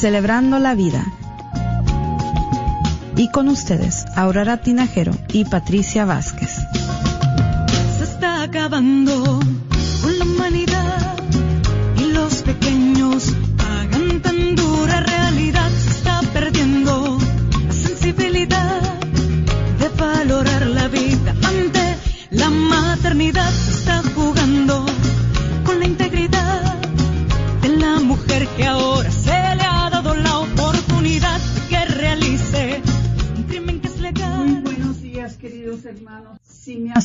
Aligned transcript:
celebrando 0.00 0.58
la 0.58 0.74
vida. 0.74 1.04
Y 3.16 3.30
con 3.30 3.48
ustedes, 3.48 4.06
Aurora 4.16 4.56
Tinajero 4.56 5.12
y 5.28 5.44
Patricia 5.44 6.06
Vázquez. 6.06 6.56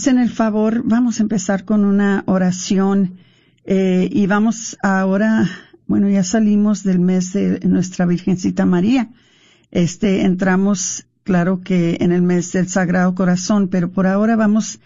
Hacen 0.05 0.19
el 0.19 0.29
favor, 0.29 0.83
vamos 0.85 1.19
a 1.19 1.23
empezar 1.23 1.65
con 1.65 1.83
una 1.83 2.23
oración 2.27 3.15
eh, 3.63 4.07
y 4.11 4.27
vamos 4.27 4.77
ahora, 4.83 5.49
bueno, 5.87 6.07
ya 6.09 6.23
salimos 6.23 6.83
del 6.83 6.99
mes 6.99 7.33
de 7.33 7.59
nuestra 7.61 8.05
Virgencita 8.05 8.67
María. 8.67 9.09
Este, 9.71 10.21
entramos, 10.21 11.07
claro 11.23 11.61
que 11.61 11.97
en 12.01 12.11
el 12.11 12.21
mes 12.21 12.51
del 12.51 12.67
Sagrado 12.67 13.15
Corazón, 13.15 13.67
pero 13.67 13.89
por 13.91 14.05
ahora 14.05 14.35
vamos 14.35 14.79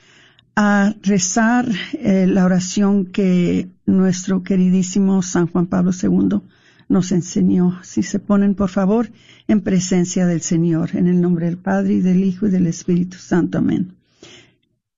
a 0.56 0.96
rezar 1.04 1.68
eh, 1.96 2.26
la 2.26 2.46
oración 2.46 3.06
que 3.06 3.68
nuestro 3.86 4.42
queridísimo 4.42 5.22
San 5.22 5.48
Juan 5.48 5.66
Pablo 5.66 5.92
II 5.92 6.40
nos 6.88 7.12
enseñó. 7.12 7.78
Si 7.84 8.04
se 8.04 8.20
ponen, 8.20 8.56
por 8.56 8.70
favor, 8.70 9.12
en 9.50 9.60
presencia 9.60 10.26
del 10.26 10.40
Señor, 10.40 10.92
en 10.94 11.08
el 11.08 11.20
nombre 11.20 11.48
del 11.48 11.58
Padre 11.58 11.96
y 11.96 12.00
del 12.00 12.24
Hijo 12.24 12.48
y 12.48 12.52
del 12.52 12.68
Espíritu 12.68 13.18
Santo. 13.18 13.58
Amén. 13.58 13.99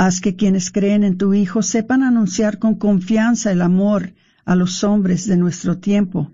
Haz 0.00 0.20
que 0.20 0.36
quienes 0.36 0.70
creen 0.70 1.02
en 1.02 1.18
tu 1.18 1.34
Hijo 1.34 1.60
sepan 1.60 2.04
anunciar 2.04 2.60
con 2.60 2.76
confianza 2.76 3.50
el 3.50 3.60
amor 3.60 4.14
a 4.44 4.54
los 4.54 4.84
hombres 4.84 5.26
de 5.26 5.36
nuestro 5.36 5.78
tiempo, 5.78 6.30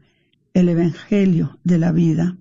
el 0.52 0.68
Evangelio 0.68 1.58
de 1.64 1.78
la 1.78 1.90
vida. 1.90 2.36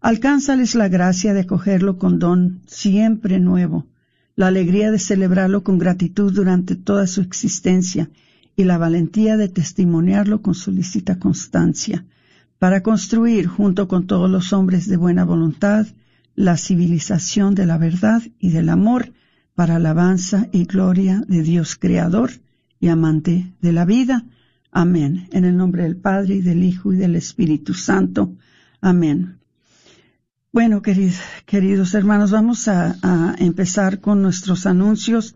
Alcánzales 0.00 0.74
la 0.74 0.88
gracia 0.88 1.34
de 1.34 1.46
cogerlo 1.46 1.98
con 1.98 2.18
don 2.18 2.62
siempre 2.66 3.38
nuevo, 3.38 3.86
la 4.34 4.48
alegría 4.48 4.90
de 4.90 4.98
celebrarlo 4.98 5.62
con 5.62 5.78
gratitud 5.78 6.32
durante 6.34 6.74
toda 6.74 7.06
su 7.06 7.20
existencia 7.20 8.10
y 8.56 8.64
la 8.64 8.76
valentía 8.76 9.36
de 9.36 9.48
testimoniarlo 9.48 10.42
con 10.42 10.56
solicita 10.56 11.20
constancia, 11.20 12.04
para 12.58 12.82
construir, 12.82 13.46
junto 13.46 13.86
con 13.86 14.08
todos 14.08 14.28
los 14.28 14.52
hombres 14.52 14.88
de 14.88 14.96
buena 14.96 15.24
voluntad, 15.24 15.86
la 16.34 16.56
civilización 16.56 17.54
de 17.54 17.66
la 17.66 17.78
verdad 17.78 18.20
y 18.40 18.50
del 18.50 18.68
amor 18.68 19.12
para 19.56 19.76
alabanza 19.76 20.46
y 20.52 20.66
gloria 20.66 21.24
de 21.26 21.42
Dios 21.42 21.74
Creador 21.74 22.30
y 22.78 22.86
amante 22.86 23.52
de 23.60 23.72
la 23.72 23.84
vida. 23.84 24.24
Amén. 24.70 25.28
En 25.32 25.44
el 25.44 25.56
nombre 25.56 25.82
del 25.82 25.96
Padre 25.96 26.36
y 26.36 26.42
del 26.42 26.62
Hijo 26.62 26.92
y 26.92 26.96
del 26.96 27.16
Espíritu 27.16 27.74
Santo. 27.74 28.36
Amén. 28.80 29.38
Bueno, 30.52 30.80
queridos, 30.80 31.18
queridos 31.44 31.92
hermanos, 31.94 32.30
vamos 32.30 32.68
a, 32.68 33.34
empezar 33.40 34.00
con 34.00 34.22
nuestros 34.22 34.66
anuncios 34.66 35.34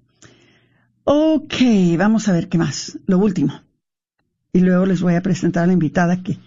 Ok, 1.03 1.53
vamos 1.97 2.27
a 2.27 2.33
ver 2.33 2.49
qué 2.49 2.57
más. 2.57 2.99
Lo 3.05 3.17
último. 3.19 3.53
Y 4.53 4.59
luego 4.59 4.85
les 4.85 5.01
voy 5.01 5.15
a 5.15 5.21
presentar 5.21 5.63
a 5.63 5.67
la 5.67 5.73
invitada 5.73 6.21
que 6.21 6.37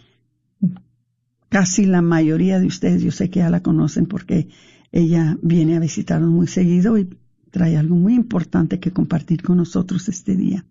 casi 1.48 1.86
la 1.86 2.02
mayoría 2.02 2.58
de 2.58 2.66
ustedes 2.66 3.02
yo 3.02 3.10
sé 3.10 3.30
que 3.30 3.40
ya 3.40 3.50
la 3.50 3.62
conocen 3.62 4.06
porque 4.06 4.48
ella 4.92 5.36
viene 5.42 5.76
a 5.76 5.80
visitarnos 5.80 6.30
muy 6.30 6.46
seguido 6.46 6.98
y 6.98 7.08
trae 7.50 7.76
algo 7.76 7.96
muy 7.96 8.14
importante 8.14 8.80
que 8.80 8.92
compartir 8.92 9.42
con 9.42 9.56
nosotros 9.56 10.08
este 10.08 10.36
día. 10.36 10.64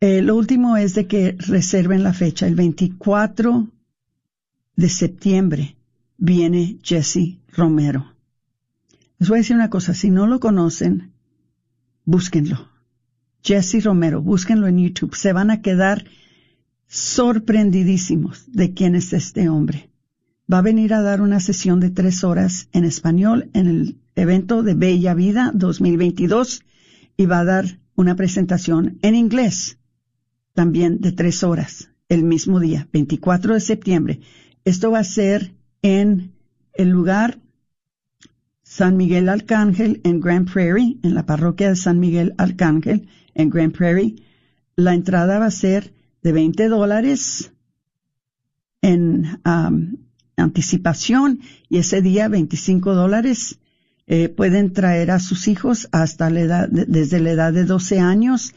Eh, 0.00 0.22
lo 0.22 0.36
último 0.36 0.76
es 0.76 0.94
de 0.94 1.06
que 1.06 1.36
reserven 1.38 2.02
la 2.02 2.14
fecha. 2.14 2.46
El 2.46 2.54
24 2.54 3.68
de 4.76 4.88
septiembre 4.88 5.76
viene 6.16 6.78
Jesse 6.82 7.39
Romero. 7.60 8.16
Les 9.18 9.28
voy 9.28 9.36
a 9.36 9.42
decir 9.42 9.54
una 9.54 9.68
cosa, 9.68 9.92
si 9.92 10.10
no 10.10 10.26
lo 10.26 10.40
conocen, 10.40 11.12
búsquenlo. 12.06 12.70
Jesse 13.42 13.84
Romero, 13.84 14.22
búsquenlo 14.22 14.66
en 14.66 14.78
YouTube. 14.78 15.14
Se 15.14 15.34
van 15.34 15.50
a 15.50 15.60
quedar 15.60 16.06
sorprendidísimos 16.86 18.50
de 18.50 18.72
quién 18.72 18.94
es 18.94 19.12
este 19.12 19.50
hombre. 19.50 19.90
Va 20.50 20.58
a 20.58 20.62
venir 20.62 20.94
a 20.94 21.02
dar 21.02 21.20
una 21.20 21.38
sesión 21.38 21.80
de 21.80 21.90
tres 21.90 22.24
horas 22.24 22.68
en 22.72 22.84
español 22.84 23.50
en 23.52 23.66
el 23.66 24.00
evento 24.16 24.62
de 24.62 24.74
Bella 24.74 25.12
Vida 25.12 25.52
2022 25.54 26.64
y 27.18 27.26
va 27.26 27.40
a 27.40 27.44
dar 27.44 27.78
una 27.94 28.16
presentación 28.16 28.98
en 29.02 29.14
inglés 29.14 29.78
también 30.54 31.00
de 31.00 31.12
tres 31.12 31.44
horas 31.44 31.90
el 32.08 32.24
mismo 32.24 32.58
día, 32.58 32.88
24 32.90 33.52
de 33.52 33.60
septiembre. 33.60 34.20
Esto 34.64 34.90
va 34.90 35.00
a 35.00 35.04
ser 35.04 35.54
en 35.82 36.32
el 36.72 36.88
lugar 36.88 37.38
San 38.80 38.96
Miguel 38.96 39.28
Arcángel 39.28 40.00
en 40.04 40.20
Grand 40.20 40.50
Prairie, 40.50 40.96
en 41.02 41.12
la 41.12 41.26
parroquia 41.26 41.68
de 41.68 41.76
San 41.76 42.00
Miguel 42.00 42.32
Arcángel 42.38 43.08
en 43.34 43.50
Grand 43.50 43.76
Prairie. 43.76 44.16
La 44.74 44.94
entrada 44.94 45.38
va 45.38 45.44
a 45.44 45.50
ser 45.50 45.92
de 46.22 46.32
20 46.32 46.70
dólares 46.70 47.52
en 48.80 49.38
um, 49.44 49.98
anticipación 50.34 51.40
y 51.68 51.76
ese 51.76 52.00
día 52.00 52.28
25 52.28 52.94
dólares. 52.94 53.58
Eh, 54.06 54.30
pueden 54.30 54.72
traer 54.72 55.10
a 55.10 55.18
sus 55.20 55.46
hijos 55.46 55.90
hasta 55.92 56.30
la 56.30 56.40
edad, 56.40 56.68
desde 56.70 57.20
la 57.20 57.32
edad 57.32 57.52
de 57.52 57.66
12 57.66 58.00
años 58.00 58.54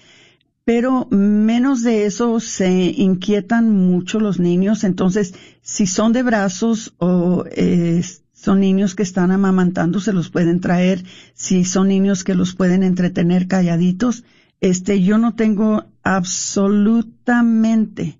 pero 0.66 1.10
menos 1.12 1.84
de 1.84 2.06
eso 2.06 2.40
se 2.40 2.72
inquietan 2.96 3.70
mucho 3.70 4.22
los 4.22 4.40
niños. 4.40 4.86
Entonces, 4.86 5.34
si 5.62 5.88
son 5.88 6.14
de 6.14 6.24
brazos 6.24 6.94
o 7.00 7.44
eh, 7.52 8.02
son 8.44 8.60
niños 8.60 8.94
que 8.94 9.04
están 9.04 9.32
amamantando, 9.32 10.02
se 10.02 10.12
los 10.12 10.30
pueden 10.30 10.60
traer. 10.60 11.06
Si 11.34 11.64
son 11.64 11.88
niños 11.88 12.26
que 12.26 12.36
los 12.36 12.54
pueden 12.54 12.84
entretener 12.84 13.48
calladitos, 13.48 14.26
este, 14.60 15.02
yo 15.02 15.18
no 15.18 15.34
tengo 15.34 15.86
absolutamente 16.04 18.20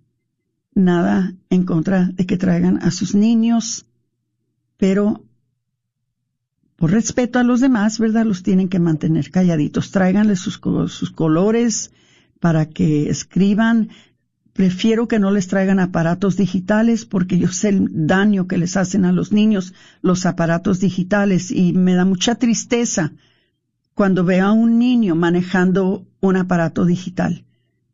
nada 0.74 1.34
en 1.50 1.66
contra 1.66 2.06
de 2.06 2.26
que 2.26 2.38
traigan 2.38 2.82
a 2.84 2.92
sus 2.92 3.16
niños, 3.16 3.86
pero 4.78 5.26
por 6.78 6.92
respeto 6.92 7.40
a 7.40 7.44
los 7.44 7.60
demás, 7.60 8.00
¿verdad? 8.00 8.26
Los 8.26 8.44
tienen 8.44 8.70
que 8.70 8.80
mantener 8.80 9.30
calladitos. 9.30 9.92
Tráiganle 9.92 10.38
sus, 10.38 10.62
sus 10.88 11.12
colores, 11.12 11.92
para 12.40 12.70
que 12.70 13.10
escriban. 13.10 13.90
Prefiero 14.54 15.08
que 15.08 15.20
no 15.20 15.32
les 15.32 15.48
traigan 15.48 15.80
aparatos 15.80 16.38
digitales 16.38 17.06
porque 17.06 17.40
yo 17.40 17.48
sé 17.48 17.70
el 17.70 17.88
daño 18.08 18.48
que 18.48 18.58
les 18.58 18.78
hacen 18.78 19.04
a 19.04 19.12
los 19.12 19.32
niños 19.32 19.74
los 20.02 20.26
aparatos 20.26 20.80
digitales 20.80 21.50
y 21.50 21.74
me 21.74 21.96
da 21.96 22.06
mucha 22.06 22.36
tristeza 22.36 23.14
cuando 23.96 24.24
veo 24.24 24.46
a 24.46 24.52
un 24.52 24.78
niño 24.78 25.16
manejando 25.16 26.06
un 26.22 26.36
aparato 26.36 26.86
digital 26.86 27.46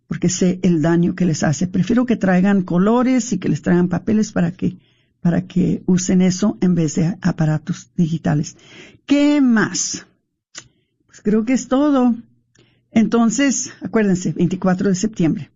porque 0.10 0.28
sé 0.28 0.60
el 0.64 0.82
daño 0.82 1.14
que 1.14 1.26
les 1.26 1.44
hace. 1.44 1.68
Prefiero 1.68 2.08
que 2.08 2.18
traigan 2.18 2.64
colores 2.64 3.32
y 3.32 3.38
que 3.38 3.48
les 3.48 3.62
traigan 3.62 3.90
papeles 3.90 4.32
para 4.32 4.52
que 4.52 4.78
para 5.22 5.46
que 5.46 5.84
usen 5.86 6.22
eso 6.22 6.58
en 6.62 6.76
vez 6.76 6.96
de 6.96 7.16
aparatos 7.22 7.92
digitales. 7.96 8.58
¿Qué 9.06 9.40
más? 9.42 10.08
Pues 11.06 11.22
creo 11.22 11.46
que 11.46 11.54
es 11.54 11.68
todo. 11.68 12.16
Entonces, 12.92 13.72
acuérdense, 13.82 14.32
24 14.32 14.90
de 14.90 14.96
septiembre. 14.96 15.52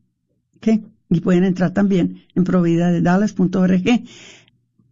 ¿Ok? 0.57 0.83
Y 1.09 1.21
pueden 1.21 1.43
entrar 1.43 1.71
también 1.71 2.23
en 2.35 2.43
providadedallas.org. 2.43 4.03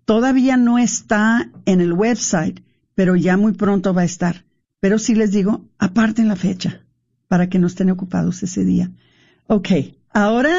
Todavía 0.06 0.58
no 0.58 0.78
está 0.78 1.50
en 1.66 1.81
el 1.81 1.94
website, 1.94 2.62
pero 2.96 3.16
ya 3.16 3.38
muy 3.38 3.54
pronto 3.54 3.94
va 3.94 4.02
a 4.02 4.06
estar. 4.06 4.46
Pero 4.80 5.00
sí 5.00 5.16
les 5.16 5.31
digo, 5.31 5.66
aparten 5.78 6.28
la 6.28 6.36
fecha 6.36 6.81
para 7.28 7.50
que 7.50 7.60
no 7.60 7.68
estén 7.68 7.90
ocupados 7.90 8.44
ese 8.44 8.66
día. 8.66 8.92
Ok, 9.48 9.69
ahora 10.10 10.56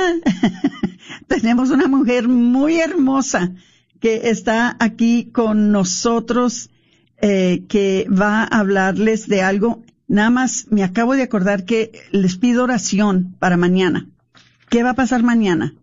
tenemos 1.27 1.71
una 1.71 1.87
mujer 1.87 2.29
muy 2.29 2.81
hermosa 2.81 3.53
que 4.01 4.31
está 4.31 4.77
aquí 4.81 5.31
con 5.33 5.71
nosotros, 5.71 6.71
eh, 7.21 7.65
que 7.69 8.07
va 8.11 8.43
a 8.43 8.61
hablarles 8.61 9.29
de 9.29 9.43
algo 9.43 9.83
Nada 10.13 10.29
más 10.29 10.67
me 10.69 10.85
acabo 10.85 11.15
de 11.15 11.23
acordar 11.23 11.65
que 11.65 11.91
les 12.11 12.37
pido 12.37 12.65
oración 12.65 13.35
para 13.39 13.57
mañana. 13.57 14.11
¿Qué 14.73 14.83
va 14.83 14.93
a 14.93 14.95
pasar 14.95 15.23
mañana? 15.23 15.75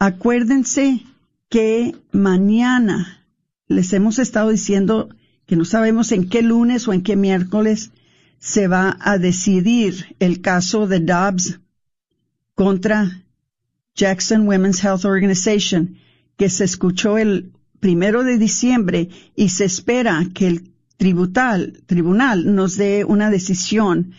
Acuérdense 0.00 1.04
que 1.48 1.94
mañana 2.10 3.24
les 3.68 3.92
hemos 3.92 4.18
estado 4.18 4.50
diciendo 4.50 5.08
que 5.46 5.54
no 5.54 5.64
sabemos 5.64 6.10
en 6.10 6.28
qué 6.28 6.42
lunes 6.42 6.88
o 6.88 6.92
en 6.92 7.04
qué 7.04 7.14
miércoles 7.14 7.92
se 8.40 8.66
va 8.66 8.96
a 8.98 9.18
decidir 9.18 10.16
el 10.18 10.40
caso 10.40 10.88
de 10.88 10.98
Dobbs 10.98 11.60
contra 12.56 13.22
Jackson 13.94 14.48
Women's 14.48 14.82
Health 14.82 15.04
Organization, 15.04 15.96
que 16.36 16.50
se 16.50 16.64
escuchó 16.64 17.18
el 17.18 17.52
primero 17.78 18.24
de 18.24 18.36
diciembre 18.36 19.10
y 19.36 19.50
se 19.50 19.64
espera 19.64 20.26
que 20.34 20.48
el 20.48 20.72
tributal, 20.96 21.84
tribunal 21.86 22.52
nos 22.52 22.76
dé 22.76 23.04
una 23.04 23.30
decisión 23.30 24.12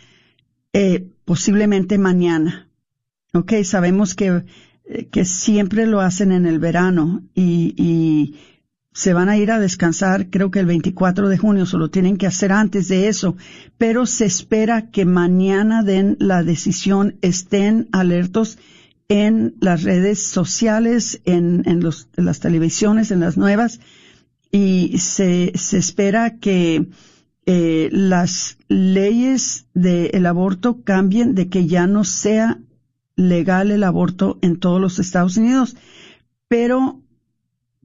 eh, 0.71 1.05
posiblemente 1.25 1.97
mañana. 1.97 2.66
Ok, 3.37 3.53
sabemos 3.63 4.15
que, 4.15 4.43
eh, 4.85 5.07
que 5.11 5.25
siempre 5.25 5.85
lo 5.85 6.01
hacen 6.01 6.31
en 6.31 6.45
el 6.45 6.59
verano 6.59 7.23
y, 7.35 7.73
y 7.77 8.35
se 8.93 9.13
van 9.13 9.29
a 9.29 9.37
ir 9.37 9.51
a 9.51 9.59
descansar 9.59 10.31
creo 10.31 10.49
que 10.49 10.59
el 10.59 10.65
24 10.65 11.29
de 11.29 11.37
junio, 11.37 11.67
solo 11.67 11.91
tienen 11.91 12.17
que 12.17 12.25
hacer 12.25 12.51
antes 12.51 12.87
de 12.87 13.07
eso, 13.07 13.37
pero 13.77 14.07
se 14.07 14.25
espera 14.25 14.89
que 14.89 15.06
mañana 15.06 15.83
den 15.83 16.17
la 16.19 16.44
decisión, 16.44 17.17
estén 17.21 17.89
alertos 17.91 18.57
en 19.07 19.56
las 19.61 19.83
redes 19.83 20.23
sociales, 20.23 21.21
en, 21.25 21.61
en, 21.65 21.81
los, 21.81 22.09
en 22.17 22.25
las 22.25 22.39
televisiones, 22.39 23.11
en 23.11 23.19
las 23.19 23.37
nuevas, 23.37 23.79
y 24.51 24.97
se, 24.97 25.53
se 25.56 25.77
espera 25.77 26.39
que 26.39 26.87
eh, 27.45 27.89
las 27.91 28.57
leyes 28.67 29.67
del 29.75 30.25
aborto 30.25 30.81
cambien, 30.83 31.35
de 31.35 31.49
que 31.49 31.67
ya 31.67 31.85
no 31.85 32.03
sea 32.03 32.59
legal 33.18 33.71
el 33.71 33.83
aborto 33.83 34.38
en 34.42 34.57
todos 34.57 34.80
los 34.80 35.00
Estados 35.00 35.36
Unidos, 35.36 35.76
pero 36.47 37.02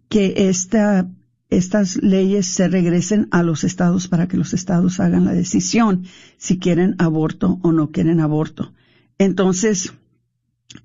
que 0.08 0.48
esta, 0.48 1.10
estas 1.50 1.96
leyes 1.96 2.46
se 2.46 2.68
regresen 2.68 3.26
a 3.32 3.42
los 3.42 3.64
estados 3.64 4.06
para 4.06 4.28
que 4.28 4.36
los 4.36 4.52
estados 4.52 5.00
hagan 5.00 5.24
la 5.24 5.32
decisión 5.32 6.04
si 6.36 6.58
quieren 6.58 6.94
aborto 6.98 7.58
o 7.62 7.72
no 7.72 7.90
quieren 7.90 8.20
aborto. 8.20 8.72
Entonces, 9.18 9.94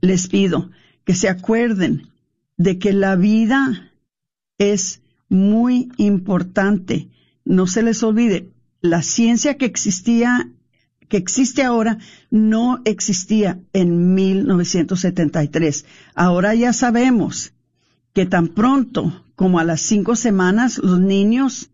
les 0.02 0.28
pido 0.28 0.72
que 1.04 1.14
se 1.14 1.30
acuerden 1.30 2.08
de 2.58 2.80
que 2.80 2.94
la 2.94 3.16
vida 3.16 3.92
es 4.58 5.02
muy 5.30 5.90
importante. 5.98 7.10
No 7.46 7.68
se 7.68 7.84
les 7.84 8.02
olvide, 8.02 8.50
la 8.82 9.02
ciencia 9.02 9.58
que 9.58 9.66
existía, 9.66 10.52
que 11.10 11.18
existe 11.18 11.64
ahora, 11.64 11.98
no 12.30 12.82
existía 12.86 13.60
en 13.74 14.14
1973. 14.14 15.86
Ahora 16.16 16.56
ya 16.56 16.74
sabemos 16.74 17.54
que 18.14 18.26
tan 18.26 18.50
pronto 18.50 19.24
como 19.36 19.60
a 19.60 19.64
las 19.64 19.82
cinco 19.82 20.16
semanas 20.16 20.80
los 20.80 21.00
niños 21.00 21.70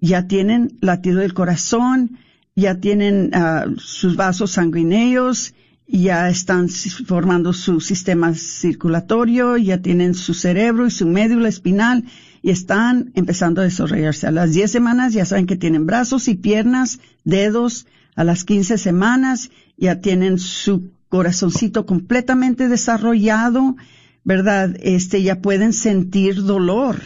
ya 0.00 0.26
tienen 0.26 0.78
latido 0.80 1.20
del 1.20 1.34
corazón, 1.34 2.18
ya 2.56 2.80
tienen 2.80 3.30
ah, 3.34 3.66
sus 3.76 4.16
vasos 4.16 4.52
sanguíneos, 4.52 5.54
ya 5.86 6.30
están 6.30 6.68
formando 6.70 7.52
su 7.52 7.80
sistema 7.80 8.34
circulatorio, 8.34 9.56
ya 9.58 9.78
tienen 9.82 10.14
su 10.14 10.32
cerebro 10.32 10.86
y 10.86 10.90
su 10.90 11.06
médula 11.06 11.48
espinal 11.48 12.04
y 12.40 12.50
están 12.50 13.12
empezando 13.14 13.60
a 13.60 13.64
desarrollarse. 13.64 14.26
A 14.26 14.30
las 14.30 14.52
10 14.52 14.70
semanas 14.70 15.12
ya 15.12 15.24
saben 15.24 15.46
que 15.46 15.56
tienen 15.56 15.86
brazos 15.86 16.28
y 16.28 16.34
piernas, 16.34 16.98
dedos. 17.24 17.86
A 18.14 18.24
las 18.24 18.44
15 18.44 18.78
semanas 18.78 19.50
ya 19.76 20.00
tienen 20.00 20.38
su 20.38 20.90
corazoncito 21.08 21.86
completamente 21.86 22.68
desarrollado, 22.68 23.76
¿verdad? 24.24 24.76
Este, 24.80 25.22
ya 25.22 25.40
pueden 25.40 25.72
sentir 25.72 26.42
dolor, 26.42 27.02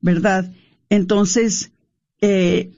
¿verdad? 0.00 0.52
Entonces, 0.88 1.72
eh, 2.20 2.72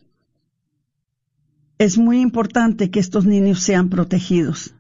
es 1.79 1.99
muy 1.99 2.21
importante 2.21 2.91
que 2.91 3.01
estos 3.01 3.27
niños 3.27 3.61
sean 3.61 3.89
protegidos. 3.89 4.75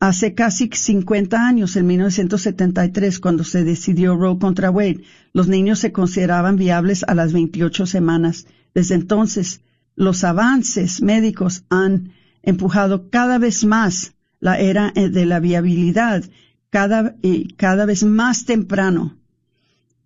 Hace 0.00 0.34
casi 0.34 0.70
50 0.72 1.46
años, 1.46 1.76
en 1.76 1.86
1973, 1.86 3.20
cuando 3.20 3.44
se 3.44 3.64
decidió 3.64 4.16
Roe 4.16 4.38
contra 4.38 4.70
Wade, 4.70 5.02
los 5.34 5.46
niños 5.46 5.78
se 5.78 5.92
consideraban 5.92 6.56
viables 6.56 7.04
a 7.06 7.14
las 7.14 7.34
28 7.34 7.86
semanas. 7.86 8.46
Desde 8.74 8.94
entonces, 8.94 9.60
los 10.00 10.24
avances 10.24 11.02
médicos 11.02 11.64
han 11.68 12.12
empujado 12.42 13.10
cada 13.10 13.36
vez 13.36 13.64
más 13.66 14.14
la 14.40 14.58
era 14.58 14.90
eh, 14.94 15.10
de 15.10 15.26
la 15.26 15.40
viabilidad, 15.40 16.24
cada, 16.70 17.16
cada 17.58 17.84
vez 17.84 18.02
más 18.02 18.46
temprano. 18.46 19.18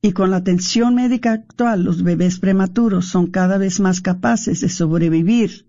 Y 0.03 0.11
con 0.11 0.33
la 0.33 0.39
atención 0.39 0.97
médica 0.97 1.31
actual, 1.31 1.85
los 1.85 2.03
bebés 2.03 2.41
prematuros 2.41 3.07
son 3.07 3.29
cada 3.29 3.57
vez 3.57 3.79
más 3.79 4.01
capaces 4.01 4.63
de 4.63 4.69
sobrevivir 4.69 5.65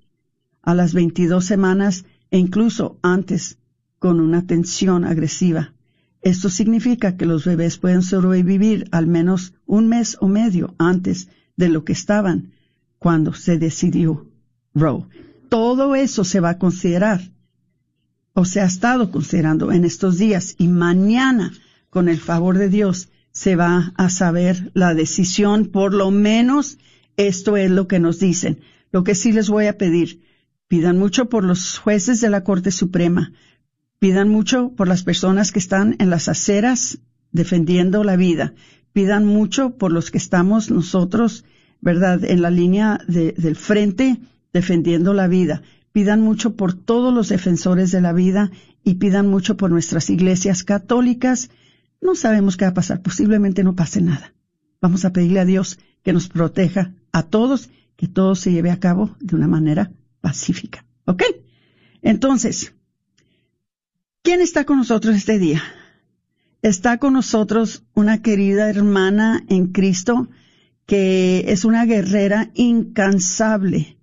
a 0.64 0.74
las 0.74 0.96
22 0.96 1.46
semanas 1.46 2.06
e 2.32 2.40
incluso 2.40 2.98
antes 3.04 3.60
con 4.00 4.20
una 4.20 4.48
tensión 4.48 5.06
agresiva. 5.06 5.76
Esto 6.24 6.50
significa 6.50 7.16
que 7.16 7.28
los 7.28 7.46
bebés 7.46 7.78
pueden 7.78 8.02
sobrevivir 8.02 8.88
al 8.90 9.06
menos 9.06 9.54
un 9.68 9.88
mes 9.88 10.18
o 10.20 10.28
medio 10.28 10.74
antes 10.80 11.28
de 11.58 11.70
lo 11.70 11.86
que 11.86 11.94
estaban 11.94 12.55
cuando 13.06 13.36
se 13.36 13.60
decidió 13.60 14.26
Roe. 14.74 15.06
Todo 15.48 15.94
eso 15.94 16.24
se 16.24 16.40
va 16.40 16.50
a 16.50 16.58
considerar 16.58 17.22
o 18.34 18.46
se 18.46 18.62
ha 18.62 18.66
estado 18.66 19.12
considerando 19.12 19.72
en 19.72 19.86
estos 19.86 20.18
días 20.18 20.56
y 20.58 20.70
mañana, 20.70 21.54
con 21.92 22.10
el 22.10 22.18
favor 22.18 22.58
de 22.58 22.68
Dios, 22.68 23.10
se 23.32 23.56
va 23.56 23.94
a 23.96 24.10
saber 24.10 24.72
la 24.74 24.96
decisión. 24.96 25.68
Por 25.68 25.94
lo 25.94 26.10
menos 26.10 26.80
esto 27.16 27.58
es 27.58 27.70
lo 27.70 27.88
que 27.88 28.00
nos 28.00 28.18
dicen. 28.18 28.62
Lo 28.92 29.04
que 29.04 29.14
sí 29.14 29.32
les 29.32 29.50
voy 29.50 29.68
a 29.68 29.78
pedir, 29.78 30.24
pidan 30.68 30.98
mucho 30.98 31.30
por 31.30 31.44
los 31.44 31.78
jueces 31.78 32.22
de 32.22 32.32
la 32.32 32.44
Corte 32.44 32.72
Suprema, 32.72 33.34
Pidan 34.00 34.30
mucho 34.30 34.72
por 34.76 34.88
las 34.88 35.04
personas 35.04 35.52
que 35.52 35.60
están 35.60 35.96
en 36.00 36.10
las 36.10 36.28
aceras 36.28 36.98
defendiendo 37.32 38.04
la 38.04 38.16
vida. 38.16 38.56
Pidan 38.94 39.26
mucho 39.26 39.78
por 39.78 39.92
los 39.92 40.10
que 40.10 40.18
estamos 40.18 40.72
nosotros, 40.72 41.46
¿verdad?, 41.86 42.26
en 42.26 42.42
la 42.42 42.50
línea 42.50 43.00
del 43.08 43.56
frente 43.56 44.20
defendiendo 44.52 45.14
la 45.14 45.28
vida. 45.30 45.62
Pidan 45.94 46.20
mucho 46.20 46.58
por 46.58 46.74
todos 46.74 47.14
los 47.14 47.30
defensores 47.30 47.92
de 47.92 48.02
la 48.02 48.12
vida 48.12 48.52
y 48.84 48.96
pidan 48.96 49.28
mucho 49.28 49.56
por 49.56 49.72
nuestras 49.72 50.10
iglesias 50.10 50.66
católicas. 50.66 51.50
No 52.02 52.16
sabemos 52.16 52.58
qué 52.58 52.66
va 52.66 52.72
a 52.72 52.74
pasar. 52.74 53.02
Posiblemente 53.02 53.64
no 53.64 53.76
pase 53.76 54.02
nada. 54.02 54.34
Vamos 54.82 55.06
a 55.06 55.14
pedirle 55.14 55.40
a 55.40 55.46
Dios 55.46 55.80
que 56.04 56.12
nos 56.12 56.28
proteja 56.28 56.92
a 57.14 57.24
todos, 57.24 57.70
que 57.96 58.10
todo 58.10 58.36
se 58.36 58.52
lleve 58.52 58.72
a 58.72 58.80
cabo 58.80 59.16
de 59.22 59.38
una 59.38 59.48
manera 59.48 59.92
pacífica. 60.20 60.86
¿Ok? 61.06 61.24
Entonces, 62.02 62.74
¿Quién 64.26 64.42
está 64.42 64.66
con 64.66 64.80
nosotros 64.80 65.16
este 65.16 65.38
día? 65.38 65.62
Está 66.64 66.98
con 66.98 67.14
nosotros 67.14 67.84
una 67.94 68.24
querida 68.24 68.72
hermana 68.72 69.44
en 69.50 69.68
Cristo 69.68 70.30
que 70.86 71.46
es 71.48 71.66
una 71.66 71.86
guerrera 71.86 72.52
incansable 72.54 73.98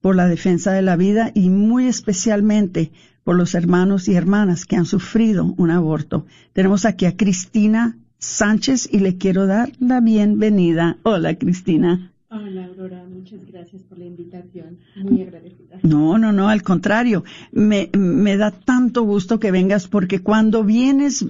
por 0.00 0.16
la 0.16 0.28
defensa 0.28 0.72
de 0.72 0.82
la 0.82 0.96
vida 0.96 1.30
y 1.34 1.50
muy 1.50 1.86
especialmente 1.86 2.92
por 3.24 3.36
los 3.36 3.54
hermanos 3.54 4.06
y 4.08 4.14
hermanas 4.14 4.66
que 4.66 4.76
han 4.76 4.84
sufrido 4.84 5.54
un 5.56 5.70
aborto. 5.70 6.26
Tenemos 6.52 6.84
aquí 6.84 7.06
a 7.06 7.16
Cristina 7.16 7.96
Sánchez 8.18 8.88
y 8.92 9.00
le 9.00 9.16
quiero 9.16 9.46
dar 9.46 9.72
la 9.80 10.00
bienvenida. 10.00 10.98
Hola, 11.02 11.36
Cristina. 11.36 12.12
Hola, 12.30 12.66
Aurora, 12.66 13.04
muchas 13.04 13.46
gracias 13.46 13.82
por 13.82 13.98
la 13.98 14.06
invitación. 14.06 14.78
Muy 14.96 15.22
agradecida. 15.22 15.78
No, 15.82 16.18
no, 16.18 16.32
no, 16.32 16.48
al 16.48 16.62
contrario. 16.62 17.24
Me, 17.52 17.90
me 17.96 18.36
da 18.36 18.50
tanto 18.50 19.02
gusto 19.02 19.38
que 19.38 19.50
vengas 19.50 19.88
porque 19.88 20.20
cuando 20.20 20.64
vienes 20.64 21.24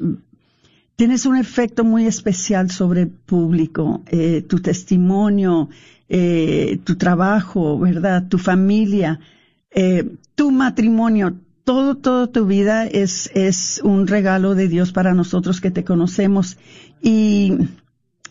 tienes 0.96 1.26
un 1.26 1.36
efecto 1.36 1.84
muy 1.84 2.06
especial 2.06 2.70
sobre 2.70 3.02
el 3.02 3.08
público, 3.08 4.02
eh, 4.06 4.42
tu 4.42 4.60
testimonio, 4.60 5.68
eh, 6.08 6.78
tu 6.84 6.96
trabajo, 6.96 7.78
¿verdad? 7.78 8.28
Tu 8.28 8.38
familia, 8.38 9.20
eh, 9.70 10.16
tu 10.34 10.50
matrimonio, 10.50 11.34
todo, 11.64 11.96
toda 11.96 12.26
tu 12.26 12.46
vida 12.46 12.86
es, 12.86 13.30
es 13.34 13.80
un 13.82 14.06
regalo 14.06 14.54
de 14.54 14.68
Dios 14.68 14.92
para 14.92 15.14
nosotros 15.14 15.60
que 15.60 15.70
te 15.70 15.84
conocemos. 15.84 16.58
Y 17.02 17.52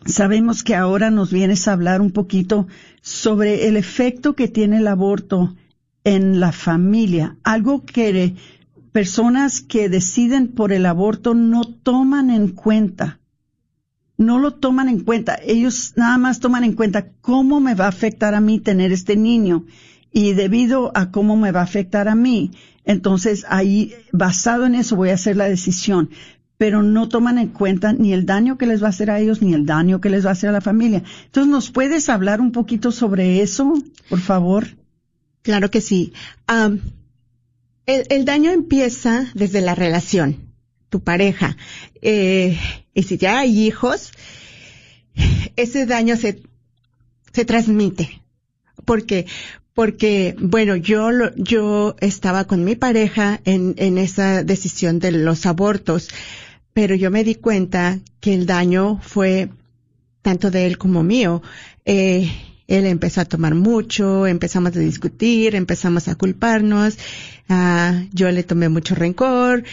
Sabemos 0.05 0.63
que 0.63 0.75
ahora 0.75 1.12
nos 1.12 1.32
vienes 1.32 1.67
a 1.67 1.74
hablar 1.74 2.01
un 2.01 2.12
poquito 2.12 2.67
sobre 3.01 3.67
el 3.67 3.77
efecto 3.77 4.36
que 4.36 4.50
tiene 4.50 4.77
el 4.77 4.88
aborto 4.88 5.55
en 6.03 6.41
la 6.41 6.51
familia, 6.51 7.38
algo 7.43 7.86
que 7.86 8.36
personas 8.94 9.62
que 9.62 9.90
deciden 9.90 10.48
por 10.48 10.72
el 10.72 10.86
aborto 10.86 11.34
no 11.34 11.64
toman 11.64 12.30
en 12.30 12.48
cuenta. 12.50 13.20
No 14.18 14.40
lo 14.40 14.54
toman 14.54 14.88
en 14.88 15.02
cuenta. 15.02 15.38
Ellos 15.44 15.94
nada 15.98 16.18
más 16.18 16.40
toman 16.40 16.64
en 16.64 16.74
cuenta 16.74 17.10
cómo 17.20 17.60
me 17.60 17.76
va 17.76 17.86
a 17.86 17.90
afectar 17.90 18.36
a 18.36 18.40
mí 18.40 18.60
tener 18.60 18.94
este 18.94 19.18
niño. 19.18 19.66
Y 20.12 20.34
debido 20.34 20.92
a 20.96 21.12
cómo 21.12 21.36
me 21.36 21.52
va 21.52 21.62
a 21.62 21.64
afectar 21.64 22.08
a 22.08 22.16
mí, 22.16 22.52
entonces 22.86 23.46
ahí, 23.50 23.94
basado 24.12 24.68
en 24.68 24.76
eso, 24.76 24.96
voy 24.96 25.10
a 25.10 25.16
hacer 25.16 25.36
la 25.36 25.50
decisión 25.50 26.10
pero 26.56 26.82
no 26.82 27.10
toman 27.10 27.40
en 27.40 27.50
cuenta 27.50 27.92
ni 27.92 28.14
el 28.14 28.26
daño 28.26 28.58
que 28.58 28.66
les 28.68 28.82
va 28.82 28.86
a 28.86 28.92
hacer 28.92 29.12
a 29.12 29.20
ellos 29.20 29.42
ni 29.42 29.54
el 29.54 29.66
daño 29.66 30.00
que 30.00 30.10
les 30.10 30.24
va 30.24 30.30
a 30.30 30.32
hacer 30.32 30.48
a 30.48 30.54
la 30.54 30.62
familia. 30.62 31.04
Entonces, 31.26 31.52
¿nos 31.52 31.72
puedes 31.72 32.08
hablar 32.08 32.40
un 32.40 32.54
poquito 32.54 32.94
sobre 32.94 33.42
eso, 33.42 33.74
por 34.08 34.20
favor? 34.20 34.68
Claro 35.42 35.70
que 35.70 35.82
sí. 35.82 36.14
El, 37.86 38.25
daño 38.25 38.52
empieza 38.52 39.32
desde 39.34 39.62
la 39.62 39.75
relación, 39.75 40.54
tu 40.90 41.02
pareja. 41.02 41.58
Eh, 42.02 42.58
y 42.94 43.04
si 43.04 43.18
ya 43.18 43.40
hay 43.40 43.66
hijos, 43.66 44.12
ese 45.56 45.86
daño 45.86 46.16
se, 46.18 46.42
se 47.34 47.46
transmite. 47.46 48.22
Porque, 48.86 49.25
porque, 49.74 50.36
bueno, 50.40 50.75
yo, 50.75 51.10
yo 51.36 51.96
estaba 52.00 52.46
con 52.46 52.63
mi 52.63 52.75
pareja 52.75 53.40
en, 53.46 53.75
en 53.78 53.98
esa 53.98 54.44
decisión 54.44 55.00
de 55.00 55.12
los 55.12 55.46
abortos 55.46 56.10
pero 56.74 56.96
yo 56.96 57.12
me 57.12 57.24
di 57.24 57.36
cuenta 57.36 58.00
que 58.20 58.34
el 58.34 58.46
daño 58.46 59.00
fue 59.02 59.50
tanto 60.22 60.52
de 60.52 60.66
él 60.66 60.78
como 60.78 61.04
mío. 61.04 61.42
Eh, 61.86 62.32
él 62.77 62.86
empezó 62.86 63.22
a 63.22 63.25
tomar 63.25 63.56
mucho, 63.56 64.27
empezamos 64.27 64.75
a 64.75 64.80
discutir, 64.80 65.56
empezamos 65.56 66.08
a 66.08 66.15
culparnos, 66.15 66.98
yo 68.12 68.32
le 68.32 68.44
tomé 68.44 68.70
mucho 68.70 68.96
rencor, 68.96 69.63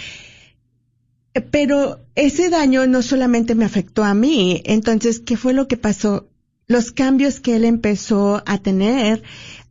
pero 1.51 2.01
ese 2.15 2.51
daño 2.51 2.87
no 2.87 3.03
solamente 3.03 3.55
me 3.55 3.65
afectó 3.65 4.05
a 4.05 4.15
mí, 4.15 4.63
entonces, 4.65 5.21
¿qué 5.21 5.37
fue 5.37 5.53
lo 5.53 5.69
que 5.69 5.77
pasó? 5.77 6.29
Los 6.67 6.93
cambios 6.93 7.41
que 7.41 7.57
él 7.57 7.65
empezó 7.65 8.43
a 8.47 8.59
tener, 8.59 9.23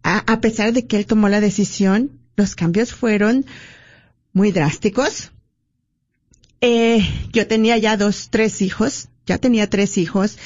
a, 0.03 0.19
a 0.31 0.41
pesar 0.41 0.73
de 0.73 0.85
que 0.85 0.97
él 0.97 1.05
tomó 1.05 1.29
la 1.29 1.41
decisión, 1.41 2.11
los 2.35 2.55
cambios 2.55 2.93
fueron 2.93 3.45
muy 4.33 4.51
drásticos, 4.51 5.31
eh, 6.61 7.07
yo 7.31 7.47
tenía 7.47 7.77
ya 7.77 7.95
dos, 7.95 8.29
tres 8.29 8.61
hijos, 8.61 9.07
ya 9.25 9.37
tenía 9.37 9.69
tres 9.69 9.97
hijos. 9.97 10.37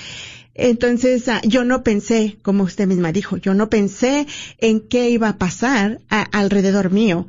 Entonces, 0.56 1.28
ah, 1.30 1.42
yo 1.44 1.64
no 1.64 1.84
pensé, 1.84 2.38
como 2.42 2.64
usted 2.64 2.88
misma 2.88 3.12
dijo, 3.12 3.38
yo 3.38 3.54
no 3.54 3.70
pensé 3.70 4.28
en 4.60 4.82
qué 4.82 5.10
iba 5.10 5.30
a 5.30 5.38
pasar 5.38 6.02
alrededor 6.10 6.92
mío. 6.92 7.28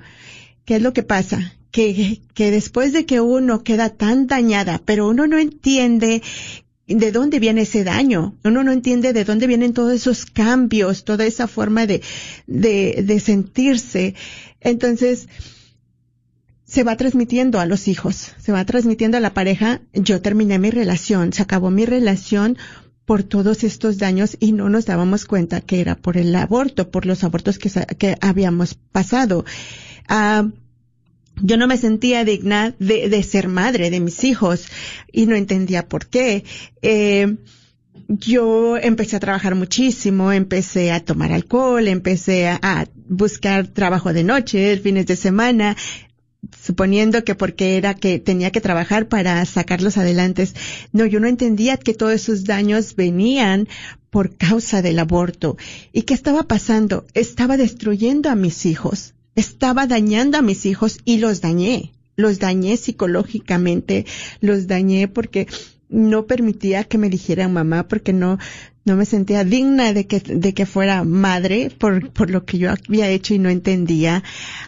¿Qué 0.64 0.76
es 0.76 0.83
lo 0.83 0.93
que 0.93 1.02
pasa? 1.02 1.54
Que, 1.71 2.21
que 2.35 2.50
después 2.50 2.93
de 2.93 3.07
que 3.07 3.21
uno 3.21 3.64
queda 3.64 3.90
tan 3.90 4.26
dañada, 4.26 4.81
pero 4.85 5.09
uno 5.09 5.26
no 5.26 5.38
entiende 5.38 6.23
de 6.87 7.12
dónde 7.12 7.38
viene 7.38 7.62
ese 7.62 7.85
daño. 7.85 8.37
Uno 8.45 8.62
no 8.62 8.73
entiende 8.73 9.12
de 9.12 9.25
dónde 9.25 9.47
vienen 9.47 9.73
todos 9.73 9.93
esos 9.93 10.26
cambios, 10.26 11.04
toda 11.04 11.25
esa 11.25 11.49
forma 11.49 11.87
de, 11.87 12.02
sentirse. 13.25 14.14
Entonces, 14.61 15.28
se 16.64 16.83
va 16.83 16.97
transmitiendo 16.97 17.61
a 17.61 17.66
los 17.66 17.88
hijos, 17.88 18.33
se 18.38 18.52
va 18.52 18.64
transmitiendo 18.64 19.16
a 19.16 19.21
la 19.21 19.35
pareja. 19.35 19.81
Yo 19.93 20.21
terminé 20.21 20.59
mi 20.59 20.71
relación, 20.71 21.33
se 21.33 21.43
acabó 21.43 21.71
mi 21.71 21.87
relación 21.87 22.59
por 23.04 23.23
todos 23.23 23.64
estos 23.64 23.99
daños 23.99 24.37
y 24.40 24.52
no 24.52 24.68
nos 24.68 24.87
dábamos 24.87 25.25
cuenta 25.26 25.61
que 25.61 25.80
era 25.80 25.94
por 25.94 26.16
el 26.16 26.34
aborto, 26.34 26.90
por 26.90 27.06
los 27.06 27.23
abortos 27.25 27.58
que, 27.58 27.70
que 27.99 28.16
habíamos 28.20 28.75
pasado. 28.75 29.44
Ah, 30.08 30.49
yo 31.42 31.56
no 31.56 31.66
me 31.66 31.76
sentía 31.76 32.25
digna 32.25 32.75
de, 32.78 33.08
de, 33.08 33.23
ser 33.23 33.49
madre 33.49 33.90
de 33.90 34.00
mis 34.00 34.25
hijos 34.25 34.66
y 35.12 35.26
no 35.26 35.34
entendía 35.34 35.88
por 35.88 36.06
qué. 36.06 36.44
Eh, 36.80 37.37
yo 38.08 38.76
empecé 38.76 39.16
a 39.16 39.20
trabajar 39.20 39.54
muchísimo, 39.54 40.32
empecé 40.32 40.92
a 40.92 41.04
tomar 41.04 41.32
alcohol, 41.32 41.88
empecé 41.88 42.49
a, 42.49 42.58
a 42.62 42.87
buscar 43.08 43.68
trabajo 43.68 44.12
de 44.12 44.25
noche, 44.25 44.78
fines 44.78 45.06
de 45.06 45.16
semana, 45.16 45.76
suponiendo 46.60 47.24
que 47.24 47.34
porque 47.34 47.76
era 47.76 47.94
que 47.94 48.18
tenía 48.18 48.50
que 48.50 48.60
trabajar 48.60 49.08
para 49.08 49.44
sacarlos 49.44 49.96
adelante. 49.96 50.48
No, 50.92 51.06
yo 51.06 51.20
no 51.20 51.28
entendía 51.28 51.76
que 51.76 51.94
todos 51.94 52.12
esos 52.12 52.44
daños 52.44 52.96
venían 52.96 53.68
por 54.10 54.36
causa 54.36 54.82
del 54.82 54.98
aborto. 54.98 55.56
¿Y 55.92 56.02
qué 56.02 56.14
estaba 56.14 56.44
pasando? 56.44 57.04
Estaba 57.14 57.56
destruyendo 57.56 58.30
a 58.30 58.36
mis 58.36 58.66
hijos, 58.66 59.14
estaba 59.34 59.86
dañando 59.86 60.38
a 60.38 60.42
mis 60.42 60.66
hijos 60.66 60.98
y 61.04 61.18
los 61.18 61.40
dañé. 61.40 61.92
Los 62.16 62.38
dañé 62.38 62.76
psicológicamente, 62.76 64.06
los 64.40 64.68
dañé 64.68 65.08
porque 65.08 65.48
no 65.88 66.26
permitía 66.26 66.85
que 66.85 66.99
me 66.99 67.11
dijeran 67.11 67.53
mamá 67.53 67.87
porque 67.88 68.12
no, 68.12 68.38
no 68.85 68.97
me 68.97 69.07
sentía 69.07 69.45
digna 69.45 69.93
de 69.93 70.07
que, 70.07 70.21
de 70.21 70.53
que 70.53 70.67
fuera 70.67 71.05
madre 71.05 71.71
por, 71.71 72.11
por 72.11 72.31
lo 72.31 72.45
que 72.45 72.59
yo 72.59 72.71
había 72.71 73.09
hecho 73.09 73.35
y 73.35 73.38
no 73.38 73.49
entendía. 73.49 74.23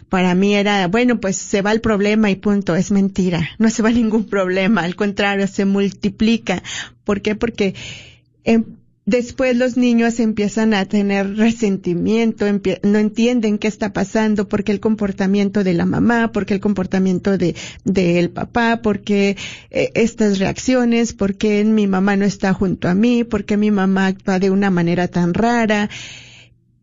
Para 0.08 0.34
mí 0.34 0.54
era, 0.54 0.88
bueno, 0.88 1.20
pues 1.20 1.36
se 1.36 1.62
va 1.62 1.72
el 1.72 1.80
problema 1.80 2.30
y 2.30 2.36
punto. 2.36 2.74
Es 2.74 2.90
mentira. 2.90 3.48
No 3.58 3.68
se 3.70 3.82
va 3.82 3.90
ningún 3.90 4.24
problema. 4.24 4.82
Al 4.82 4.96
contrario, 4.96 5.46
se 5.46 5.64
multiplica. 5.64 6.62
¿Por 7.04 7.20
qué? 7.20 7.34
Porque, 7.34 7.74
em, 8.44 8.64
después 9.06 9.56
los 9.56 9.76
niños 9.76 10.18
empiezan 10.18 10.74
a 10.74 10.84
tener 10.84 11.36
resentimiento, 11.36 12.44
no 12.82 12.98
entienden 12.98 13.58
qué 13.58 13.68
está 13.68 13.92
pasando, 13.92 14.48
porque 14.48 14.72
el 14.72 14.80
comportamiento 14.80 15.64
de 15.64 15.74
la 15.74 15.86
mamá, 15.86 16.32
porque 16.32 16.54
el 16.54 16.60
comportamiento 16.60 17.38
de 17.38 17.54
del 17.84 18.30
papá, 18.30 18.82
porque 18.82 19.36
eh, 19.70 19.92
estas 19.94 20.38
reacciones, 20.40 21.12
porque 21.12 21.64
mi 21.64 21.86
mamá 21.86 22.16
no 22.16 22.24
está 22.24 22.52
junto 22.52 22.88
a 22.88 22.94
mí, 22.94 23.22
porque 23.22 23.56
mi 23.56 23.70
mamá 23.70 24.06
actúa 24.06 24.40
de 24.40 24.50
una 24.50 24.70
manera 24.70 25.08
tan 25.08 25.32
rara. 25.32 25.88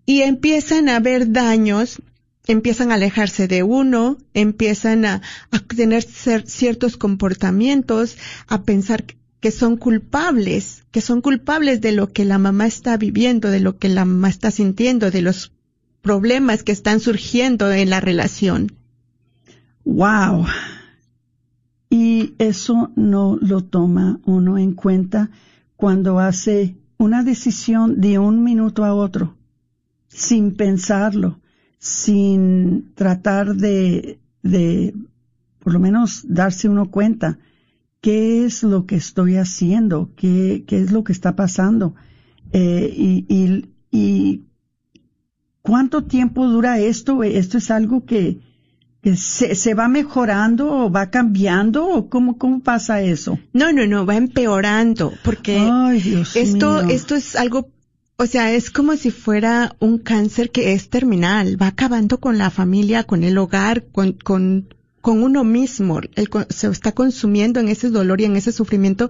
Y 0.05 0.21
empiezan 0.21 0.89
a 0.89 0.97
haber 0.97 1.31
daños 1.31 2.01
empiezan 2.45 2.91
a 2.91 2.95
alejarse 2.95 3.47
de 3.47 3.63
uno, 3.63 4.17
empiezan 4.33 5.05
a, 5.05 5.21
a 5.51 5.59
tener 5.59 6.03
ciertos 6.03 6.97
comportamientos, 6.97 8.17
a 8.47 8.63
pensar 8.63 9.05
que 9.43 9.51
son 9.51 9.75
culpables, 9.75 10.85
que 10.89 11.01
son 11.01 11.19
culpables 11.19 11.81
de 11.81 11.91
lo 11.91 12.13
que 12.13 12.23
la 12.23 12.37
mamá 12.37 12.65
está 12.65 12.95
viviendo, 12.95 13.49
de 13.49 13.59
lo 13.59 13.77
que 13.77 13.89
la 13.89 14.05
mamá 14.05 14.29
está 14.29 14.51
sintiendo, 14.51 15.11
de 15.11 15.21
los 15.21 15.51
problemas 16.01 16.63
que 16.63 16.71
están 16.71 17.01
surgiendo 17.01 17.69
en 17.69 17.89
la 17.89 17.99
relación. 17.99 18.71
Wow. 19.83 20.45
Y 21.89 22.35
eso 22.37 22.93
no 22.95 23.37
lo 23.41 23.65
toma 23.65 24.21
uno 24.23 24.57
en 24.57 24.75
cuenta 24.75 25.29
cuando 25.75 26.19
hace 26.19 26.77
una 26.95 27.21
decisión 27.21 27.99
de 27.99 28.19
un 28.19 28.45
minuto 28.45 28.85
a 28.85 28.93
otro, 28.93 29.35
sin 30.07 30.55
pensarlo, 30.55 31.41
sin 31.79 32.93
tratar 32.95 33.57
de, 33.57 34.21
de 34.41 34.95
por 35.59 35.73
lo 35.73 35.81
menos 35.81 36.23
darse 36.29 36.69
uno 36.69 36.89
cuenta 36.89 37.39
qué 38.03 38.43
es 38.43 38.63
lo 38.63 38.85
que 38.85 38.95
estoy 38.95 39.37
haciendo, 39.37 40.11
qué, 40.17 40.65
qué 40.67 40.81
es 40.81 40.91
lo 40.91 41.05
que 41.05 41.13
está 41.13 41.37
pasando 41.37 41.95
eh, 42.51 42.93
y, 42.93 43.25
y, 43.29 43.69
y, 43.91 44.41
cuánto 45.61 46.03
tiempo 46.03 46.45
dura 46.49 46.79
esto. 46.79 47.23
Esto 47.23 47.57
es 47.57 47.71
algo 47.71 48.05
que, 48.05 48.41
que 49.01 49.15
se, 49.15 49.55
se, 49.55 49.73
va 49.73 49.87
mejorando 49.87 50.69
o 50.69 50.91
va 50.91 51.11
cambiando 51.11 51.87
o 51.87 52.09
cómo, 52.09 52.37
cómo 52.37 52.59
pasa 52.59 53.01
eso. 53.01 53.39
No, 53.53 53.71
no, 53.71 53.87
no, 53.87 54.05
va 54.05 54.17
empeorando 54.17 55.13
porque 55.23 55.57
Ay, 55.71 56.01
Dios 56.01 56.35
esto, 56.35 56.83
mío. 56.83 56.93
esto 56.93 57.15
es 57.15 57.37
algo 57.37 57.69
o 58.17 58.25
sea, 58.25 58.51
es 58.51 58.69
como 58.69 58.97
si 58.97 59.11
fuera 59.11 59.77
un 59.79 59.97
cáncer 59.97 60.51
que 60.51 60.73
es 60.73 60.89
terminal, 60.89 61.59
va 61.59 61.67
acabando 61.67 62.19
con 62.19 62.37
la 62.37 62.49
familia, 62.49 63.05
con 63.05 63.23
el 63.23 63.37
hogar, 63.37 63.85
con, 63.93 64.11
con 64.11 64.67
con 65.03 65.21
uno 65.21 65.43
mismo, 65.43 65.99
el, 66.15 66.29
se 66.47 66.67
está 66.67 66.93
consumiendo 66.93 67.59
en 67.59 67.67
ese 67.67 67.89
dolor 67.89 68.21
y 68.21 68.23
en 68.23 68.37
ese 68.37 68.53
sufrimiento, 68.53 69.09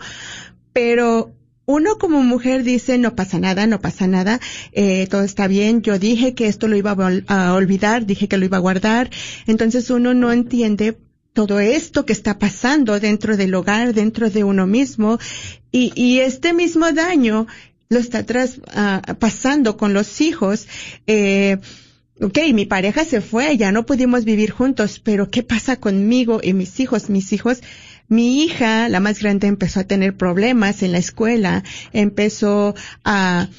pero 0.74 1.32
uno 1.68 2.00
como 2.00 2.24
mujer 2.24 2.64
dice 2.64 2.98
no 2.98 3.16
pasa 3.16 3.38
nada, 3.38 3.68
no 3.68 3.80
pasa 3.80 4.08
nada, 4.08 4.40
eh, 4.72 5.06
todo 5.08 5.22
está 5.22 5.46
bien, 5.46 5.84
yo 5.84 6.00
dije 6.00 6.34
que 6.34 6.48
esto 6.48 6.68
lo 6.68 6.78
iba 6.78 6.98
a, 7.28 7.54
olvidar, 7.54 8.08
dije 8.08 8.28
que 8.28 8.38
lo 8.38 8.46
iba 8.46 8.58
a 8.58 8.62
guardar, 8.62 9.12
entonces 9.46 9.92
uno 9.92 10.16
no 10.16 10.32
entiende 10.32 10.98
todo 11.32 11.60
esto 11.60 12.08
que 12.08 12.14
está 12.14 12.40
pasando 12.40 13.00
dentro 13.00 13.38
del 13.38 13.54
hogar, 13.54 13.94
dentro 13.94 14.32
de 14.32 14.44
uno 14.44 14.66
mismo, 14.66 15.20
y, 15.72 15.92
y 15.94 16.22
este 16.22 16.54
mismo 16.54 16.92
daño 16.92 17.46
lo 17.90 18.00
está 18.00 18.26
tras, 18.26 18.58
uh, 18.58 19.14
pasando 19.20 19.78
con 19.78 19.94
los 19.94 20.22
hijos, 20.22 20.68
eh, 21.06 21.60
ok, 22.24 22.38
mi 22.54 22.66
pareja 22.66 23.06
se 23.06 23.22
fue, 23.22 23.58
ya 23.58 23.72
no 23.72 23.86
pudimos 23.86 24.26
vivir 24.26 24.52
juntos, 24.52 25.00
pero 25.00 25.30
¿qué 25.30 25.44
pasa 25.44 25.76
conmigo 25.76 26.40
y 26.42 26.54
mis 26.54 26.80
hijos? 26.80 27.10
Mis 27.10 27.34
hijos, 27.34 27.62
mi 28.08 28.44
hija, 28.44 28.90
la 28.90 29.00
más 29.00 29.20
grande, 29.20 29.48
empezó 29.48 29.82
a 29.82 29.84
tener 29.84 30.16
problemas 30.16 30.84
en 30.84 30.94
la 30.94 31.00
escuela, 31.00 31.64
empezó 31.92 32.76
a, 33.04 33.50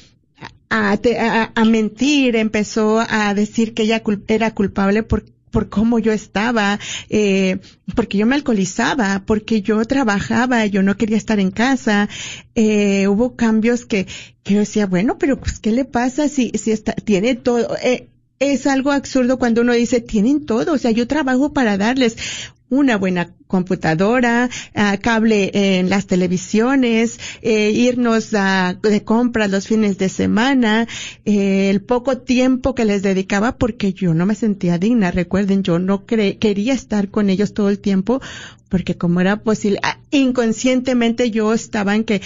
a, 0.69 0.93
a, 0.93 1.51
a 1.55 1.65
mentir, 1.65 2.35
empezó 2.35 2.99
a 3.07 3.33
decir 3.33 3.73
que 3.73 3.83
ella 3.83 4.01
era 4.27 4.51
culpable 4.53 5.03
por, 5.03 5.25
por 5.51 5.69
cómo 5.69 5.99
yo 5.99 6.11
estaba, 6.11 6.79
eh, 7.09 7.59
porque 7.95 8.17
yo 8.17 8.25
me 8.25 8.35
alcoholizaba, 8.35 9.23
porque 9.25 9.61
yo 9.61 9.85
trabajaba, 9.85 10.65
yo 10.65 10.83
no 10.83 10.97
quería 10.97 11.17
estar 11.17 11.39
en 11.39 11.51
casa, 11.51 12.09
eh, 12.55 13.07
hubo 13.07 13.35
cambios 13.35 13.85
que, 13.85 14.07
que 14.43 14.55
yo 14.55 14.59
decía, 14.59 14.85
bueno, 14.85 15.17
pero 15.17 15.39
pues, 15.39 15.59
¿qué 15.59 15.71
le 15.71 15.85
pasa 15.85 16.27
si, 16.29 16.51
si 16.55 16.71
está, 16.71 16.93
tiene 16.93 17.35
todo, 17.35 17.77
eh, 17.81 18.09
es 18.39 18.67
algo 18.67 18.91
absurdo 18.91 19.39
cuando 19.39 19.61
uno 19.61 19.73
dice, 19.73 20.01
tienen 20.01 20.45
todo, 20.45 20.73
o 20.73 20.77
sea, 20.77 20.91
yo 20.91 21.07
trabajo 21.07 21.53
para 21.53 21.77
darles 21.77 22.17
una 22.69 22.97
buena 22.97 23.29
computadora, 23.47 24.49
uh, 24.75 24.99
cable 25.01 25.51
en 25.53 25.89
las 25.89 26.07
televisiones, 26.07 27.19
eh, 27.41 27.71
irnos 27.71 28.33
a, 28.33 28.77
de 28.81 29.03
compras 29.03 29.51
los 29.51 29.67
fines 29.67 29.97
de 29.97 30.09
semana, 30.09 30.87
eh, 31.25 31.69
el 31.69 31.81
poco 31.81 32.17
tiempo 32.17 32.73
que 32.73 32.85
les 32.85 33.03
dedicaba 33.03 33.57
porque 33.57 33.93
yo 33.93 34.13
no 34.13 34.25
me 34.25 34.35
sentía 34.35 34.79
digna. 34.79 35.11
Recuerden, 35.11 35.61
yo 35.63 35.77
no 35.77 36.05
quería 36.05 36.73
estar 36.73 37.09
con 37.09 37.29
ellos 37.29 37.53
todo 37.53 37.69
el 37.69 37.79
tiempo 37.79 38.19
porque 38.67 38.97
como 38.97 39.21
era 39.21 39.37
posible, 39.37 39.79
ah, 39.83 39.99
inconscientemente 40.11 41.29
yo 41.29 41.53
estaba 41.53 41.95
en 41.95 42.03
que, 42.03 42.21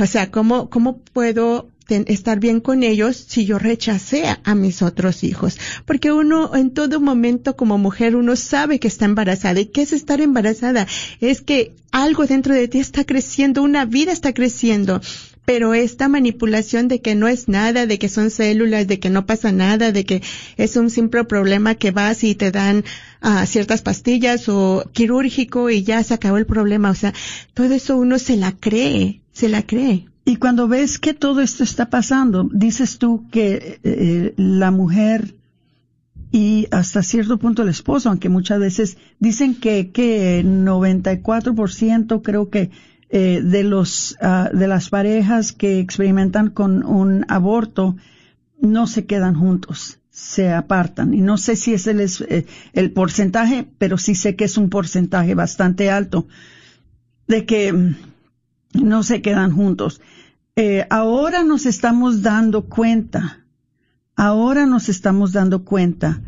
o 0.00 0.06
sea, 0.06 0.30
¿cómo, 0.30 0.68
cómo 0.68 0.98
puedo 0.98 1.68
estar 1.90 2.40
bien 2.40 2.60
con 2.60 2.82
ellos 2.82 3.24
si 3.28 3.44
yo 3.44 3.58
rechacé 3.58 4.24
a, 4.44 4.54
mis 4.54 4.82
otros 4.82 5.24
hijos. 5.24 5.58
Porque 5.84 6.12
uno 6.12 6.54
en 6.54 6.70
todo 6.70 7.00
momento 7.00 7.56
como 7.56 7.78
mujer 7.78 8.16
uno 8.16 8.36
sabe 8.36 8.78
que 8.78 8.88
está 8.88 9.04
embarazada. 9.04 9.60
¿Y 9.60 9.66
qué 9.66 9.82
es 9.82 9.92
estar 9.92 10.20
embarazada? 10.20 10.86
Es 11.20 11.40
que 11.40 11.74
algo 11.92 12.26
dentro 12.26 12.54
de 12.54 12.68
ti 12.68 12.78
está 12.78 13.04
creciendo, 13.04 13.62
una 13.62 13.84
vida 13.84 14.12
está 14.12 14.32
creciendo. 14.32 15.00
Pero 15.44 15.74
esta 15.74 16.08
manipulación 16.08 16.86
de 16.86 17.00
que 17.00 17.14
no 17.14 17.26
es 17.26 17.48
nada, 17.48 17.86
de 17.86 17.98
que 17.98 18.08
son 18.08 18.30
células, 18.30 18.86
de 18.86 19.00
que 19.00 19.10
no 19.10 19.26
pasa 19.26 19.50
nada, 19.50 19.90
de 19.90 20.04
que 20.04 20.22
es 20.56 20.76
un 20.76 20.90
simple 20.90 21.24
problema 21.24 21.74
que 21.74 21.90
vas 21.90 22.22
y 22.22 22.34
te 22.34 22.52
dan 22.52 22.84
uh, 23.22 23.46
ciertas 23.46 23.82
pastillas 23.82 24.48
o 24.48 24.88
quirúrgico 24.92 25.70
y 25.70 25.82
ya 25.82 26.02
se 26.04 26.14
acabó 26.14 26.36
el 26.36 26.46
problema. 26.46 26.90
O 26.90 26.94
sea, 26.94 27.12
todo 27.54 27.74
eso 27.74 27.96
uno 27.96 28.18
se 28.18 28.36
la 28.36 28.52
cree, 28.52 29.22
se 29.32 29.48
la 29.48 29.62
cree. 29.62 30.06
Y 30.24 30.36
cuando 30.36 30.68
ves 30.68 30.98
que 30.98 31.14
todo 31.14 31.40
esto 31.40 31.64
está 31.64 31.90
pasando, 31.90 32.48
dices 32.52 32.98
tú 32.98 33.26
que 33.30 33.80
eh, 33.82 34.34
la 34.36 34.70
mujer 34.70 35.34
y 36.32 36.68
hasta 36.70 37.02
cierto 37.02 37.38
punto 37.38 37.62
el 37.62 37.68
esposo, 37.68 38.08
aunque 38.08 38.28
muchas 38.28 38.60
veces 38.60 38.98
dicen 39.18 39.54
que 39.54 39.90
que 39.90 40.44
94% 40.44 42.22
creo 42.22 42.50
que 42.50 42.70
eh, 43.08 43.40
de 43.42 43.64
los 43.64 44.16
uh, 44.22 44.56
de 44.56 44.68
las 44.68 44.88
parejas 44.90 45.52
que 45.52 45.80
experimentan 45.80 46.50
con 46.50 46.84
un 46.84 47.26
aborto 47.28 47.96
no 48.60 48.86
se 48.86 49.06
quedan 49.06 49.34
juntos, 49.34 49.98
se 50.10 50.52
apartan. 50.52 51.14
Y 51.14 51.20
no 51.20 51.36
sé 51.36 51.56
si 51.56 51.74
es 51.74 51.86
eh, 51.88 52.46
el 52.72 52.92
porcentaje, 52.92 53.66
pero 53.78 53.98
sí 53.98 54.14
sé 54.14 54.36
que 54.36 54.44
es 54.44 54.56
un 54.56 54.70
porcentaje 54.70 55.34
bastante 55.34 55.90
alto. 55.90 56.28
De 57.26 57.46
que 57.46 57.94
no 58.74 59.02
se 59.02 59.22
quedan 59.22 59.52
juntos. 59.52 60.00
Eh, 60.56 60.86
ahora 60.90 61.44
nos 61.44 61.66
estamos 61.66 62.22
dando 62.22 62.66
cuenta, 62.66 63.46
ahora 64.16 64.66
nos 64.66 64.88
estamos 64.88 65.32
dando 65.32 65.64
cuenta 65.64 66.22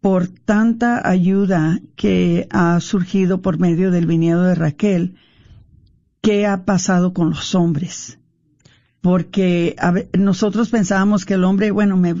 por 0.00 0.28
tanta 0.28 1.06
ayuda 1.08 1.80
que 1.94 2.48
ha 2.50 2.80
surgido 2.80 3.42
por 3.42 3.58
medio 3.58 3.90
del 3.90 4.06
viñedo 4.06 4.42
de 4.44 4.54
Raquel, 4.54 5.16
qué 6.22 6.46
ha 6.46 6.64
pasado 6.64 7.12
con 7.12 7.30
los 7.30 7.54
hombres. 7.54 8.18
Porque 9.02 9.76
nosotros 10.18 10.68
pensábamos 10.70 11.24
que 11.24 11.34
el 11.34 11.44
hombre, 11.44 11.70
bueno, 11.70 11.96
me 11.96 12.14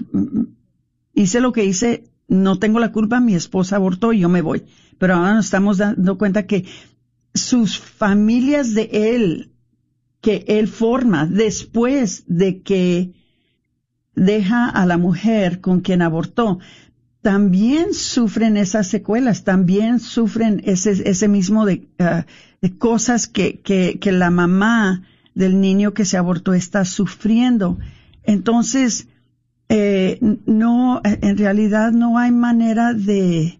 hice 1.14 1.40
lo 1.40 1.52
que 1.52 1.64
hice, 1.64 2.04
no 2.28 2.58
tengo 2.58 2.78
la 2.78 2.92
culpa, 2.92 3.20
mi 3.20 3.34
esposa 3.34 3.76
abortó 3.76 4.12
y 4.12 4.20
yo 4.20 4.28
me 4.28 4.40
voy. 4.40 4.64
Pero 4.98 5.14
ahora 5.14 5.34
nos 5.34 5.46
estamos 5.46 5.78
dando 5.78 6.16
cuenta 6.16 6.46
que 6.46 6.66
sus 7.34 7.78
familias 7.78 8.74
de 8.74 8.90
él, 8.92 9.52
que 10.20 10.44
él 10.48 10.68
forma 10.68 11.26
después 11.26 12.24
de 12.26 12.62
que 12.62 13.12
deja 14.14 14.68
a 14.68 14.84
la 14.86 14.98
mujer 14.98 15.60
con 15.60 15.80
quien 15.80 16.02
abortó, 16.02 16.58
también 17.22 17.92
sufren 17.92 18.56
esas 18.56 18.86
secuelas, 18.86 19.44
también 19.44 20.00
sufren 20.00 20.62
ese, 20.64 21.08
ese 21.08 21.28
mismo 21.28 21.66
de, 21.66 21.88
ah, 21.98 22.24
cosas 22.78 23.26
que, 23.26 23.60
que, 23.60 23.98
que 23.98 24.12
la 24.12 24.30
mamá 24.30 25.02
del 25.34 25.60
niño 25.60 25.94
que 25.94 26.04
se 26.04 26.16
abortó 26.16 26.54
está 26.54 26.84
sufriendo. 26.84 27.78
Entonces, 28.22 29.08
eh, 29.68 30.18
no, 30.46 31.00
en 31.04 31.38
realidad 31.38 31.92
no 31.92 32.18
hay 32.18 32.32
manera 32.32 32.92
de, 32.92 33.59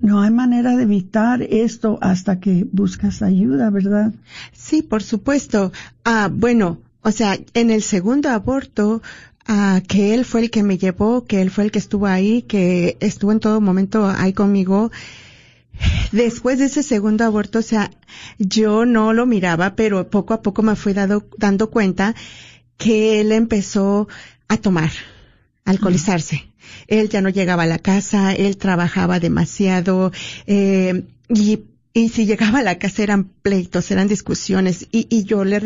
no 0.00 0.22
hay 0.22 0.30
manera 0.30 0.76
de 0.76 0.84
evitar 0.84 1.42
esto 1.42 1.98
hasta 2.00 2.40
que 2.40 2.66
buscas 2.70 3.22
ayuda, 3.22 3.70
¿verdad? 3.70 4.12
Sí, 4.52 4.82
por 4.82 5.02
supuesto. 5.02 5.72
Ah, 6.04 6.30
bueno, 6.32 6.80
o 7.02 7.10
sea, 7.10 7.38
en 7.54 7.70
el 7.70 7.82
segundo 7.82 8.28
aborto, 8.30 9.02
ah, 9.46 9.80
que 9.86 10.14
él 10.14 10.24
fue 10.24 10.42
el 10.42 10.50
que 10.50 10.62
me 10.62 10.78
llevó, 10.78 11.24
que 11.24 11.42
él 11.42 11.50
fue 11.50 11.64
el 11.64 11.70
que 11.70 11.78
estuvo 11.78 12.06
ahí, 12.06 12.42
que 12.42 12.96
estuvo 13.00 13.32
en 13.32 13.40
todo 13.40 13.60
momento 13.60 14.08
ahí 14.08 14.32
conmigo. 14.32 14.90
Después 16.12 16.58
de 16.58 16.66
ese 16.66 16.82
segundo 16.82 17.24
aborto, 17.24 17.60
o 17.60 17.62
sea, 17.62 17.90
yo 18.38 18.84
no 18.84 19.12
lo 19.12 19.26
miraba, 19.26 19.74
pero 19.74 20.10
poco 20.10 20.34
a 20.34 20.42
poco 20.42 20.62
me 20.62 20.76
fui 20.76 20.92
dado, 20.92 21.28
dando 21.38 21.70
cuenta 21.70 22.14
que 22.76 23.20
él 23.20 23.32
empezó 23.32 24.08
a 24.48 24.56
tomar, 24.56 24.90
a 25.64 25.70
alcoholizarse. 25.70 26.48
Él 26.88 27.08
ya 27.08 27.20
no 27.20 27.28
llegaba 27.28 27.62
a 27.62 27.66
la 27.66 27.78
casa, 27.78 28.34
él 28.34 28.56
trabajaba 28.56 29.20
demasiado, 29.20 30.10
eh, 30.46 31.04
y, 31.28 31.60
y 31.92 32.08
si 32.08 32.26
llegaba 32.26 32.58
a 32.58 32.62
la 32.62 32.78
casa 32.78 33.02
eran 33.02 33.24
pleitos, 33.24 33.90
eran 33.90 34.08
discusiones, 34.08 34.88
y, 34.90 35.06
y 35.08 35.24
yo 35.24 35.44
le 35.44 35.60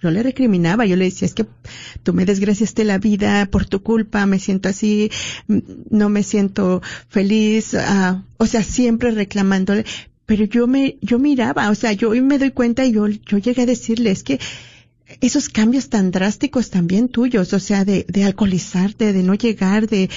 yo 0.00 0.10
le 0.12 0.22
recriminaba, 0.22 0.86
yo 0.86 0.94
le 0.94 1.06
decía, 1.06 1.26
es 1.26 1.34
que 1.34 1.46
tú 2.02 2.14
me 2.14 2.24
desgraciaste 2.24 2.84
la 2.84 2.98
vida 2.98 3.46
por 3.46 3.66
tu 3.66 3.82
culpa, 3.82 4.26
me 4.26 4.38
siento 4.38 4.68
así, 4.68 5.10
no 5.46 6.08
me 6.08 6.22
siento 6.22 6.82
feliz, 7.08 7.74
ah, 7.74 8.22
o 8.36 8.46
sea, 8.46 8.62
siempre 8.62 9.10
reclamándole, 9.10 9.84
pero 10.24 10.44
yo 10.44 10.66
me, 10.66 10.98
yo 11.00 11.18
miraba, 11.18 11.70
o 11.70 11.74
sea, 11.74 11.92
yo 11.92 12.10
hoy 12.10 12.20
me 12.20 12.38
doy 12.38 12.50
cuenta 12.52 12.84
y 12.84 12.92
yo, 12.92 13.08
yo 13.08 13.38
llegué 13.38 13.62
a 13.62 13.66
decirle, 13.66 14.10
es 14.10 14.22
que 14.22 14.38
esos 15.20 15.48
cambios 15.48 15.88
tan 15.88 16.10
drásticos 16.10 16.70
también 16.70 17.08
tuyos, 17.08 17.52
o 17.52 17.60
sea, 17.60 17.84
de, 17.84 18.04
de 18.08 18.24
alcoholizarte, 18.24 19.12
de 19.12 19.22
no 19.22 19.34
llegar, 19.34 19.88
de, 19.88 20.10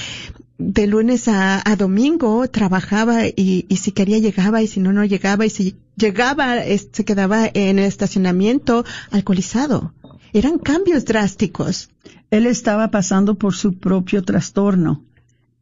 de 0.58 0.86
lunes 0.86 1.28
a, 1.28 1.62
a 1.68 1.76
domingo 1.76 2.48
trabajaba 2.48 3.26
y, 3.26 3.66
y, 3.68 3.76
si 3.76 3.92
quería 3.92 4.18
llegaba 4.18 4.62
y 4.62 4.68
si 4.68 4.80
no, 4.80 4.92
no 4.92 5.04
llegaba 5.04 5.46
y 5.46 5.50
si 5.50 5.76
llegaba 5.96 6.62
se 6.64 7.04
quedaba 7.04 7.50
en 7.52 7.78
el 7.78 7.84
estacionamiento 7.84 8.84
alcoholizado. 9.10 9.94
Eran 10.32 10.58
cambios 10.58 11.04
drásticos. 11.04 11.90
Él 12.30 12.46
estaba 12.46 12.90
pasando 12.90 13.34
por 13.34 13.54
su 13.54 13.78
propio 13.78 14.22
trastorno. 14.22 15.04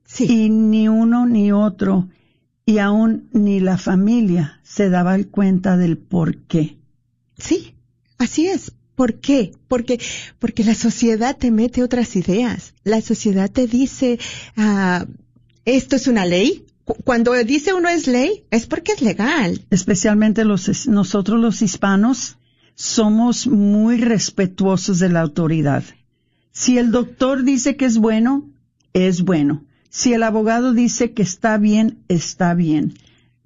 Sí. 0.04 0.26
Y 0.28 0.50
ni 0.50 0.88
uno 0.88 1.26
ni 1.26 1.52
otro, 1.52 2.08
y 2.66 2.78
aún 2.78 3.28
ni 3.32 3.60
la 3.60 3.78
familia 3.78 4.60
se 4.62 4.90
daba 4.90 5.16
cuenta 5.24 5.76
del 5.76 5.98
por 5.98 6.36
qué. 6.38 6.78
Sí, 7.38 7.74
así 8.18 8.46
es. 8.46 8.72
¿Por 9.00 9.14
qué? 9.14 9.52
Porque, 9.66 9.98
porque 10.38 10.62
la 10.62 10.74
sociedad 10.74 11.34
te 11.34 11.50
mete 11.50 11.82
otras 11.82 12.16
ideas. 12.16 12.74
La 12.84 13.00
sociedad 13.00 13.50
te 13.50 13.66
dice, 13.66 14.18
ah, 14.58 15.06
esto 15.64 15.96
es 15.96 16.06
una 16.06 16.26
ley. 16.26 16.66
Cuando 17.04 17.32
dice 17.32 17.72
uno 17.72 17.88
es 17.88 18.06
ley, 18.06 18.44
es 18.50 18.66
porque 18.66 18.92
es 18.92 19.00
legal. 19.00 19.64
Especialmente 19.70 20.44
nosotros 20.44 21.40
los 21.40 21.62
hispanos 21.62 22.36
somos 22.74 23.46
muy 23.46 23.96
respetuosos 23.96 24.98
de 24.98 25.08
la 25.08 25.22
autoridad. 25.22 25.82
Si 26.52 26.76
el 26.76 26.90
doctor 26.90 27.42
dice 27.42 27.76
que 27.76 27.86
es 27.86 27.96
bueno, 27.96 28.50
es 28.92 29.22
bueno. 29.22 29.64
Si 29.88 30.12
el 30.12 30.22
abogado 30.22 30.74
dice 30.74 31.12
que 31.12 31.22
está 31.22 31.56
bien, 31.56 32.00
está 32.08 32.52
bien. 32.52 32.92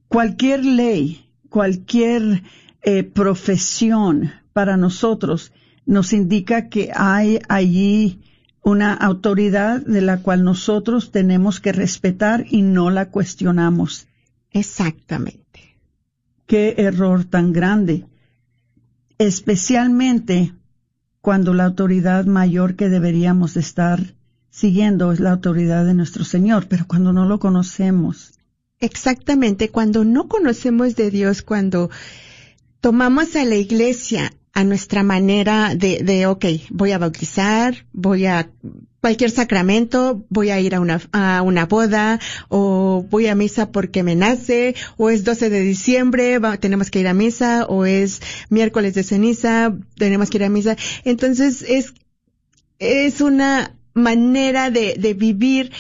Cualquier 0.09 0.65
ley, 0.65 1.27
cualquier 1.49 2.43
eh, 2.83 3.05
profesión, 3.05 4.33
para 4.55 4.79
nosotros 4.79 5.53
nos 5.85 6.15
indica 6.15 6.71
que 6.71 6.91
hay 6.95 7.41
allí 7.51 8.23
una 8.63 8.95
autoridad 8.95 9.83
de 9.83 10.01
la 10.01 10.23
cual 10.23 10.43
nosotros 10.43 11.11
tenemos 11.11 11.61
que 11.61 11.73
respetar 11.73 12.47
y 12.49 12.63
no 12.63 12.89
la 12.89 13.11
cuestionamos. 13.11 14.07
Exactamente. 14.51 15.77
Qué 16.47 16.77
error 16.79 17.25
tan 17.25 17.53
grande. 17.53 18.07
Especialmente 19.19 20.55
cuando 21.21 21.53
la 21.53 21.65
autoridad 21.65 22.25
mayor 22.25 22.77
que 22.77 22.89
deberíamos 22.89 23.57
estar 23.57 24.15
siguiendo 24.51 25.13
es 25.13 25.21
la 25.21 25.33
autoridad 25.33 25.85
de 25.85 25.95
nuestro 25.95 26.25
Señor, 26.25 26.67
pero 26.69 26.87
cuando 26.87 27.13
no 27.13 27.27
lo 27.27 27.39
conocemos. 27.39 28.39
Exactamente, 28.79 29.71
cuando 29.71 30.05
no 30.05 30.29
conocemos 30.29 30.97
de 30.97 31.11
Dios, 31.11 31.43
cuando 31.43 31.91
tomamos 32.81 33.35
a 33.37 33.45
la 33.45 33.57
iglesia 33.57 34.33
a 34.55 34.63
nuestra 34.63 35.03
manera 35.03 35.75
de, 35.75 35.99
de, 36.05 36.27
ok, 36.27 36.45
voy 36.71 36.93
a 36.93 36.99
bautizar, 36.99 37.87
voy 37.93 38.27
a 38.27 38.49
cualquier 39.01 39.33
sacramento, 39.33 40.25
voy 40.31 40.51
a 40.51 40.61
ir 40.61 40.77
a 40.77 40.81
una, 40.81 41.01
a 41.13 41.43
una 41.43 41.67
boda, 41.67 42.21
o 42.49 43.05
voy 43.11 43.27
a 43.27 43.35
misa 43.35 43.73
porque 43.73 44.05
me 44.05 44.15
nace, 44.15 44.77
o 44.97 45.11
es 45.11 45.25
12 45.25 45.51
de 45.51 45.61
diciembre, 45.61 46.39
tenemos 46.61 46.91
que 46.91 47.01
ir 47.01 47.09
a 47.09 47.15
misa, 47.15 47.67
o 47.69 47.85
es 47.85 48.23
miércoles 48.49 48.95
de 48.95 49.03
ceniza, 49.03 49.77
tenemos 49.97 50.31
que 50.31 50.39
ir 50.39 50.45
a 50.45 50.49
misa. 50.49 50.77
Entonces 51.05 51.63
es, 51.69 51.93
es 52.79 53.21
una 53.21 53.77
manera 53.93 54.71
de, 54.71 54.95
de 54.97 55.15
vivir 55.15 55.73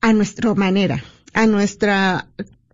a 0.00 0.12
nuestra 0.12 0.54
manera, 0.54 1.04
a 1.32 1.46
nuestra 1.46 2.26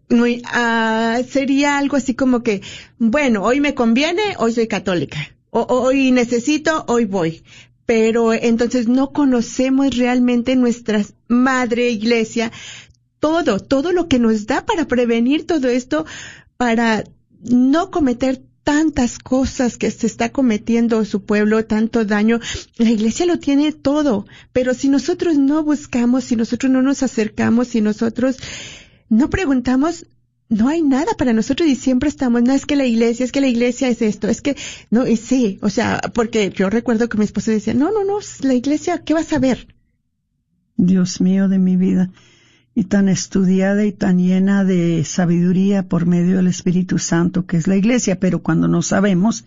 no, 0.09 0.25
uh, 0.25 1.25
sería 1.29 1.79
algo 1.79 1.97
así 1.97 2.15
como 2.15 2.43
que, 2.43 2.63
bueno, 2.99 3.43
hoy 3.43 3.61
me 3.61 3.75
conviene, 3.75 4.37
hoy 4.39 4.53
soy 4.53 4.67
católica. 4.67 5.19
O, 5.51 5.63
hoy 5.69 6.11
necesito, 6.11 6.85
hoy 6.89 7.05
voy. 7.05 7.43
Pero 7.87 8.33
entonces 8.35 8.89
no 8.89 9.13
conocemos 9.13 9.97
realmente 9.97 10.57
nuestra 10.57 11.05
madre 11.27 11.91
iglesia, 11.91 12.53
todo, 13.19 13.59
todo 13.59 13.93
lo 13.93 14.09
que 14.09 14.19
nos 14.19 14.47
da 14.47 14.65
para 14.67 14.87
prevenir 14.87 15.47
todo 15.47 15.69
esto, 15.69 16.05
para 16.57 17.05
no 17.41 17.91
cometer 17.91 18.43
tantas 18.63 19.19
cosas 19.19 19.79
que 19.79 19.91
se 19.91 20.07
está 20.07 20.31
cometiendo 20.31 21.03
su 21.07 21.23
pueblo, 21.23 21.65
tanto 21.65 22.05
daño. 22.05 22.41
La 22.77 22.91
iglesia 22.91 23.25
lo 23.25 23.39
tiene 23.39 23.73
todo, 23.73 24.27
pero 24.53 24.75
si 24.75 24.91
nosotros 24.91 25.39
no 25.39 25.63
buscamos, 25.63 26.25
si 26.25 26.37
nosotros 26.37 26.71
no 26.71 26.83
nos 26.83 27.03
acercamos, 27.03 27.69
si 27.69 27.81
nosotros 27.81 28.37
no 29.09 29.31
preguntamos, 29.31 30.07
no 30.49 30.69
hay 30.69 30.83
nada 30.83 31.13
para 31.17 31.33
nosotros 31.33 31.69
y 31.69 31.77
siempre 31.77 32.09
estamos, 32.09 32.43
no 32.43 32.53
es 32.53 32.67
que 32.67 32.77
la 32.77 32.87
iglesia, 32.87 33.25
es 33.25 33.33
que 33.33 33.41
la 33.41 33.49
iglesia 33.49 33.89
es 33.89 34.01
esto, 34.01 34.29
es 34.29 34.41
que, 34.41 34.57
no, 34.91 35.07
y 35.07 35.17
sí, 35.17 35.59
o 35.63 35.71
sea, 35.71 36.01
porque 36.15 36.51
yo 36.51 36.71
recuerdo 36.71 37.09
que 37.09 37.19
mi 37.19 37.25
esposo 37.25 37.51
decía, 37.51 37.75
no, 37.75 37.91
no, 37.93 38.05
no, 38.05 38.19
la 38.43 38.55
iglesia, 38.55 39.03
¿qué 39.05 39.15
vas 39.15 39.33
a 39.33 39.39
ver? 39.39 39.75
Dios 40.77 41.21
mío 41.21 41.49
de 41.49 41.59
mi 41.59 41.77
vida, 41.77 42.11
y 42.75 42.85
tan 42.85 43.09
estudiada 43.09 43.85
y 43.85 43.93
tan 43.93 44.19
llena 44.19 44.65
de 44.65 45.05
sabiduría 45.05 45.89
por 45.89 46.07
medio 46.07 46.37
del 46.37 46.47
Espíritu 46.47 46.99
Santo 46.99 47.45
que 47.45 47.57
es 47.57 47.67
la 47.67 47.77
iglesia, 47.77 48.21
pero 48.21 48.43
cuando 48.43 48.69
no 48.69 48.83
sabemos, 48.83 49.45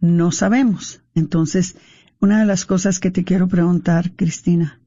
no 0.00 0.32
sabemos. 0.32 1.00
Entonces, 1.14 1.76
una 2.20 2.40
de 2.40 2.46
las 2.46 2.66
cosas 2.66 2.98
que 2.98 3.12
te 3.12 3.24
quiero 3.24 3.46
preguntar, 3.48 4.12
Cristina, 4.16 4.81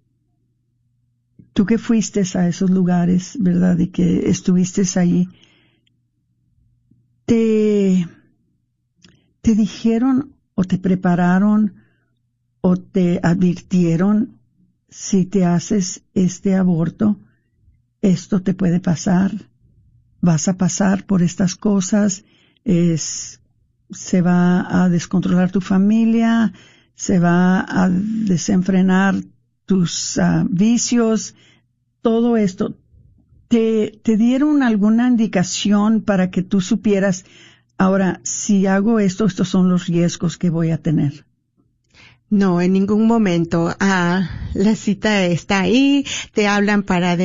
tú 1.56 1.66
que 1.66 1.78
fuiste 1.78 2.22
a 2.38 2.50
esos 2.50 2.70
lugares, 2.70 3.38
¿verdad? 3.40 3.80
Y 3.80 3.88
que 3.88 4.30
estuviste 4.30 4.84
ahí, 5.00 5.30
te, 7.26 8.06
te 9.42 9.56
dijeron 9.56 10.36
o 10.54 10.66
te 10.66 10.78
prepararon 10.78 11.76
o 12.60 12.76
te 12.76 13.22
advirtieron 13.24 14.38
si 14.90 15.26
te 15.26 15.46
haces 15.46 16.04
este 16.14 16.56
aborto, 16.56 17.22
esto 18.02 18.42
te 18.42 18.54
puede 18.54 18.82
pasar, 18.82 19.32
vas 20.20 20.50
a 20.50 20.58
pasar 20.58 21.06
por 21.06 21.24
estas 21.24 21.56
cosas, 21.56 22.26
es, 22.66 23.40
se 23.92 24.22
va 24.22 24.84
a 24.84 24.90
descontrolar 24.90 25.52
tu 25.52 25.62
familia, 25.62 26.52
se 26.96 27.18
va 27.18 27.62
a 27.62 27.90
desenfrenar 27.90 29.16
tus 29.66 30.18
uh, 30.18 30.48
vicios, 30.50 31.36
todo 32.02 32.38
esto, 32.38 32.76
¿te, 33.48 34.00
¿te 34.04 34.18
dieron 34.18 34.64
alguna 34.64 35.08
indicación 35.08 36.02
para 36.02 36.30
que 36.30 36.44
tú 36.44 36.62
supieras, 36.62 37.26
ahora, 37.78 38.20
si 38.24 38.68
hago 38.68 39.00
esto, 39.00 39.26
estos 39.26 39.50
son 39.50 39.70
los 39.70 39.88
riesgos 39.88 40.38
que 40.38 40.50
voy 40.50 40.72
a 40.72 40.82
tener? 40.82 41.26
No, 42.36 42.60
en 42.60 42.74
ningún 42.74 43.08
momento. 43.08 43.74
Ah, 43.80 44.30
la 44.54 44.76
cita 44.76 45.26
está 45.26 45.62
ahí, 45.62 46.06
te 46.34 46.48
hablan 46.48 46.84
para 46.84 47.18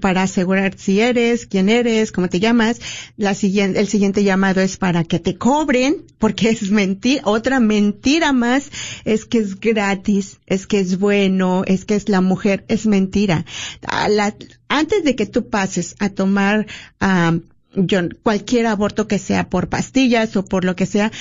para 0.00 0.24
asegurar 0.24 0.74
si 0.76 0.98
eres, 0.98 1.46
quién 1.46 1.68
eres, 1.68 2.10
cómo 2.10 2.28
te 2.28 2.40
llamas. 2.40 2.80
La 3.16 3.34
siguiente, 3.34 3.78
el 3.78 3.86
siguiente 3.86 4.24
llamado 4.24 4.60
es 4.60 4.76
para 4.76 5.04
que 5.04 5.20
te 5.20 5.36
cobren, 5.36 6.02
porque 6.18 6.50
es 6.50 6.72
mentira. 6.72 7.22
Otra 7.24 7.60
mentira 7.60 8.32
más 8.32 8.72
es 9.04 9.26
que 9.26 9.38
es 9.38 9.60
gratis, 9.60 10.38
es 10.46 10.66
que 10.66 10.80
es 10.80 10.98
bueno, 10.98 11.62
es 11.64 11.84
que 11.84 11.94
es 11.94 12.08
la 12.08 12.20
mujer, 12.20 12.64
es 12.66 12.84
mentira. 12.84 13.44
Ah, 13.86 14.08
antes 14.66 15.04
de 15.04 15.14
que 15.14 15.26
tú 15.26 15.48
pases 15.48 15.94
a 16.00 16.08
tomar 16.08 16.66
ah, 16.98 17.38
cualquier 18.24 18.66
aborto 18.66 19.06
que 19.06 19.20
sea 19.20 19.48
por 19.48 19.68
pastillas 19.68 20.34
o 20.34 20.44
por 20.44 20.64
lo 20.64 20.74
que 20.74 20.86
sea, 20.86 21.12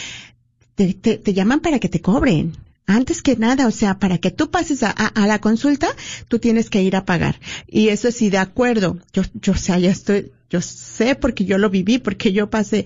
te 0.73 1.33
llaman 1.35 1.59
para 1.59 1.77
que 1.77 1.89
te 1.89 2.01
cobren 2.01 2.57
antes 2.87 3.21
que 3.21 3.35
nada, 3.35 3.67
o 3.67 3.71
sea, 3.71 3.99
para 3.99 4.17
que 4.17 4.31
tú 4.31 4.49
pases 4.49 4.81
a, 4.81 5.11
la 5.13 5.39
consulta, 5.39 5.89
tú 6.29 6.39
tienes 6.39 6.69
que 6.69 6.81
ir 6.81 6.95
a 6.95 7.05
pagar. 7.05 7.39
Y 7.67 7.89
eso 7.89 8.11
sí, 8.11 8.29
de 8.29 8.37
acuerdo. 8.37 8.97
Yo, 9.11 9.23
yo, 9.33 9.51
o 9.51 9.55
ya 9.55 9.91
estoy, 9.91 10.31
yo 10.49 10.61
sé 10.61 11.15
porque 11.15 11.45
yo 11.45 11.57
lo 11.57 11.69
viví, 11.69 11.99
porque 11.99 12.31
yo 12.31 12.49
pasé. 12.49 12.85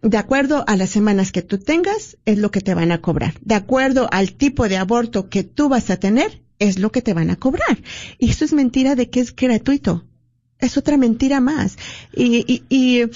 De 0.00 0.16
acuerdo 0.16 0.64
a 0.68 0.76
las 0.76 0.90
semanas 0.90 1.32
que 1.32 1.42
tú 1.42 1.58
tengas, 1.58 2.16
es 2.24 2.38
lo 2.38 2.52
que 2.52 2.60
te 2.60 2.74
van 2.74 2.92
a 2.92 3.00
cobrar. 3.00 3.34
De 3.40 3.56
acuerdo 3.56 4.08
al 4.12 4.32
tipo 4.32 4.68
de 4.68 4.76
aborto 4.76 5.28
que 5.28 5.42
tú 5.42 5.68
vas 5.68 5.90
a 5.90 5.96
tener, 5.96 6.40
es 6.60 6.78
lo 6.78 6.92
que 6.92 7.02
te 7.02 7.12
van 7.12 7.30
a 7.30 7.36
cobrar. 7.36 7.82
Y 8.18 8.30
eso 8.30 8.44
es 8.44 8.52
mentira 8.52 8.94
de 8.94 9.10
que 9.10 9.18
es 9.18 9.34
gratuito. 9.34 10.04
Es 10.60 10.76
otra 10.76 10.96
mentira 10.96 11.40
más. 11.40 11.76
Y, 12.14 12.44
y, 12.46 12.62
y 12.68 13.10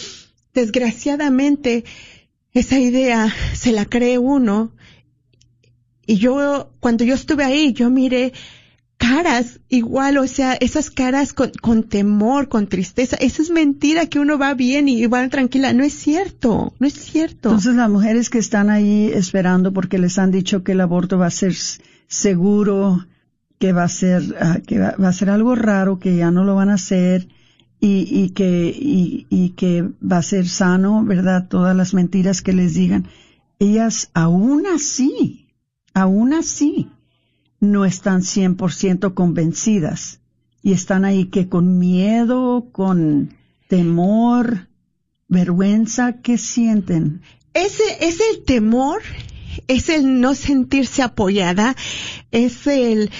desgraciadamente, 0.52 1.84
esa 2.52 2.80
idea 2.80 3.32
se 3.54 3.70
la 3.70 3.84
cree 3.84 4.18
uno 4.18 4.72
y 6.06 6.16
yo, 6.16 6.72
cuando 6.80 7.04
yo 7.04 7.14
estuve 7.14 7.44
ahí, 7.44 7.72
yo 7.72 7.90
miré 7.90 8.32
caras 9.02 9.58
igual, 9.68 10.16
o 10.18 10.28
sea, 10.28 10.54
esas 10.54 10.90
caras 10.90 11.32
con, 11.32 11.50
con 11.60 11.82
temor, 11.82 12.48
con 12.48 12.68
tristeza. 12.68 13.16
Esa 13.16 13.42
es 13.42 13.50
mentira 13.50 14.06
que 14.06 14.20
uno 14.20 14.38
va 14.38 14.54
bien 14.54 14.88
y 14.88 15.04
va 15.06 15.28
tranquila. 15.28 15.72
No 15.72 15.82
es 15.82 15.92
cierto, 15.92 16.72
no 16.78 16.86
es 16.86 16.94
cierto. 16.94 17.48
Entonces 17.48 17.74
las 17.74 17.90
mujeres 17.90 18.30
que 18.30 18.38
están 18.38 18.70
ahí 18.70 19.10
esperando 19.12 19.72
porque 19.72 19.98
les 19.98 20.18
han 20.18 20.30
dicho 20.30 20.62
que 20.62 20.72
el 20.72 20.80
aborto 20.80 21.18
va 21.18 21.26
a 21.26 21.30
ser 21.30 21.54
seguro, 22.06 23.04
que 23.58 23.72
va 23.72 23.84
a 23.84 23.88
ser, 23.88 24.36
ah, 24.40 24.58
que 24.64 24.78
va, 24.78 24.94
a 24.96 25.12
ser 25.12 25.30
algo 25.30 25.56
raro, 25.56 25.98
que 25.98 26.16
ya 26.16 26.30
no 26.30 26.44
lo 26.44 26.54
van 26.54 26.70
a 26.70 26.74
hacer 26.74 27.26
y, 27.80 28.06
y 28.08 28.30
que, 28.30 28.68
y, 28.68 29.26
y 29.30 29.50
que 29.50 29.82
va 30.00 30.18
a 30.18 30.22
ser 30.22 30.48
sano, 30.48 31.04
¿verdad? 31.04 31.48
Todas 31.48 31.74
las 31.76 31.92
mentiras 31.92 32.40
que 32.40 32.52
les 32.52 32.74
digan. 32.74 33.08
Ellas 33.58 34.10
aún 34.14 34.64
así 34.66 35.41
aún 35.94 36.32
así 36.32 36.88
no 37.60 37.84
están 37.84 38.22
100% 38.22 39.14
convencidas 39.14 40.20
y 40.62 40.72
están 40.72 41.04
ahí 41.04 41.26
que 41.26 41.48
con 41.48 41.78
miedo, 41.78 42.68
con 42.72 43.34
temor, 43.68 44.68
vergüenza, 45.28 46.20
¿qué 46.22 46.38
sienten? 46.38 47.22
Ese 47.54 47.82
es 48.00 48.18
el 48.32 48.44
temor, 48.44 49.02
es 49.68 49.88
el 49.88 50.20
no 50.20 50.34
sentirse 50.34 51.02
apoyada, 51.02 51.76
es 52.30 52.66
el 52.66 53.10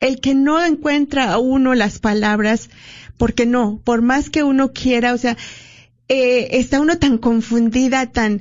el 0.00 0.20
que 0.20 0.34
no 0.34 0.64
encuentra 0.64 1.30
a 1.30 1.38
uno 1.38 1.74
las 1.74 1.98
palabras, 1.98 2.70
porque 3.18 3.44
no, 3.44 3.80
por 3.84 4.00
más 4.00 4.30
que 4.30 4.42
uno 4.42 4.72
quiera, 4.72 5.12
o 5.12 5.18
sea, 5.18 5.36
eh, 6.08 6.48
está 6.58 6.80
uno 6.80 6.98
tan 6.98 7.18
confundida, 7.18 8.10
tan, 8.10 8.40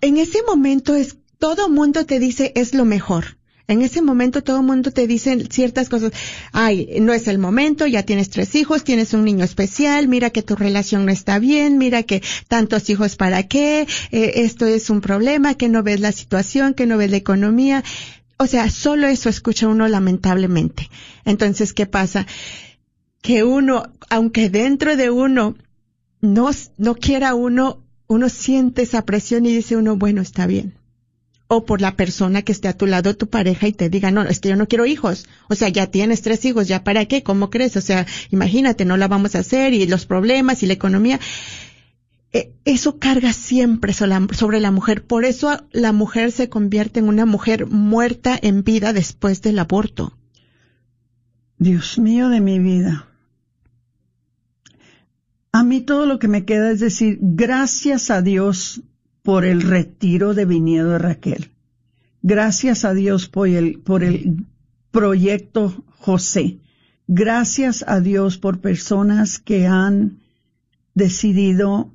en 0.00 0.16
ese 0.16 0.42
momento 0.42 0.94
es 0.94 1.18
todo 1.40 1.68
mundo 1.68 2.06
te 2.06 2.20
dice 2.20 2.52
es 2.54 2.74
lo 2.74 2.84
mejor. 2.84 3.38
En 3.66 3.82
ese 3.82 4.02
momento 4.02 4.42
todo 4.42 4.62
mundo 4.62 4.90
te 4.90 5.06
dice 5.06 5.46
ciertas 5.48 5.88
cosas. 5.88 6.12
Ay, 6.52 6.98
no 7.00 7.12
es 7.12 7.28
el 7.28 7.38
momento, 7.38 7.86
ya 7.86 8.02
tienes 8.02 8.28
tres 8.28 8.54
hijos, 8.56 8.84
tienes 8.84 9.14
un 9.14 9.24
niño 9.24 9.44
especial, 9.44 10.06
mira 10.06 10.30
que 10.30 10.42
tu 10.42 10.54
relación 10.54 11.06
no 11.06 11.12
está 11.12 11.38
bien, 11.38 11.78
mira 11.78 12.02
que 12.02 12.20
tantos 12.48 12.90
hijos 12.90 13.16
para 13.16 13.44
qué, 13.44 13.86
eh, 14.10 14.32
esto 14.36 14.66
es 14.66 14.90
un 14.90 15.00
problema, 15.00 15.54
que 15.54 15.68
no 15.68 15.82
ves 15.82 16.00
la 16.00 16.12
situación, 16.12 16.74
que 16.74 16.86
no 16.86 16.98
ves 16.98 17.10
la 17.10 17.16
economía. 17.16 17.84
O 18.38 18.46
sea, 18.46 18.68
solo 18.70 19.06
eso 19.06 19.28
escucha 19.28 19.68
uno 19.68 19.88
lamentablemente. 19.88 20.90
Entonces, 21.24 21.72
¿qué 21.72 21.86
pasa? 21.86 22.26
Que 23.22 23.44
uno, 23.44 23.92
aunque 24.10 24.50
dentro 24.50 24.96
de 24.96 25.10
uno 25.10 25.56
no, 26.20 26.50
no 26.76 26.94
quiera 26.96 27.34
uno, 27.34 27.84
uno 28.08 28.28
siente 28.28 28.82
esa 28.82 29.06
presión 29.06 29.46
y 29.46 29.54
dice 29.54 29.76
uno, 29.76 29.96
bueno, 29.96 30.20
está 30.20 30.46
bien 30.46 30.79
o 31.52 31.64
por 31.64 31.80
la 31.80 31.96
persona 31.96 32.42
que 32.42 32.52
esté 32.52 32.68
a 32.68 32.76
tu 32.76 32.86
lado, 32.86 33.16
tu 33.16 33.28
pareja, 33.28 33.66
y 33.66 33.72
te 33.72 33.90
diga, 33.90 34.12
no, 34.12 34.22
es 34.22 34.38
que 34.38 34.50
yo 34.50 34.54
no 34.54 34.68
quiero 34.68 34.86
hijos. 34.86 35.26
O 35.48 35.56
sea, 35.56 35.68
ya 35.68 35.88
tienes 35.88 36.22
tres 36.22 36.44
hijos, 36.44 36.68
¿ya 36.68 36.84
para 36.84 37.06
qué? 37.06 37.24
¿Cómo 37.24 37.50
crees? 37.50 37.76
O 37.76 37.80
sea, 37.80 38.06
imagínate, 38.30 38.84
no 38.84 38.96
la 38.96 39.08
vamos 39.08 39.34
a 39.34 39.40
hacer 39.40 39.74
y 39.74 39.84
los 39.88 40.06
problemas 40.06 40.62
y 40.62 40.66
la 40.66 40.74
economía. 40.74 41.18
Eh, 42.32 42.52
eso 42.64 43.00
carga 43.00 43.32
siempre 43.32 43.92
sobre 43.92 44.60
la 44.60 44.70
mujer. 44.70 45.04
Por 45.04 45.24
eso 45.24 45.66
la 45.72 45.90
mujer 45.90 46.30
se 46.30 46.48
convierte 46.48 47.00
en 47.00 47.08
una 47.08 47.26
mujer 47.26 47.66
muerta 47.66 48.38
en 48.40 48.62
vida 48.62 48.92
después 48.92 49.42
del 49.42 49.58
aborto. 49.58 50.16
Dios 51.58 51.98
mío 51.98 52.28
de 52.28 52.40
mi 52.40 52.60
vida. 52.60 53.08
A 55.50 55.64
mí 55.64 55.80
todo 55.80 56.06
lo 56.06 56.20
que 56.20 56.28
me 56.28 56.44
queda 56.44 56.70
es 56.70 56.78
decir, 56.78 57.18
gracias 57.20 58.08
a 58.12 58.22
Dios 58.22 58.82
por 59.22 59.44
el 59.44 59.62
retiro 59.62 60.34
de 60.34 60.44
viñedo 60.44 60.90
de 60.90 60.98
Raquel. 60.98 61.50
Gracias 62.22 62.84
a 62.84 62.94
Dios 62.94 63.28
por 63.28 63.48
el, 63.48 63.78
por 63.80 64.04
el 64.04 64.46
proyecto 64.90 65.84
José. 65.98 66.58
Gracias 67.06 67.84
a 67.86 68.00
Dios 68.00 68.38
por 68.38 68.60
personas 68.60 69.38
que 69.38 69.66
han 69.66 70.20
decidido 70.94 71.92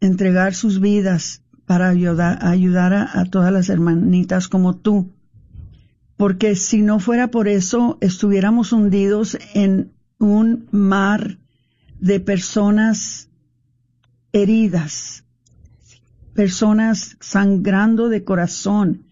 entregar 0.00 0.54
sus 0.54 0.80
vidas 0.80 1.42
para 1.66 1.88
ayudar, 1.90 2.92
a 2.94 3.24
todas 3.26 3.52
las 3.52 3.68
hermanitas 3.68 4.48
como 4.48 4.76
tú. 4.76 5.12
Porque 6.16 6.56
si 6.56 6.82
no 6.82 6.98
fuera 6.98 7.30
por 7.30 7.46
eso, 7.46 7.96
estuviéramos 8.00 8.72
hundidos 8.72 9.38
en 9.54 9.92
un 10.18 10.66
mar 10.72 11.38
de 12.00 12.18
personas 12.18 13.28
heridas, 14.32 15.24
personas 16.34 17.16
sangrando 17.20 18.08
de 18.08 18.24
corazón 18.24 19.04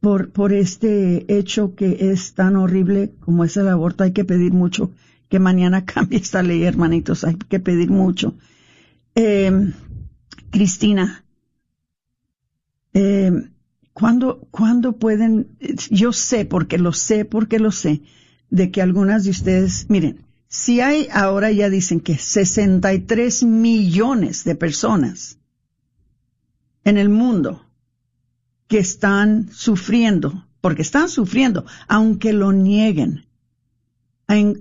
por, 0.00 0.30
por 0.30 0.52
este 0.52 1.24
hecho 1.34 1.74
que 1.74 2.10
es 2.12 2.34
tan 2.34 2.56
horrible 2.56 3.12
como 3.20 3.44
es 3.44 3.56
el 3.56 3.68
aborto. 3.68 4.04
Hay 4.04 4.12
que 4.12 4.24
pedir 4.24 4.52
mucho 4.52 4.90
que 5.28 5.38
mañana 5.38 5.84
cambie 5.86 6.18
esta 6.18 6.42
ley, 6.42 6.64
hermanitos. 6.64 7.24
Hay 7.24 7.36
que 7.36 7.60
pedir 7.60 7.90
mucho. 7.90 8.34
Eh, 9.14 9.72
Cristina, 10.50 11.24
eh, 12.92 13.32
¿cuándo, 13.92 14.46
¿cuándo 14.50 14.96
pueden? 14.96 15.48
Yo 15.90 16.12
sé, 16.12 16.44
porque 16.44 16.78
lo 16.78 16.92
sé, 16.92 17.24
porque 17.24 17.58
lo 17.58 17.72
sé, 17.72 18.02
de 18.50 18.70
que 18.70 18.82
algunas 18.82 19.24
de 19.24 19.30
ustedes, 19.30 19.86
miren, 19.88 20.24
si 20.46 20.80
hay 20.80 21.08
ahora 21.12 21.50
ya 21.50 21.68
dicen 21.68 21.98
que 21.98 22.16
63 22.16 23.42
millones 23.42 24.44
de 24.44 24.54
personas 24.54 25.38
en 26.84 26.98
el 26.98 27.08
mundo 27.08 27.64
que 28.68 28.78
están 28.78 29.50
sufriendo, 29.52 30.46
porque 30.60 30.82
están 30.82 31.08
sufriendo, 31.08 31.66
aunque 31.88 32.32
lo 32.32 32.52
nieguen, 32.52 33.26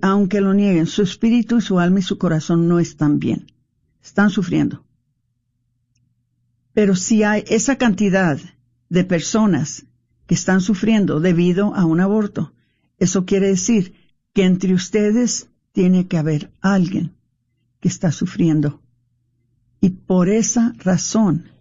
aunque 0.01 0.41
lo 0.41 0.53
nieguen, 0.53 0.87
su 0.87 1.03
espíritu 1.03 1.57
y 1.57 1.61
su 1.61 1.79
alma 1.79 1.99
y 1.99 2.03
su 2.03 2.17
corazón 2.17 2.67
no 2.67 2.79
están 2.79 3.19
bien, 3.19 3.51
están 4.03 4.29
sufriendo. 4.29 4.83
Pero 6.73 6.95
si 6.95 7.23
hay 7.23 7.43
esa 7.47 7.77
cantidad 7.77 8.39
de 8.89 9.03
personas 9.03 9.85
que 10.25 10.35
están 10.35 10.61
sufriendo 10.61 11.19
debido 11.19 11.75
a 11.75 11.85
un 11.85 11.99
aborto, 11.99 12.53
eso 12.97 13.25
quiere 13.25 13.47
decir 13.47 13.93
que 14.33 14.43
entre 14.43 14.73
ustedes 14.73 15.49
tiene 15.71 16.07
que 16.07 16.17
haber 16.17 16.51
alguien 16.61 17.15
que 17.79 17.87
está 17.87 18.11
sufriendo. 18.11 18.81
Y 19.81 19.89
por 19.89 20.29
esa 20.29 20.73
razón 20.79 21.52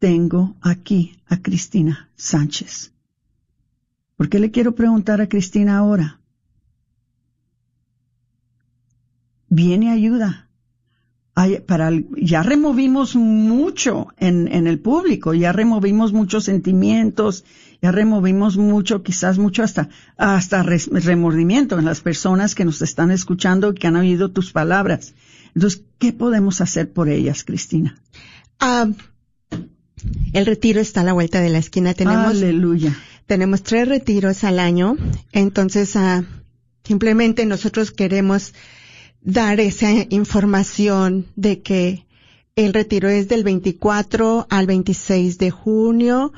tengo 0.00 0.56
aquí 0.62 1.20
a 1.26 1.40
Cristina 1.40 2.08
Sánchez. 2.16 2.92
¿Por 4.16 4.28
qué 4.28 4.40
le 4.40 4.50
quiero 4.50 4.74
preguntar 4.74 5.20
a 5.20 5.28
Cristina 5.28 5.78
ahora? 5.78 6.20
Viene 9.48 9.90
ayuda. 9.90 10.48
para, 11.66 11.90
ya 12.16 12.42
removimos 12.42 13.14
mucho 13.14 14.08
en, 14.16 14.48
en, 14.48 14.66
el 14.66 14.78
público, 14.78 15.32
ya 15.34 15.52
removimos 15.52 16.12
muchos 16.12 16.44
sentimientos, 16.44 17.44
ya 17.82 17.92
removimos 17.92 18.56
mucho, 18.56 19.02
quizás 19.02 19.38
mucho 19.38 19.62
hasta, 19.62 19.88
hasta 20.16 20.62
remordimiento 20.62 21.78
en 21.78 21.84
las 21.84 22.00
personas 22.00 22.54
que 22.54 22.64
nos 22.64 22.82
están 22.82 23.10
escuchando 23.10 23.74
que 23.74 23.86
han 23.86 23.96
oído 23.96 24.30
tus 24.30 24.52
palabras. 24.52 25.14
Entonces, 25.54 25.82
¿qué 25.98 26.12
podemos 26.12 26.60
hacer 26.60 26.92
por 26.92 27.08
ellas, 27.08 27.44
Cristina? 27.44 27.96
Ah, 28.58 28.88
El 30.32 30.46
retiro 30.46 30.80
está 30.80 31.00
a 31.00 31.04
la 31.04 31.12
vuelta 31.12 31.40
de 31.40 31.50
la 31.50 31.58
esquina. 31.58 31.94
Tenemos, 31.94 32.30
Aleluya. 32.30 32.96
tenemos 33.26 33.62
tres 33.62 33.88
retiros 33.88 34.44
al 34.44 34.58
año. 34.58 34.96
Entonces, 35.32 35.96
ah, 35.96 36.24
simplemente 36.84 37.46
nosotros 37.46 37.90
queremos 37.90 38.54
dar 39.22 39.60
esa 39.60 39.90
información 40.08 41.26
de 41.36 41.62
que 41.62 42.06
el 42.56 42.74
retiro 42.74 43.08
es 43.08 43.28
del 43.28 43.44
24 43.44 44.46
al 44.50 44.66
26 44.66 45.38
de 45.38 45.50
junio. 45.50 46.32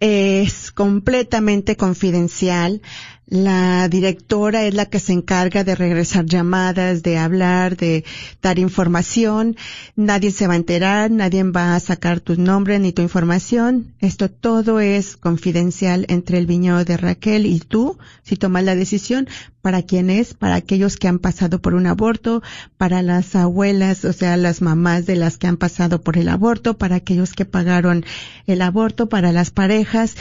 Es 0.00 0.70
completamente 0.70 1.76
confidencial. 1.76 2.80
La 3.26 3.88
directora 3.88 4.64
es 4.64 4.74
la 4.74 4.86
que 4.86 4.98
se 4.98 5.12
encarga 5.12 5.62
de 5.62 5.76
regresar 5.76 6.26
llamadas, 6.26 7.04
de 7.04 7.16
hablar, 7.16 7.76
de 7.76 8.04
dar 8.42 8.58
información. 8.58 9.56
Nadie 9.94 10.32
se 10.32 10.48
va 10.48 10.54
a 10.54 10.56
enterar, 10.56 11.12
nadie 11.12 11.44
va 11.44 11.76
a 11.76 11.80
sacar 11.80 12.18
tu 12.18 12.34
nombre 12.34 12.80
ni 12.80 12.92
tu 12.92 13.02
información. 13.02 13.94
Esto 14.00 14.28
todo 14.30 14.80
es 14.80 15.16
confidencial 15.16 16.06
entre 16.08 16.38
el 16.38 16.46
viñedo 16.46 16.84
de 16.84 16.96
Raquel 16.96 17.46
y 17.46 17.60
tú, 17.60 17.98
si 18.24 18.34
tomas 18.34 18.64
la 18.64 18.74
decisión, 18.74 19.28
para 19.62 19.82
quién 19.82 20.10
es, 20.10 20.34
para 20.34 20.56
aquellos 20.56 20.96
que 20.96 21.06
han 21.06 21.20
pasado 21.20 21.62
por 21.62 21.74
un 21.74 21.86
aborto, 21.86 22.42
para 22.78 23.00
las 23.00 23.36
abuelas, 23.36 24.04
o 24.04 24.12
sea, 24.12 24.36
las 24.36 24.60
mamás 24.60 25.06
de 25.06 25.14
las 25.14 25.38
que 25.38 25.46
han 25.46 25.56
pasado 25.56 26.00
por 26.00 26.18
el 26.18 26.28
aborto, 26.28 26.78
para 26.78 26.96
aquellos 26.96 27.32
que 27.32 27.44
pagaron 27.44 28.04
el 28.48 28.60
aborto, 28.60 29.08
para 29.08 29.30
las 29.30 29.52
parejas. 29.52 30.16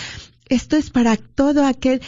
Esto 0.47 0.77
es 0.77 0.91
para 0.91 1.17
todo 1.17 1.65
aquel 1.65 2.01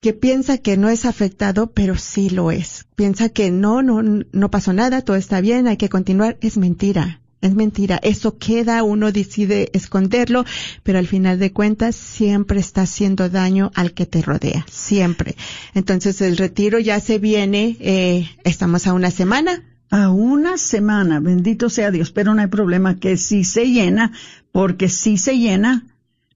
que 0.00 0.12
piensa 0.12 0.58
que 0.58 0.76
no 0.76 0.88
es 0.88 1.04
afectado, 1.04 1.72
pero 1.72 1.96
sí 1.96 2.30
lo 2.30 2.50
es. 2.50 2.86
Piensa 2.94 3.28
que 3.28 3.50
no, 3.50 3.82
no, 3.82 4.02
no 4.30 4.50
pasó 4.50 4.72
nada, 4.72 5.02
todo 5.02 5.16
está 5.16 5.40
bien, 5.40 5.66
hay 5.66 5.76
que 5.76 5.88
continuar. 5.88 6.36
Es 6.40 6.56
mentira. 6.56 7.20
Es 7.42 7.54
mentira. 7.54 8.00
Eso 8.02 8.38
queda, 8.38 8.82
uno 8.82 9.12
decide 9.12 9.70
esconderlo, 9.72 10.44
pero 10.82 10.98
al 10.98 11.06
final 11.06 11.38
de 11.38 11.52
cuentas 11.52 11.94
siempre 11.94 12.58
está 12.60 12.82
haciendo 12.82 13.28
daño 13.28 13.70
al 13.74 13.92
que 13.92 14.06
te 14.06 14.22
rodea. 14.22 14.64
Siempre. 14.70 15.36
Entonces 15.74 16.20
el 16.22 16.36
retiro 16.36 16.78
ya 16.78 16.98
se 16.98 17.18
viene, 17.18 17.76
eh, 17.80 18.28
estamos 18.44 18.86
a 18.86 18.94
una 18.94 19.10
semana. 19.10 19.62
A 19.88 20.10
una 20.10 20.58
semana, 20.58 21.20
bendito 21.20 21.70
sea 21.70 21.92
Dios, 21.92 22.10
pero 22.10 22.34
no 22.34 22.40
hay 22.40 22.48
problema 22.48 22.98
que 22.98 23.16
sí 23.16 23.44
se 23.44 23.70
llena, 23.70 24.10
porque 24.50 24.88
sí 24.88 25.16
se 25.16 25.38
llena 25.38 25.84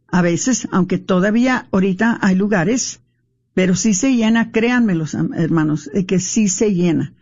a 0.07 0.23
veces, 0.23 0.68
aunque 0.70 0.99
todavía 0.99 1.66
ahorita 1.73 2.18
hay 2.23 2.37
lugares 2.37 2.99
pero 3.54 3.74
sí 3.74 3.94
se 3.94 4.14
llena, 4.14 4.52
créanme 4.52 4.94
los 4.94 5.14
hermanos, 5.14 5.90
que 6.06 6.20
sí 6.20 6.48
se 6.48 6.74
llena. 6.74 7.14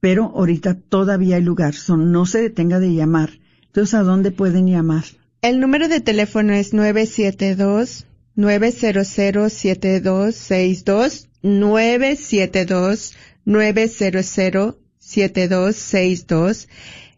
Pero 0.00 0.32
ahorita 0.34 0.74
todavía 0.74 1.36
hay 1.36 1.42
lugar, 1.42 1.74
no 1.96 2.26
se 2.26 2.42
detenga 2.42 2.78
de 2.78 2.94
llamar. 2.94 3.30
Entonces, 3.66 3.94
¿a 3.94 4.02
dónde 4.02 4.30
pueden 4.30 4.66
llamar? 4.66 5.04
El 5.42 5.60
número 5.60 5.88
de 5.88 6.00
teléfono 6.00 6.52
es 6.52 6.72
972 6.72 8.06
900 8.34 9.06
7262 9.06 11.28
972 11.42 13.14
900 13.44 14.76
7262 14.98 16.68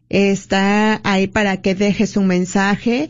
Está 0.08 1.00
ahí 1.04 1.28
para 1.28 1.62
que 1.62 1.76
dejes 1.76 2.16
un 2.16 2.26
mensaje 2.26 3.08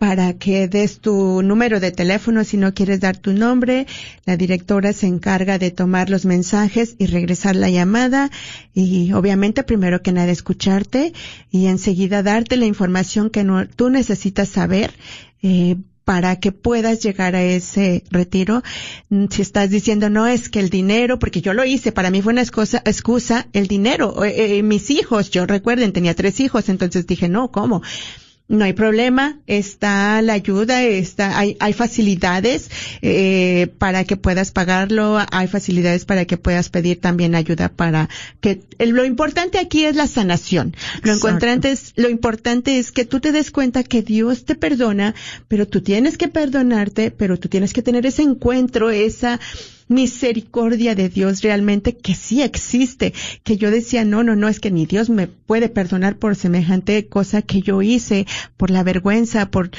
para 0.00 0.32
que 0.32 0.66
des 0.66 1.00
tu 1.00 1.42
número 1.42 1.78
de 1.78 1.92
teléfono 1.92 2.42
si 2.42 2.56
no 2.56 2.72
quieres 2.72 3.00
dar 3.00 3.18
tu 3.18 3.34
nombre. 3.34 3.86
La 4.24 4.38
directora 4.38 4.94
se 4.94 5.06
encarga 5.06 5.58
de 5.58 5.70
tomar 5.70 6.08
los 6.08 6.24
mensajes 6.24 6.94
y 6.96 7.04
regresar 7.04 7.54
la 7.54 7.68
llamada 7.68 8.30
y 8.72 9.12
obviamente 9.12 9.62
primero 9.62 10.00
que 10.00 10.12
nada 10.12 10.32
escucharte 10.32 11.12
y 11.50 11.66
enseguida 11.66 12.22
darte 12.22 12.56
la 12.56 12.64
información 12.64 13.28
que 13.28 13.44
no, 13.44 13.68
tú 13.68 13.90
necesitas 13.90 14.48
saber. 14.48 14.94
Eh, 15.42 15.76
para 16.06 16.40
que 16.40 16.50
puedas 16.50 17.00
llegar 17.00 17.36
a 17.36 17.42
ese 17.42 18.02
retiro. 18.10 18.62
Mm, 19.10 19.26
si 19.30 19.42
estás 19.42 19.70
diciendo, 19.70 20.10
no, 20.10 20.26
es 20.26 20.48
que 20.48 20.58
el 20.58 20.68
dinero, 20.68 21.20
porque 21.20 21.40
yo 21.40 21.52
lo 21.54 21.64
hice, 21.64 21.92
para 21.92 22.10
mí 22.10 22.20
fue 22.20 22.32
una 22.32 22.40
excusa, 22.40 22.82
excusa 22.84 23.46
el 23.52 23.68
dinero. 23.68 24.24
Eh, 24.24 24.58
eh, 24.58 24.62
mis 24.64 24.90
hijos, 24.90 25.30
yo 25.30 25.46
recuerden, 25.46 25.92
tenía 25.92 26.14
tres 26.14 26.40
hijos, 26.40 26.68
entonces 26.68 27.06
dije, 27.06 27.28
no, 27.28 27.52
¿cómo? 27.52 27.82
No 28.50 28.64
hay 28.64 28.72
problema, 28.72 29.38
está 29.46 30.20
la 30.22 30.32
ayuda, 30.32 30.82
está, 30.82 31.38
hay, 31.38 31.56
hay 31.60 31.72
facilidades 31.72 32.68
eh, 33.00 33.68
para 33.78 34.02
que 34.02 34.16
puedas 34.16 34.50
pagarlo, 34.50 35.18
hay 35.30 35.46
facilidades 35.46 36.04
para 36.04 36.24
que 36.24 36.36
puedas 36.36 36.68
pedir 36.68 37.00
también 37.00 37.36
ayuda 37.36 37.68
para 37.68 38.08
que 38.40 38.60
lo 38.80 39.04
importante 39.04 39.60
aquí 39.60 39.84
es 39.84 39.94
la 39.94 40.08
sanación. 40.08 40.74
Lo 41.04 41.12
importante 41.12 41.70
es, 41.70 41.92
lo 41.94 42.08
importante 42.08 42.80
es 42.80 42.90
que 42.90 43.04
tú 43.04 43.20
te 43.20 43.30
des 43.30 43.52
cuenta 43.52 43.84
que 43.84 44.02
Dios 44.02 44.44
te 44.44 44.56
perdona, 44.56 45.14
pero 45.46 45.68
tú 45.68 45.80
tienes 45.80 46.18
que 46.18 46.26
perdonarte, 46.26 47.12
pero 47.12 47.38
tú 47.38 47.48
tienes 47.48 47.72
que 47.72 47.82
tener 47.82 48.04
ese 48.04 48.22
encuentro, 48.22 48.90
esa 48.90 49.38
misericordia 49.90 50.94
de 50.94 51.08
Dios 51.08 51.42
realmente 51.42 51.96
que 51.96 52.14
sí 52.14 52.42
existe, 52.42 53.12
que 53.42 53.56
yo 53.56 53.70
decía, 53.70 54.04
no, 54.04 54.22
no, 54.22 54.36
no, 54.36 54.48
es 54.48 54.60
que 54.60 54.70
ni 54.70 54.86
Dios 54.86 55.10
me 55.10 55.26
puede 55.26 55.68
perdonar 55.68 56.16
por 56.16 56.36
semejante 56.36 57.08
cosa 57.08 57.42
que 57.42 57.60
yo 57.60 57.82
hice, 57.82 58.26
por 58.56 58.70
la 58.70 58.84
vergüenza, 58.84 59.50
por 59.50 59.70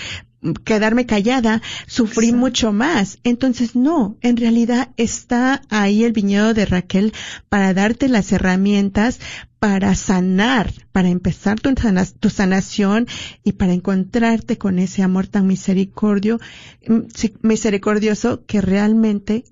quedarme 0.63 1.05
callada, 1.05 1.61
sufrí 1.87 2.33
mucho 2.33 2.73
más. 2.73 3.19
Entonces, 3.23 3.75
no, 3.75 4.17
en 4.21 4.37
realidad 4.37 4.89
está 4.97 5.61
ahí 5.69 6.03
el 6.03 6.11
viñedo 6.11 6.53
de 6.53 6.65
Raquel 6.65 7.13
para 7.47 7.73
darte 7.73 8.09
las 8.09 8.31
herramientas 8.31 9.19
para 9.59 9.93
sanar, 9.93 10.73
para 10.91 11.09
empezar 11.09 11.59
tu, 11.59 11.71
tu 12.19 12.29
sanación 12.31 13.07
y 13.43 13.51
para 13.51 13.73
encontrarte 13.73 14.57
con 14.57 14.79
ese 14.79 15.03
amor 15.03 15.27
tan 15.27 15.45
misericordio, 15.45 16.39
mm, 16.87 17.01
misericordioso 17.43 18.43
que 18.47 18.59
realmente 18.59 19.43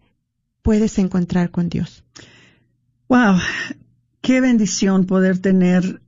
puedes 0.70 1.00
encontrar 1.00 1.50
con 1.50 1.68
Dios. 1.68 2.04
Wow, 3.08 3.38
qué 4.22 4.40
bendición 4.40 5.08
poder 5.08 5.40
tener 5.40 6.00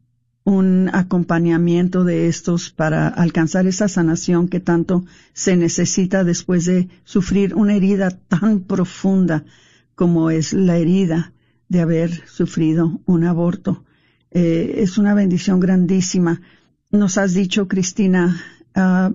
un 0.44 0.88
acompañamiento 0.94 2.04
de 2.04 2.28
estos 2.28 2.70
para 2.70 3.08
alcanzar 3.08 3.66
esa 3.66 3.88
sanación 3.88 4.48
que 4.50 4.60
tanto 4.60 5.04
se 5.34 5.58
necesita 5.58 6.24
después 6.24 6.66
de 6.66 6.90
sufrir 7.06 7.56
una 7.56 7.74
herida 7.74 8.12
tan 8.12 8.60
profunda 8.60 9.46
como 9.96 10.30
es 10.30 10.54
la 10.54 10.78
herida 10.78 11.34
de 11.68 11.82
haber 11.82 12.28
sufrido 12.28 13.02
un 13.08 13.24
aborto. 13.24 13.84
Eh, 14.30 14.76
es 14.78 15.00
una 15.00 15.16
bendición 15.16 15.60
grandísima. 15.60 16.40
Nos 16.92 17.18
has 17.18 17.34
dicho, 17.34 17.68
Cristina, 17.68 18.40
uh, 18.76 19.12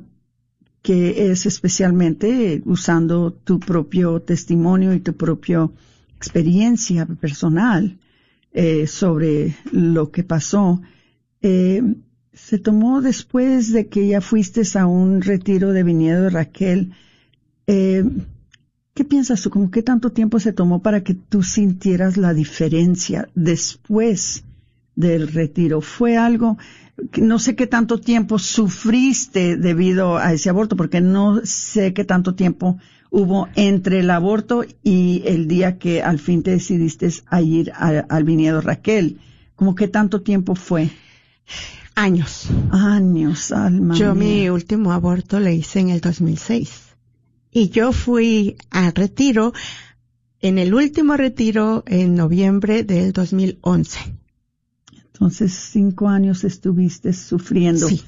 que 0.86 1.32
es 1.32 1.46
especialmente 1.46 2.62
usando 2.64 3.32
tu 3.32 3.58
propio 3.58 4.22
testimonio 4.22 4.94
y 4.94 5.00
tu 5.00 5.16
propia 5.16 5.68
experiencia 6.16 7.06
personal 7.06 7.98
eh, 8.52 8.86
sobre 8.86 9.56
lo 9.72 10.12
que 10.12 10.22
pasó. 10.22 10.80
Eh, 11.42 11.82
se 12.32 12.58
tomó 12.58 13.02
después 13.02 13.72
de 13.72 13.88
que 13.88 14.06
ya 14.06 14.20
fuiste 14.20 14.62
a 14.78 14.86
un 14.86 15.22
retiro 15.22 15.72
de 15.72 15.82
viñedo 15.82 16.22
de 16.22 16.30
Raquel. 16.30 16.92
Eh, 17.66 18.04
¿Qué 18.94 19.04
piensas 19.04 19.42
tú? 19.42 19.50
¿Cómo 19.50 19.72
qué 19.72 19.82
tanto 19.82 20.12
tiempo 20.12 20.38
se 20.38 20.52
tomó 20.52 20.82
para 20.82 21.02
que 21.02 21.14
tú 21.14 21.42
sintieras 21.42 22.16
la 22.16 22.32
diferencia 22.32 23.28
después 23.34 24.44
del 24.94 25.26
retiro? 25.26 25.80
¿Fue 25.80 26.16
algo 26.16 26.58
no 27.18 27.38
sé 27.38 27.56
qué 27.56 27.66
tanto 27.66 28.00
tiempo 28.00 28.38
sufriste 28.38 29.56
debido 29.56 30.16
a 30.16 30.32
ese 30.32 30.48
aborto, 30.48 30.76
porque 30.76 31.00
no 31.00 31.40
sé 31.44 31.92
qué 31.92 32.04
tanto 32.04 32.34
tiempo 32.34 32.78
hubo 33.10 33.48
entre 33.54 34.00
el 34.00 34.10
aborto 34.10 34.64
y 34.82 35.22
el 35.26 35.48
día 35.48 35.78
que 35.78 36.02
al 36.02 36.18
fin 36.18 36.42
te 36.42 36.52
decidiste 36.52 37.10
a 37.26 37.40
ir 37.40 37.72
al 37.74 38.24
viñedo 38.24 38.60
Raquel. 38.60 39.20
¿Cómo 39.54 39.74
qué 39.74 39.88
tanto 39.88 40.22
tiempo 40.22 40.54
fue? 40.54 40.90
Años. 41.94 42.48
Años, 42.70 43.52
alma. 43.52 43.94
Yo 43.94 44.14
mi 44.14 44.50
último 44.50 44.92
aborto 44.92 45.40
le 45.40 45.54
hice 45.54 45.80
en 45.80 45.88
el 45.88 46.00
2006. 46.00 46.82
Y 47.50 47.70
yo 47.70 47.92
fui 47.92 48.56
al 48.70 48.92
retiro, 48.94 49.54
en 50.40 50.58
el 50.58 50.74
último 50.74 51.16
retiro 51.16 51.84
en 51.86 52.14
noviembre 52.14 52.82
del 52.82 53.12
2011. 53.12 53.98
Entonces, 55.16 55.52
cinco 55.54 56.08
años 56.08 56.44
estuviste 56.44 57.14
sufriendo. 57.14 57.88
Sí. 57.88 58.02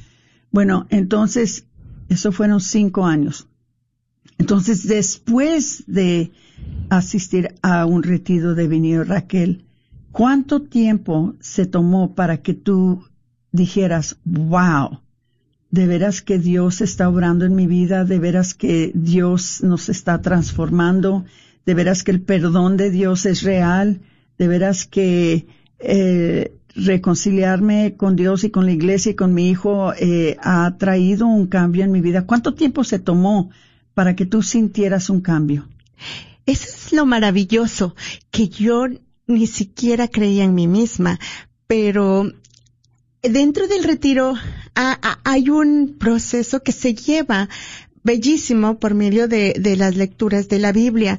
Bueno, 0.50 0.86
entonces, 0.90 1.64
eso 2.10 2.32
fueron 2.32 2.60
cinco 2.60 3.06
años. 3.06 3.48
Entonces, 4.36 4.86
después 4.86 5.84
de 5.86 6.32
asistir 6.90 7.54
a 7.62 7.86
un 7.86 8.02
retiro 8.02 8.54
de 8.54 8.68
Vinilo 8.68 9.04
Raquel, 9.04 9.64
¿cuánto 10.12 10.60
tiempo 10.60 11.34
se 11.40 11.64
tomó 11.64 12.14
para 12.14 12.42
que 12.42 12.52
tú 12.52 13.04
dijeras, 13.52 14.18
wow, 14.24 15.00
de 15.70 15.86
veras 15.86 16.20
que 16.20 16.38
Dios 16.38 16.82
está 16.82 17.08
obrando 17.08 17.46
en 17.46 17.54
mi 17.54 17.66
vida, 17.66 18.04
de 18.04 18.18
veras 18.18 18.52
que 18.52 18.92
Dios 18.94 19.62
nos 19.62 19.88
está 19.88 20.20
transformando, 20.20 21.24
de 21.64 21.74
veras 21.74 22.04
que 22.04 22.10
el 22.10 22.20
perdón 22.20 22.76
de 22.76 22.90
Dios 22.90 23.24
es 23.24 23.42
real, 23.42 24.00
de 24.38 24.48
veras 24.48 24.86
que 24.86 25.46
eh, 25.78 26.57
reconciliarme 26.78 27.94
con 27.96 28.16
Dios 28.16 28.44
y 28.44 28.50
con 28.50 28.66
la 28.66 28.72
iglesia 28.72 29.12
y 29.12 29.14
con 29.14 29.34
mi 29.34 29.50
hijo 29.50 29.92
eh, 29.94 30.36
ha 30.40 30.76
traído 30.78 31.26
un 31.26 31.46
cambio 31.46 31.84
en 31.84 31.92
mi 31.92 32.00
vida. 32.00 32.26
¿Cuánto 32.26 32.54
tiempo 32.54 32.84
se 32.84 32.98
tomó 32.98 33.50
para 33.94 34.14
que 34.14 34.26
tú 34.26 34.42
sintieras 34.42 35.10
un 35.10 35.20
cambio? 35.20 35.68
Eso 36.46 36.64
es 36.66 36.92
lo 36.92 37.04
maravilloso, 37.04 37.94
que 38.30 38.48
yo 38.48 38.86
ni 39.26 39.46
siquiera 39.46 40.08
creía 40.08 40.44
en 40.44 40.54
mí 40.54 40.66
misma, 40.66 41.18
pero 41.66 42.32
dentro 43.22 43.68
del 43.68 43.84
retiro 43.84 44.34
hay 44.74 45.50
un 45.50 45.96
proceso 45.98 46.62
que 46.62 46.72
se 46.72 46.94
lleva 46.94 47.48
bellísimo 48.02 48.78
por 48.78 48.94
medio 48.94 49.28
de, 49.28 49.76
las 49.76 49.96
lecturas 49.96 50.48
de 50.48 50.58
la 50.58 50.72
Biblia. 50.72 51.18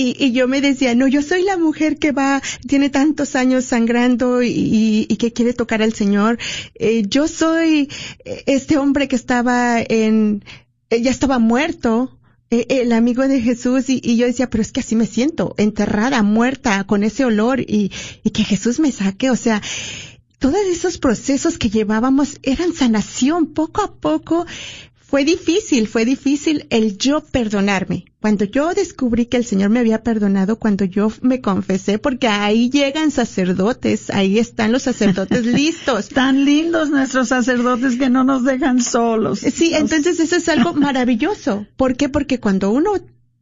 Y, 0.00 0.30
yo 0.30 0.46
me 0.46 0.60
decía, 0.60 0.94
no, 0.94 1.08
yo 1.08 1.22
soy 1.22 1.42
la 1.42 1.56
mujer 1.56 1.98
que 1.98 2.12
va, 2.12 2.40
tiene 2.68 2.88
tantos 2.88 3.34
años 3.34 3.64
sangrando 3.64 4.44
y, 4.44 5.06
que 5.18 5.32
quiere 5.32 5.54
tocar 5.54 5.82
al 5.82 5.92
Señor. 5.92 6.38
Eh, 6.76 7.02
yo 7.08 7.26
soy 7.26 7.90
este 8.24 8.78
hombre 8.78 9.08
que 9.08 9.16
estaba 9.16 9.80
en, 9.80 10.44
eh, 10.90 11.02
ya 11.02 11.10
estaba 11.10 11.40
muerto, 11.40 12.16
eh, 12.50 12.66
el 12.68 12.92
amigo 12.92 13.26
de 13.26 13.40
Jesús 13.40 13.86
y, 13.88 14.16
yo 14.16 14.26
decía, 14.26 14.48
pero 14.48 14.62
es 14.62 14.70
que 14.70 14.80
así 14.80 14.94
me 14.94 15.06
siento, 15.06 15.54
enterrada, 15.58 16.22
muerta, 16.22 16.84
con 16.84 17.02
ese 17.02 17.24
olor 17.24 17.60
y, 17.60 17.90
y 18.22 18.30
que 18.30 18.44
Jesús 18.44 18.78
me 18.78 18.92
saque. 18.92 19.30
O 19.30 19.36
sea, 19.36 19.60
todos 20.38 20.60
esos 20.70 20.98
procesos 20.98 21.58
que 21.58 21.70
llevábamos 21.70 22.38
eran 22.42 22.72
sanación 22.72 23.46
poco 23.46 23.82
a 23.82 23.96
poco. 23.96 24.46
Fue 24.94 25.24
difícil, 25.24 25.88
fue 25.88 26.04
difícil 26.04 26.66
el 26.70 26.98
yo 26.98 27.20
perdonarme. 27.20 28.04
Cuando 28.20 28.44
yo 28.44 28.74
descubrí 28.74 29.26
que 29.26 29.36
el 29.36 29.44
Señor 29.44 29.70
me 29.70 29.78
había 29.78 30.02
perdonado, 30.02 30.56
cuando 30.56 30.84
yo 30.84 31.12
me 31.22 31.40
confesé, 31.40 32.00
porque 32.00 32.26
ahí 32.26 32.68
llegan 32.68 33.12
sacerdotes, 33.12 34.10
ahí 34.10 34.40
están 34.40 34.72
los 34.72 34.82
sacerdotes 34.82 35.46
listos. 35.46 36.08
Tan 36.08 36.44
lindos 36.44 36.90
nuestros 36.90 37.28
sacerdotes 37.28 37.96
que 37.96 38.10
no 38.10 38.24
nos 38.24 38.42
dejan 38.42 38.82
solos. 38.82 39.38
Sí, 39.38 39.72
entonces 39.74 40.18
eso 40.18 40.34
es 40.34 40.48
algo 40.48 40.72
maravilloso. 40.74 41.66
¿Por 41.76 41.96
qué? 41.96 42.08
Porque 42.08 42.40
cuando 42.40 42.72
uno 42.72 42.90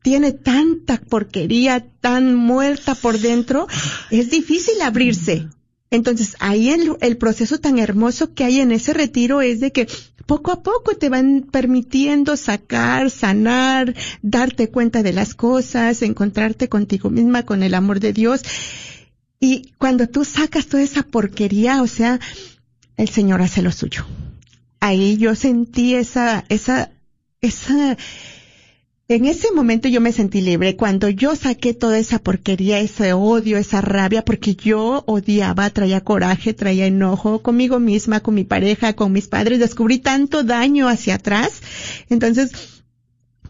tiene 0.02 0.32
tanta 0.32 0.98
porquería 0.98 1.84
tan 2.00 2.34
muerta 2.34 2.94
por 2.94 3.18
dentro, 3.18 3.66
es 4.10 4.30
difícil 4.30 4.80
abrirse. 4.82 5.48
Entonces, 5.90 6.36
ahí 6.40 6.70
el, 6.70 6.96
el, 7.00 7.16
proceso 7.16 7.58
tan 7.58 7.78
hermoso 7.78 8.34
que 8.34 8.44
hay 8.44 8.60
en 8.60 8.72
ese 8.72 8.92
retiro 8.92 9.40
es 9.40 9.60
de 9.60 9.70
que 9.70 9.86
poco 10.26 10.50
a 10.50 10.62
poco 10.62 10.96
te 10.96 11.08
van 11.08 11.46
permitiendo 11.50 12.36
sacar, 12.36 13.10
sanar, 13.10 13.94
darte 14.22 14.68
cuenta 14.68 15.02
de 15.02 15.12
las 15.12 15.34
cosas, 15.34 16.02
encontrarte 16.02 16.68
contigo 16.68 17.10
misma, 17.10 17.44
con 17.44 17.62
el 17.62 17.74
amor 17.74 18.00
de 18.00 18.12
Dios. 18.12 18.42
Y 19.38 19.72
cuando 19.78 20.08
tú 20.08 20.24
sacas 20.24 20.66
toda 20.66 20.82
esa 20.82 21.04
porquería, 21.04 21.82
o 21.82 21.86
sea, 21.86 22.18
el 22.96 23.08
Señor 23.08 23.42
hace 23.42 23.62
lo 23.62 23.70
suyo. 23.70 24.04
Ahí 24.80 25.16
yo 25.16 25.34
sentí 25.34 25.94
esa, 25.94 26.44
esa, 26.48 26.90
esa, 27.40 27.96
en 29.08 29.24
ese 29.24 29.52
momento 29.52 29.86
yo 29.88 30.00
me 30.00 30.10
sentí 30.10 30.40
libre 30.40 30.74
cuando 30.74 31.08
yo 31.08 31.36
saqué 31.36 31.74
toda 31.74 31.98
esa 31.98 32.18
porquería, 32.18 32.80
ese 32.80 33.12
odio, 33.12 33.56
esa 33.56 33.80
rabia, 33.80 34.24
porque 34.24 34.56
yo 34.56 35.04
odiaba, 35.06 35.70
traía 35.70 36.00
coraje, 36.00 36.54
traía 36.54 36.86
enojo 36.86 37.40
conmigo 37.40 37.78
misma, 37.78 38.20
con 38.20 38.34
mi 38.34 38.42
pareja, 38.42 38.94
con 38.94 39.12
mis 39.12 39.28
padres, 39.28 39.60
descubrí 39.60 39.98
tanto 39.98 40.42
daño 40.42 40.88
hacia 40.88 41.14
atrás. 41.14 41.62
Entonces, 42.10 42.50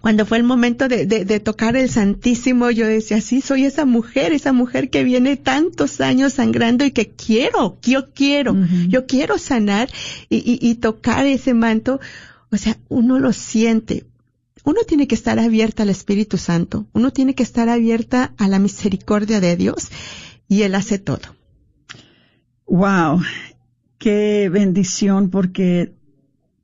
cuando 0.03 0.27
fue 0.27 0.37
el 0.37 0.45
momento 0.45 0.89
de, 0.89 1.07
de, 1.07 1.41
tocar 1.41 1.75
el 1.75 1.89
Santísimo, 1.89 2.71
yo 2.71 2.87
decía, 2.87 3.23
sí, 3.23 3.41
soy 3.41 3.65
esa 3.65 3.87
mujer, 3.87 4.33
esa 4.33 4.53
mujer 4.53 4.91
que 4.91 5.05
viene 5.05 5.37
tantos 5.37 6.03
años 6.03 6.35
sangrando 6.35 6.85
y 6.85 6.91
que 6.91 7.09
quiero, 7.09 7.79
yo 7.81 8.13
quiero, 8.13 8.55
yo 8.89 9.07
quiero 9.07 9.39
sanar 9.39 9.89
y, 10.29 10.37
y, 10.37 10.59
y 10.61 10.75
tocar 10.77 11.25
ese 11.27 11.55
manto. 11.55 11.99
O 12.53 12.59
sea, 12.59 12.77
uno 12.89 13.19
lo 13.19 13.33
siente, 13.33 14.05
uno 14.67 14.81
tiene 14.85 15.07
que 15.07 15.15
estar 15.15 15.39
abierta 15.39 15.85
al 15.85 15.91
Espíritu 15.91 16.39
Santo, 16.39 16.87
uno 16.93 17.13
tiene 17.13 17.37
que 17.37 17.45
estar 17.45 17.69
abierta 17.69 18.35
a 18.37 18.49
la 18.49 18.59
misericordia 18.59 19.41
de 19.41 19.57
Dios 19.57 19.91
y 20.49 20.63
Él 20.63 20.75
hace 20.75 20.99
todo. 20.99 21.37
Wow, 22.67 23.23
qué 23.97 24.51
bendición 24.53 25.31
porque 25.31 25.95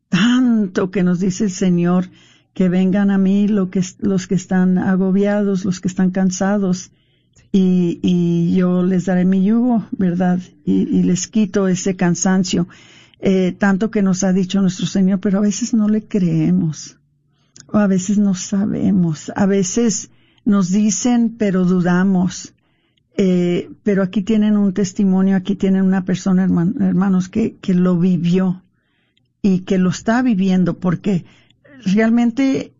tanto 0.08 0.90
que 0.90 1.04
nos 1.04 1.20
dice 1.20 1.44
el 1.44 1.52
Señor 1.52 2.10
que 2.54 2.68
vengan 2.68 3.12
a 3.12 3.18
mí 3.18 3.46
lo 3.46 3.70
que, 3.70 3.82
los 4.00 4.26
que 4.26 4.34
están 4.34 4.78
agobiados, 4.78 5.64
los 5.64 5.80
que 5.80 5.86
están 5.86 6.10
cansados, 6.10 6.90
y, 7.54 8.54
yo 8.56 8.82
les 8.82 9.04
daré 9.04 9.24
mi 9.24 9.44
yugo, 9.44 9.86
¿verdad? 9.92 10.40
Y, 10.64 11.02
les 11.02 11.28
quito 11.28 11.68
ese 11.68 11.94
cansancio, 11.94 12.66
eh, 13.20 13.54
tanto 13.56 13.90
que 13.90 14.02
nos 14.02 14.24
ha 14.24 14.32
dicho 14.32 14.60
nuestro 14.60 14.86
Señor, 14.86 15.20
pero 15.20 15.38
a 15.38 15.42
veces 15.42 15.72
no 15.72 15.88
le 15.88 16.02
creemos 16.02 16.98
a 17.78 17.86
veces 17.86 18.18
no 18.18 18.34
sabemos, 18.34 19.32
a 19.34 19.46
veces 19.46 20.10
nos 20.44 20.70
dicen 20.70 21.36
pero 21.38 21.64
dudamos. 21.64 22.54
Eh, 23.16 23.70
pero 23.82 24.02
aquí 24.02 24.22
tienen 24.22 24.56
un 24.56 24.72
testimonio, 24.72 25.36
aquí 25.36 25.54
tienen 25.54 25.82
una 25.82 26.04
persona, 26.04 26.44
hermanos, 26.44 27.28
que, 27.28 27.56
que 27.56 27.74
lo 27.74 27.98
vivió 27.98 28.62
y 29.42 29.60
que 29.60 29.76
lo 29.76 29.90
está 29.90 30.22
viviendo, 30.22 30.78
porque 30.78 31.26
realmente 31.84 32.72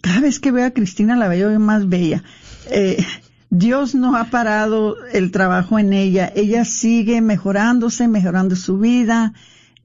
cada 0.00 0.20
vez 0.20 0.40
que 0.40 0.52
veo 0.52 0.66
a 0.66 0.72
Cristina 0.72 1.16
la 1.16 1.28
veo 1.28 1.58
más 1.58 1.88
bella. 1.88 2.22
Eh, 2.70 3.04
Dios 3.50 3.94
no 3.94 4.16
ha 4.16 4.24
parado 4.24 4.96
el 5.12 5.30
trabajo 5.30 5.78
en 5.78 5.92
ella, 5.92 6.30
ella 6.34 6.64
sigue 6.64 7.20
mejorándose, 7.22 8.06
mejorando 8.06 8.56
su 8.56 8.78
vida, 8.78 9.32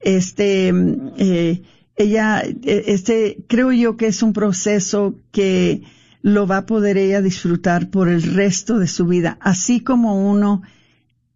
este, 0.00 0.70
eh, 1.16 1.62
ella, 1.96 2.42
e, 2.42 2.84
este, 2.86 3.44
creo 3.46 3.72
yo 3.72 3.96
que 3.96 4.06
es 4.06 4.22
un 4.22 4.32
proceso 4.32 5.20
que 5.30 5.82
lo 6.22 6.46
va 6.46 6.58
a 6.58 6.66
poder 6.66 6.96
ella 6.96 7.20
disfrutar 7.20 7.90
por 7.90 8.08
el 8.08 8.22
resto 8.22 8.78
de 8.78 8.86
su 8.86 9.06
vida, 9.06 9.36
así 9.40 9.80
como 9.80 10.30
uno 10.30 10.62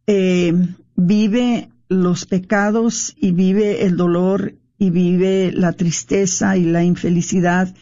eh, 0.07 0.55
vive 0.97 1.69
los 1.89 2.25
pecados 2.25 3.15
y 3.17 3.33
vive 3.33 3.85
el 3.85 3.97
dolor 3.97 4.55
y 4.79 4.91
vive 4.91 5.53
la 5.53 5.73
tristeza 5.73 6.57
y 6.57 6.65
la 6.65 6.85
infelicidad, 6.85 7.75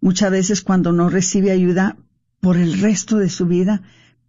muchas 0.00 0.30
veces 0.30 0.62
cuando 0.62 0.92
no 0.92 1.10
recibe 1.10 1.50
ayuda 1.50 1.96
por 2.40 2.56
el 2.56 2.80
resto 2.80 3.18
de 3.18 3.28
su 3.28 3.46
vida, 3.46 3.82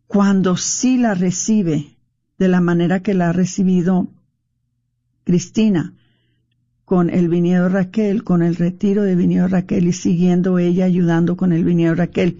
cuando 0.07 0.57
sí 0.57 0.97
la 0.97 1.13
recibe 1.15 1.97
de 2.37 2.47
la 2.47 2.61
manera 2.61 3.01
que 3.01 3.13
la 3.13 3.29
ha 3.29 3.33
recibido 3.33 4.09
Cristina, 5.23 5.93
con 6.85 7.09
el 7.09 7.29
viñedo 7.29 7.69
Raquel, 7.69 8.23
con 8.23 8.43
el 8.43 8.55
retiro 8.55 9.03
de 9.03 9.15
viñedo 9.15 9.47
Raquel 9.47 9.87
y 9.87 9.93
siguiendo 9.93 10.59
ella 10.59 10.85
ayudando 10.85 11.37
con 11.37 11.53
el 11.53 11.63
viñedo 11.63 11.95
Raquel. 11.95 12.39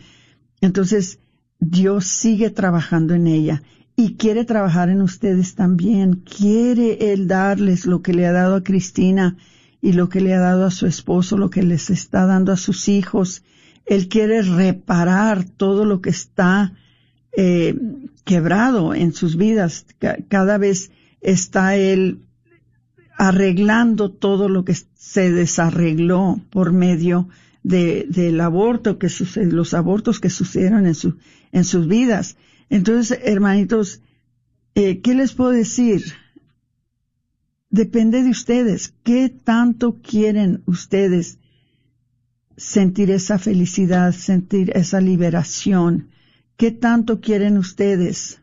Entonces, 0.62 1.20
Dios 1.60 2.08
sigue 2.08 2.50
trabajando 2.50 3.14
en 3.14 3.28
ella 3.28 3.64
y 3.96 4.16
quiere 4.16 4.44
trabajar 4.44 4.89
en 4.89 5.02
ustedes 5.02 5.56
también. 5.56 6.24
Quiere 6.26 7.14
Él 7.14 7.28
darles 7.28 7.86
lo 7.86 8.02
que 8.02 8.14
le 8.14 8.26
ha 8.26 8.32
dado 8.32 8.56
a 8.56 8.64
Cristina 8.64 9.38
y 9.82 9.94
lo 9.94 10.10
que 10.10 10.22
le 10.22 10.34
ha 10.34 10.39
dado 10.39 10.66
a 10.66 10.72
su 10.72 10.88
esposo, 10.88 11.38
lo 11.38 11.50
que 11.50 11.64
les 11.64 11.89
está 11.89 12.26
dando 12.26 12.52
a 12.52 12.58
sus 12.58 12.89
hijos. 12.89 13.44
Él 13.86 14.08
quiere 14.08 14.41
reparar 14.41 15.44
todo 15.46 15.86
lo 15.86 16.02
que 16.02 16.10
está 16.10 16.74
eh, 17.36 17.76
quebrado 18.24 18.94
en 18.94 19.14
sus 19.14 19.38
vidas. 19.38 19.86
Cada 20.28 20.58
vez 20.58 20.91
está 21.22 21.76
Él 21.76 22.20
arreglando 23.18 24.11
todo 24.11 24.49
lo 24.49 24.66
que 24.66 24.76
se 24.95 25.32
desarregló 25.32 26.41
por 26.49 26.72
medio 26.74 27.30
de, 27.64 28.05
del 28.09 28.41
aborto 28.41 28.97
que 28.97 29.09
sucede, 29.09 29.51
los 29.51 29.74
abortos 29.74 30.20
que 30.20 30.30
sucedieron 30.30 30.86
en 30.86 30.95
su, 30.95 31.18
en 31.51 31.64
sus 31.64 31.88
vidas. 31.88 32.38
Entonces, 32.70 33.20
hermanitos, 33.24 34.01
eh, 34.76 35.01
¿qué 35.01 35.14
les 35.14 35.34
puedo 35.34 35.51
decir? 35.51 36.03
Depende 37.70 38.24
de 38.24 38.30
ustedes. 38.30 38.93
¿Qué 39.03 39.30
tanto 39.30 39.99
quieren 40.01 40.64
ustedes 40.66 41.39
sentir 42.57 43.09
esa 43.11 43.39
felicidad, 43.39 44.11
sentir 44.14 44.72
esa 44.76 45.01
liberación? 45.01 46.09
¿Qué 46.57 46.72
tanto 46.72 47.20
quieren 47.20 47.57
ustedes 47.57 48.41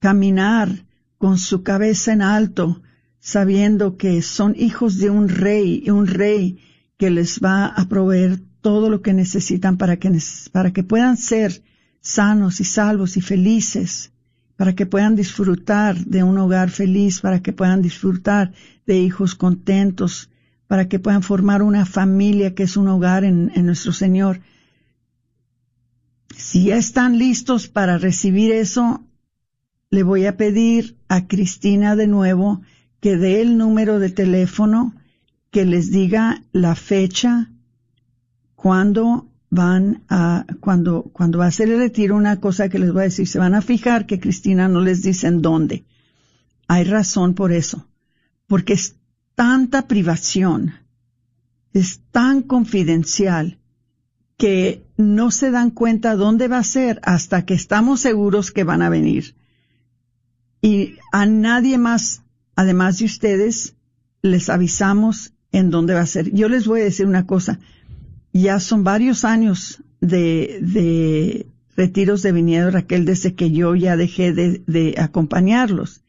caminar 0.00 0.84
con 1.18 1.38
su 1.38 1.62
cabeza 1.62 2.12
en 2.12 2.22
alto, 2.22 2.82
sabiendo 3.20 3.96
que 3.96 4.22
son 4.22 4.54
hijos 4.56 4.98
de 4.98 5.10
un 5.10 5.28
rey 5.28 5.82
y 5.84 5.90
un 5.90 6.06
rey 6.06 6.58
que 6.96 7.10
les 7.10 7.40
va 7.40 7.66
a 7.66 7.88
proveer 7.88 8.40
todo 8.60 8.90
lo 8.90 9.02
que 9.02 9.12
necesitan 9.12 9.76
para 9.76 9.98
que, 9.98 10.16
para 10.52 10.72
que 10.72 10.82
puedan 10.82 11.16
ser 11.16 11.62
sanos 12.00 12.60
y 12.60 12.64
salvos 12.64 13.16
y 13.16 13.20
felices, 13.20 14.12
para 14.56 14.74
que 14.74 14.86
puedan 14.86 15.14
disfrutar 15.14 15.96
de 15.96 16.22
un 16.22 16.38
hogar 16.38 16.70
feliz, 16.70 17.20
para 17.20 17.40
que 17.40 17.52
puedan 17.52 17.82
disfrutar 17.82 18.52
de 18.86 18.98
hijos 18.98 19.34
contentos, 19.34 20.30
para 20.66 20.88
que 20.88 20.98
puedan 20.98 21.22
formar 21.22 21.62
una 21.62 21.86
familia 21.86 22.54
que 22.54 22.64
es 22.64 22.76
un 22.76 22.88
hogar 22.88 23.24
en, 23.24 23.52
en 23.54 23.66
nuestro 23.66 23.92
Señor. 23.92 24.40
Si 26.36 26.64
ya 26.64 26.76
están 26.76 27.18
listos 27.18 27.68
para 27.68 27.98
recibir 27.98 28.52
eso, 28.52 29.04
le 29.90 30.02
voy 30.02 30.26
a 30.26 30.36
pedir 30.36 30.96
a 31.08 31.26
Cristina 31.26 31.96
de 31.96 32.06
nuevo 32.06 32.62
que 33.00 33.16
dé 33.16 33.40
el 33.40 33.56
número 33.56 33.98
de 33.98 34.10
teléfono, 34.10 34.94
que 35.50 35.64
les 35.64 35.90
diga 35.90 36.42
la 36.52 36.74
fecha, 36.74 37.50
cuando 38.54 39.28
van 39.50 40.02
a, 40.08 40.44
cuando, 40.60 41.04
cuando 41.12 41.38
va 41.38 41.46
a 41.46 41.48
hacer 41.48 41.70
el 41.70 41.78
retiro, 41.78 42.16
una 42.16 42.40
cosa 42.40 42.68
que 42.68 42.78
les 42.78 42.92
voy 42.92 43.02
a 43.02 43.04
decir, 43.04 43.26
se 43.26 43.38
van 43.38 43.54
a 43.54 43.62
fijar 43.62 44.06
que 44.06 44.20
Cristina 44.20 44.68
no 44.68 44.80
les 44.80 45.02
dice 45.02 45.26
en 45.26 45.40
dónde. 45.42 45.84
Hay 46.66 46.84
razón 46.84 47.34
por 47.34 47.52
eso, 47.52 47.88
porque 48.46 48.74
es 48.74 48.96
tanta 49.34 49.86
privación, 49.86 50.74
es 51.72 52.00
tan 52.10 52.42
confidencial, 52.42 53.58
que 54.38 54.86
no 54.96 55.32
se 55.32 55.50
dan 55.50 55.70
cuenta 55.70 56.14
dónde 56.14 56.46
va 56.46 56.58
a 56.58 56.64
ser 56.64 57.00
hasta 57.02 57.44
que 57.44 57.54
estamos 57.54 58.00
seguros 58.00 58.52
que 58.52 58.64
van 58.64 58.82
a 58.82 58.88
venir. 58.88 59.34
Y 60.62 60.94
a 61.12 61.26
nadie 61.26 61.76
más, 61.76 62.22
además 62.58 62.98
de 62.98 63.04
ustedes, 63.04 63.76
les 64.20 64.48
avisamos 64.48 65.32
en 65.52 65.70
dónde 65.70 65.94
va 65.94 66.00
a 66.00 66.06
ser. 66.06 66.32
Yo 66.32 66.48
les 66.48 66.66
voy 66.66 66.80
a 66.80 66.84
decir 66.84 67.06
una 67.06 67.24
cosa. 67.24 67.60
Ya 68.32 68.58
son 68.58 68.82
varios 68.82 69.24
años 69.24 69.80
de, 70.00 70.58
de 70.60 71.46
retiros 71.76 72.20
de 72.22 72.32
viñedo, 72.32 72.72
Raquel, 72.72 73.04
desde 73.04 73.36
que 73.36 73.52
yo 73.52 73.76
ya 73.76 73.96
dejé 73.96 74.32
de, 74.32 74.64
de 74.66 74.96
acompañarlos. 74.98 76.02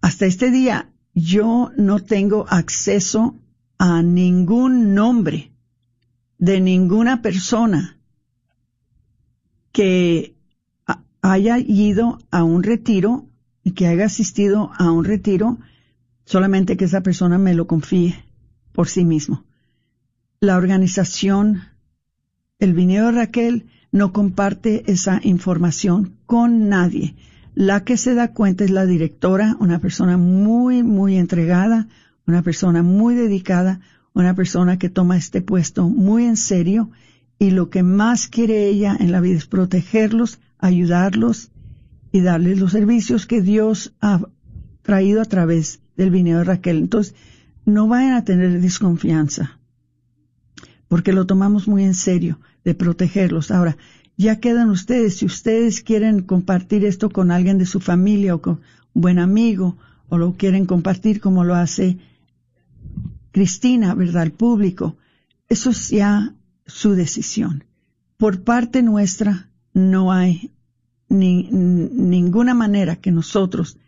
Hasta 0.00 0.26
este 0.26 0.52
día, 0.52 0.90
yo 1.12 1.72
no 1.76 1.98
tengo 1.98 2.46
acceso 2.48 3.34
a 3.78 4.00
ningún 4.00 4.94
nombre 4.94 5.50
de 6.38 6.60
ninguna 6.60 7.20
persona 7.20 7.98
que 9.72 10.36
haya 11.20 11.58
ido 11.58 12.20
a 12.30 12.44
un 12.44 12.62
retiro 12.62 13.27
que 13.72 13.86
haya 13.86 14.06
asistido 14.06 14.70
a 14.76 14.90
un 14.90 15.04
retiro, 15.04 15.58
solamente 16.24 16.76
que 16.76 16.84
esa 16.84 17.02
persona 17.02 17.38
me 17.38 17.54
lo 17.54 17.66
confíe 17.66 18.24
por 18.72 18.88
sí 18.88 19.04
mismo. 19.04 19.44
La 20.40 20.56
organización, 20.56 21.62
el 22.58 22.74
viñedo 22.74 23.10
Raquel, 23.10 23.66
no 23.90 24.12
comparte 24.12 24.90
esa 24.90 25.20
información 25.22 26.16
con 26.26 26.68
nadie. 26.68 27.16
La 27.54 27.82
que 27.84 27.96
se 27.96 28.14
da 28.14 28.32
cuenta 28.32 28.64
es 28.64 28.70
la 28.70 28.86
directora, 28.86 29.56
una 29.58 29.80
persona 29.80 30.16
muy, 30.16 30.82
muy 30.82 31.16
entregada, 31.16 31.88
una 32.26 32.42
persona 32.42 32.82
muy 32.82 33.14
dedicada, 33.14 33.80
una 34.12 34.34
persona 34.34 34.78
que 34.78 34.90
toma 34.90 35.16
este 35.16 35.42
puesto 35.42 35.88
muy 35.88 36.24
en 36.24 36.36
serio 36.36 36.90
y 37.38 37.50
lo 37.50 37.70
que 37.70 37.82
más 37.82 38.28
quiere 38.28 38.66
ella 38.66 38.96
en 38.98 39.12
la 39.12 39.20
vida 39.20 39.38
es 39.38 39.46
protegerlos, 39.46 40.40
ayudarlos 40.58 41.50
y 42.12 42.20
darles 42.20 42.58
los 42.58 42.72
servicios 42.72 43.26
que 43.26 43.42
Dios 43.42 43.94
ha 44.00 44.20
traído 44.82 45.20
a 45.20 45.26
través 45.26 45.80
del 45.96 46.10
vineo 46.10 46.38
de 46.38 46.44
Raquel. 46.44 46.78
Entonces, 46.78 47.14
no 47.64 47.88
vayan 47.88 48.14
a 48.14 48.24
tener 48.24 48.60
desconfianza, 48.60 49.58
porque 50.88 51.12
lo 51.12 51.26
tomamos 51.26 51.68
muy 51.68 51.84
en 51.84 51.94
serio 51.94 52.40
de 52.64 52.74
protegerlos. 52.74 53.50
Ahora, 53.50 53.76
ya 54.16 54.40
quedan 54.40 54.70
ustedes, 54.70 55.18
si 55.18 55.26
ustedes 55.26 55.82
quieren 55.82 56.22
compartir 56.22 56.84
esto 56.84 57.10
con 57.10 57.30
alguien 57.30 57.58
de 57.58 57.66
su 57.66 57.80
familia 57.80 58.34
o 58.34 58.40
con 58.40 58.60
un 58.94 59.02
buen 59.02 59.18
amigo, 59.18 59.76
o 60.08 60.18
lo 60.18 60.34
quieren 60.34 60.66
compartir 60.66 61.20
como 61.20 61.44
lo 61.44 61.54
hace 61.54 61.98
Cristina, 63.30 63.94
¿verdad? 63.94 64.22
Al 64.22 64.32
público. 64.32 64.96
Eso 65.48 65.70
es 65.70 65.90
ya 65.90 66.34
su 66.66 66.92
decisión. 66.92 67.64
Por 68.16 68.42
parte 68.42 68.82
nuestra 68.82 69.50
no 69.72 70.12
hay 70.12 70.50
ni, 71.08 71.48
ninguna 71.50 72.54
manera 72.54 72.96
que 72.96 73.10
nosotros 73.10 73.78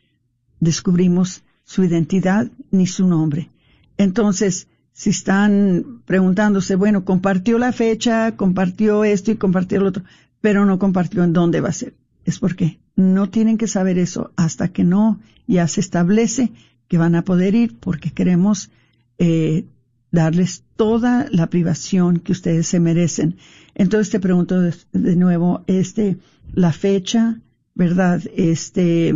descubrimos 0.59 1.43
su 1.65 1.85
identidad 1.85 2.51
ni 2.71 2.87
su 2.87 3.07
nombre. 3.07 3.51
Entonces, 3.97 4.69
si 4.93 5.11
están 5.11 6.03
preguntándose, 6.05 6.75
bueno, 6.75 7.05
compartió 7.05 7.59
la 7.59 7.73
fecha, 7.73 8.37
compartió 8.37 9.05
esto 9.05 9.31
y 9.31 9.37
compartió 9.37 9.81
lo 9.81 9.89
otro, 9.89 10.05
pero 10.41 10.67
no 10.67 10.79
compartió 10.79 11.25
en 11.25 11.33
dónde 11.33 11.61
va 11.61 11.69
a 11.69 11.73
ser. 11.73 11.95
Es 12.25 12.39
porque 12.39 12.81
no 12.97 13.31
tienen 13.31 13.57
que 13.57 13.67
saber 13.67 13.99
eso 13.99 14.33
hasta 14.37 14.69
que 14.69 14.85
no 14.85 15.21
ya 15.47 15.67
se 15.69 15.81
establece 15.81 16.53
que 16.89 16.99
van 16.99 17.15
a 17.15 17.25
poder 17.25 17.55
ir 17.55 17.79
porque 17.79 18.11
queremos 18.11 18.71
eh, 19.19 19.65
darles 20.11 20.65
toda 20.77 21.27
la 21.31 21.49
privación 21.49 22.19
que 22.19 22.33
ustedes 22.33 22.67
se 22.67 22.81
merecen. 22.81 23.37
Entonces 23.75 24.11
te 24.11 24.21
pregunto 24.21 24.61
de, 24.61 25.17
nuevo, 25.17 25.63
este, 25.67 26.19
la 26.53 26.73
fecha, 26.73 27.41
¿verdad? 27.75 28.23
Este, 28.37 29.15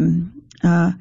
a, 0.62 0.98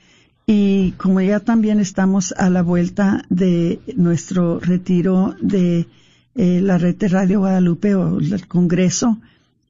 Y 0.46 0.92
como 0.94 1.22
ya 1.22 1.40
también 1.40 1.80
estamos 1.80 2.34
a 2.38 2.50
la 2.50 2.62
vuelta 2.62 3.24
de 3.30 3.80
nuestro 3.96 4.60
retiro 4.60 5.36
de 5.42 5.88
eh, 6.36 6.62
la 6.62 6.78
red 6.78 6.96
de 6.96 7.08
Radio 7.08 7.40
Guadalupe 7.40 7.96
o 7.96 8.20
el 8.20 8.48
Congreso, 8.48 9.20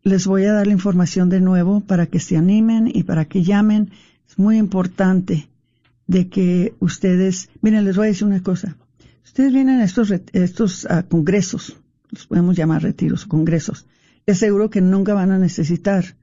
les 0.04 0.26
voy 0.26 0.46
a 0.46 0.54
dar 0.54 0.68
la 0.68 0.74
información 0.74 1.30
de 1.30 1.42
nuevo 1.42 1.82
para 1.82 2.08
que 2.08 2.20
se 2.20 2.38
animen 2.38 2.90
y 2.94 3.04
para 3.04 3.26
que 3.26 3.44
llamen. 3.44 3.92
Es 4.28 4.40
muy 4.40 4.58
importante 4.58 5.50
de 6.08 6.30
que 6.30 6.74
ustedes, 6.80 7.50
miren, 7.62 7.86
les 7.86 7.96
voy 7.96 8.06
a 8.06 8.10
decir 8.10 8.28
una 8.28 8.42
cosa. 8.42 8.76
Ustedes 9.24 9.54
vienen 9.54 9.80
a 9.80 9.84
estos, 9.84 10.12
estos 10.34 10.86
uh, 10.86 11.08
congresos, 11.08 11.78
los 12.10 12.28
podemos 12.28 12.56
llamar 12.56 12.84
retiros, 12.84 13.26
congresos. 13.26 13.86
Es 14.26 14.40
seguro 14.40 14.70
que 14.70 14.82
nunca 14.82 15.14
van 15.14 15.32
a 15.32 15.40
necesitar 15.40 16.16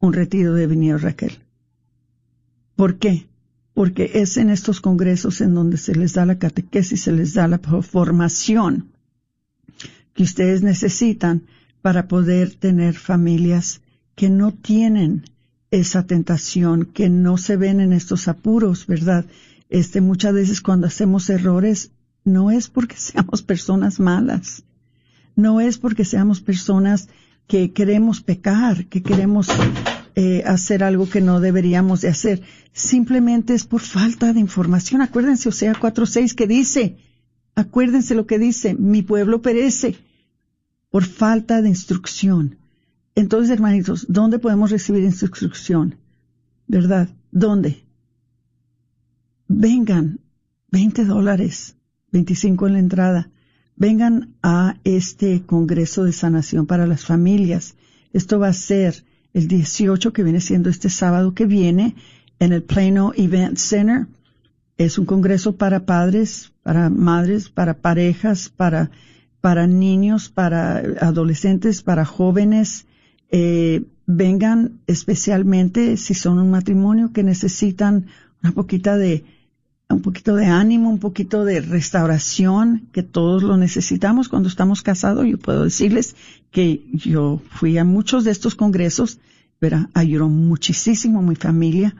un 0.00 0.12
retiro 0.12 0.54
de 0.54 0.66
Vinilo 0.66 0.98
Raquel. 0.98 1.38
¿Por 2.76 2.98
qué? 2.98 3.26
Porque 3.74 4.10
es 4.14 4.36
en 4.36 4.50
estos 4.50 4.80
congresos 4.80 5.40
en 5.40 5.54
donde 5.54 5.76
se 5.78 5.94
les 5.94 6.12
da 6.12 6.26
la 6.26 6.38
catequesis, 6.38 7.02
se 7.02 7.12
les 7.12 7.34
da 7.34 7.48
la 7.48 7.58
formación 7.58 8.88
que 10.14 10.22
ustedes 10.22 10.62
necesitan 10.62 11.42
para 11.80 12.06
poder 12.06 12.54
tener 12.54 12.94
familias 12.94 13.80
que 14.14 14.28
no 14.28 14.52
tienen 14.52 15.24
esa 15.70 16.06
tentación, 16.06 16.84
que 16.84 17.08
no 17.08 17.38
se 17.38 17.56
ven 17.56 17.80
en 17.80 17.92
estos 17.92 18.28
apuros, 18.28 18.86
¿verdad? 18.86 19.24
Este, 19.70 20.02
muchas 20.02 20.34
veces 20.34 20.60
cuando 20.60 20.86
hacemos 20.86 21.30
errores, 21.30 21.92
no 22.24 22.50
es 22.50 22.68
porque 22.68 22.96
seamos 22.98 23.42
personas 23.42 23.98
malas, 23.98 24.64
no 25.34 25.60
es 25.60 25.78
porque 25.78 26.04
seamos 26.04 26.40
personas 26.40 27.08
que 27.46 27.72
queremos 27.72 28.20
pecar, 28.20 28.86
que 28.86 29.02
queremos 29.02 29.48
eh, 30.14 30.42
hacer 30.46 30.84
algo 30.84 31.08
que 31.08 31.20
no 31.20 31.40
deberíamos 31.40 32.00
de 32.00 32.08
hacer. 32.08 32.42
Simplemente 32.72 33.54
es 33.54 33.64
por 33.64 33.80
falta 33.80 34.32
de 34.32 34.40
información. 34.40 35.02
Acuérdense, 35.02 35.48
4.6 35.48 35.52
sea, 35.52 35.74
4, 35.78 36.06
6 36.06 36.34
que 36.34 36.46
dice, 36.46 36.96
acuérdense 37.54 38.14
lo 38.14 38.26
que 38.26 38.38
dice, 38.38 38.74
mi 38.74 39.02
pueblo 39.02 39.42
perece. 39.42 39.96
por 40.90 41.04
falta 41.04 41.62
de 41.62 41.70
instrucción. 41.70 42.58
Entonces, 43.14 43.50
hermanitos, 43.50 44.04
¿dónde 44.10 44.38
podemos 44.38 44.70
recibir 44.70 45.02
instrucción? 45.04 45.96
¿Verdad? 46.66 47.08
¿Dónde? 47.30 47.84
Vengan, 49.48 50.20
20 50.70 51.06
dólares, 51.06 51.76
25 52.10 52.66
en 52.66 52.72
la 52.74 52.78
entrada. 52.78 53.30
Vengan 53.76 54.34
a 54.42 54.76
este 54.84 55.42
Congreso 55.42 56.04
de 56.04 56.12
Sanación 56.12 56.66
para 56.66 56.86
las 56.86 57.06
Familias. 57.06 57.74
Esto 58.12 58.38
va 58.38 58.48
a 58.48 58.52
ser 58.52 59.04
el 59.34 59.48
18 59.48 60.12
que 60.12 60.22
viene 60.22 60.40
siendo 60.40 60.70
este 60.70 60.90
sábado 60.90 61.34
que 61.34 61.46
viene 61.46 61.94
en 62.38 62.52
el 62.52 62.62
Plano 62.62 63.12
Event 63.16 63.56
Center. 63.56 64.06
Es 64.78 64.98
un 64.98 65.06
congreso 65.06 65.56
para 65.56 65.86
padres, 65.86 66.52
para 66.62 66.90
madres, 66.90 67.48
para 67.48 67.74
parejas, 67.74 68.48
para, 68.48 68.90
para 69.40 69.66
niños, 69.66 70.28
para 70.28 70.78
adolescentes, 71.00 71.82
para 71.82 72.04
jóvenes. 72.04 72.86
Eh, 73.30 73.84
vengan 74.06 74.80
especialmente 74.86 75.96
si 75.96 76.14
son 76.14 76.38
un 76.38 76.50
matrimonio 76.50 77.12
que 77.12 77.22
necesitan 77.22 78.06
una 78.42 78.52
poquita 78.52 78.96
de 78.96 79.24
un 79.92 80.02
poquito 80.02 80.36
de 80.36 80.46
ánimo, 80.46 80.90
un 80.90 80.98
poquito 80.98 81.44
de 81.44 81.60
restauración, 81.60 82.88
que 82.92 83.02
todos 83.02 83.42
lo 83.42 83.56
necesitamos 83.56 84.28
cuando 84.28 84.48
estamos 84.48 84.82
casados. 84.82 85.26
Yo 85.26 85.38
puedo 85.38 85.64
decirles 85.64 86.16
que 86.50 86.84
yo 86.92 87.40
fui 87.50 87.78
a 87.78 87.84
muchos 87.84 88.24
de 88.24 88.30
estos 88.30 88.54
congresos, 88.54 89.18
pero 89.58 89.88
ayudó 89.94 90.28
muchísimo 90.28 91.22
mi 91.22 91.36
familia. 91.36 91.94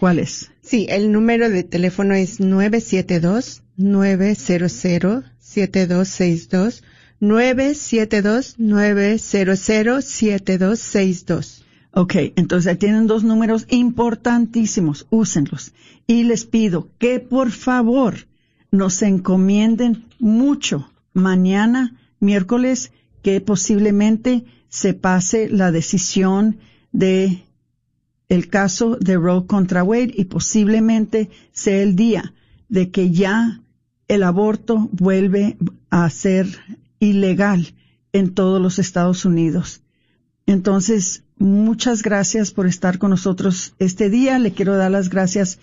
¿cuál 0.00 0.18
es? 0.18 0.50
Sí, 0.62 0.86
el 0.88 1.12
número 1.12 1.50
de 1.50 1.62
teléfono 1.62 2.14
es 2.14 2.40
972 2.40 3.62
900 3.76 4.82
7262 11.94 11.94
972 11.94 11.94
900 11.94 11.94
7262 11.94 12.00
Ok, 12.00 12.14
entonces 12.36 12.78
tienen 12.78 13.06
dos 13.06 13.24
números 13.24 13.66
importantísimos, 13.68 15.06
úsenlos. 15.10 15.72
Y 16.06 16.22
les 16.22 16.44
pido 16.44 16.88
que 16.98 17.18
por 17.18 17.50
favor 17.50 18.28
nos 18.70 19.02
encomienden 19.02 20.04
mucho 20.20 20.90
mañana, 21.12 21.96
miércoles, 22.20 22.92
que 23.22 23.40
posiblemente 23.40 24.44
se 24.68 24.94
pase 24.94 25.48
la 25.48 25.72
decisión 25.72 26.58
de 26.92 27.42
el 28.28 28.48
caso 28.48 28.96
de 28.96 29.16
Roe 29.16 29.46
contra 29.46 29.82
Wade 29.82 30.14
y 30.16 30.26
posiblemente 30.26 31.28
sea 31.50 31.82
el 31.82 31.96
día 31.96 32.32
de 32.68 32.92
que 32.92 33.10
ya 33.10 33.62
el 34.06 34.22
aborto 34.22 34.88
vuelve 34.92 35.56
a 35.90 36.08
ser 36.08 36.46
ilegal 37.00 37.74
en 38.12 38.32
todos 38.32 38.62
los 38.62 38.78
Estados 38.78 39.24
Unidos. 39.24 39.82
Entonces, 40.46 41.24
muchas 41.40 42.02
gracias 42.02 42.52
por 42.52 42.66
estar 42.66 42.98
con 42.98 43.10
nosotros 43.10 43.74
este 43.80 44.08
día. 44.10 44.38
Le 44.38 44.52
quiero 44.52 44.76
dar 44.76 44.92
las 44.92 45.08
gracias 45.08 45.58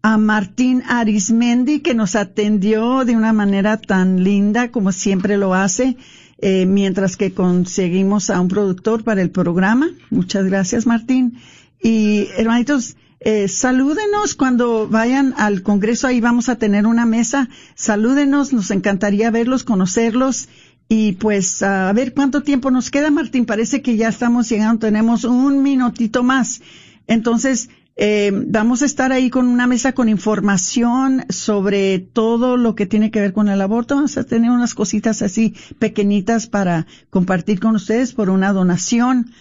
a 0.00 0.16
Martín 0.16 0.82
Arismendi, 0.86 1.80
que 1.80 1.94
nos 1.94 2.14
atendió 2.14 3.04
de 3.04 3.16
una 3.16 3.32
manera 3.32 3.76
tan 3.76 4.22
linda 4.22 4.70
como 4.70 4.92
siempre 4.92 5.36
lo 5.36 5.52
hace, 5.52 5.96
eh, 6.38 6.64
mientras 6.64 7.16
que 7.16 7.32
conseguimos 7.32 8.30
a 8.30 8.40
un 8.40 8.48
productor 8.48 9.04
para 9.04 9.20
el 9.20 9.30
programa. 9.30 9.90
Muchas 10.10 10.46
gracias, 10.46 10.86
Martín. 10.86 11.38
Y 11.82 12.28
hermanitos, 12.36 12.96
eh, 13.18 13.48
salúdenos 13.48 14.36
cuando 14.36 14.88
vayan 14.88 15.34
al 15.36 15.62
Congreso, 15.62 16.06
ahí 16.06 16.20
vamos 16.20 16.48
a 16.48 16.56
tener 16.56 16.86
una 16.86 17.04
mesa. 17.04 17.48
Salúdenos, 17.74 18.52
nos 18.52 18.70
encantaría 18.70 19.30
verlos, 19.30 19.64
conocerlos 19.64 20.48
y 20.88 21.12
pues 21.12 21.62
a 21.62 21.92
ver 21.92 22.14
cuánto 22.14 22.42
tiempo 22.42 22.70
nos 22.70 22.90
queda, 22.90 23.10
Martín. 23.10 23.44
Parece 23.44 23.82
que 23.82 23.96
ya 23.96 24.08
estamos 24.08 24.48
llegando, 24.48 24.80
tenemos 24.80 25.24
un 25.24 25.62
minutito 25.62 26.22
más. 26.22 26.62
Entonces, 27.06 27.68
eh, 27.96 28.30
vamos 28.32 28.82
a 28.82 28.86
estar 28.86 29.10
ahí 29.10 29.30
con 29.30 29.48
una 29.48 29.66
mesa 29.66 29.94
con 29.94 30.08
información 30.08 31.24
sobre 31.30 31.98
todo 31.98 32.56
lo 32.56 32.74
que 32.74 32.86
tiene 32.86 33.10
que 33.10 33.20
ver 33.20 33.32
con 33.32 33.48
el 33.48 33.60
aborto. 33.60 33.96
Vamos 33.96 34.16
a 34.16 34.24
tener 34.24 34.50
unas 34.50 34.74
cositas 34.74 35.22
así 35.22 35.54
pequeñitas 35.78 36.46
para 36.46 36.86
compartir 37.10 37.58
con 37.58 37.74
ustedes 37.74 38.12
por 38.12 38.30
una 38.30 38.52
donación. 38.52 39.32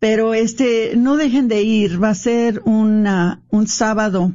Pero 0.00 0.34
este, 0.34 0.94
no 0.96 1.16
dejen 1.16 1.46
de 1.46 1.62
ir. 1.62 2.02
Va 2.02 2.10
a 2.10 2.14
ser 2.14 2.62
una, 2.64 3.42
un 3.50 3.66
sábado 3.68 4.32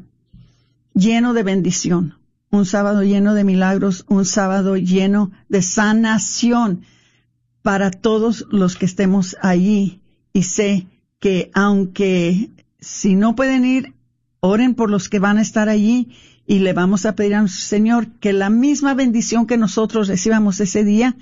lleno 0.93 1.34
de 1.34 1.43
bendición 1.43 2.24
un 2.56 2.66
sábado 2.66 3.03
lleno 3.03 3.34
de 3.34 3.43
milagros, 3.43 4.06
un 4.08 4.26
sábado 4.26 4.78
lleno 4.78 5.32
de 5.49 5.62
sanación 5.62 6.82
para 7.62 7.91
todos 7.91 8.45
los 8.51 8.76
que 8.76 8.86
estemos 8.86 9.36
allí. 9.41 10.01
Y 10.34 10.43
sé 10.43 10.88
que 11.20 11.51
aunque 11.53 12.49
si 12.80 13.16
no 13.16 13.36
pueden 13.36 13.66
ir, 13.66 13.93
oren 14.39 14.76
por 14.76 14.89
los 14.89 15.10
que 15.10 15.20
van 15.20 15.38
a 15.38 15.41
estar 15.41 15.70
allí 15.70 16.10
y 16.47 16.60
le 16.60 16.74
vamos 16.74 17.06
a 17.06 17.16
pedir 17.16 17.36
al 17.36 17.49
Señor 17.49 18.08
que 18.20 18.34
la 18.34 18.49
misma 18.49 18.93
bendición 18.93 19.47
que 19.47 19.58
nosotros 19.58 20.08
recibamos 20.08 20.60
ese 20.60 20.84
día 20.84 21.16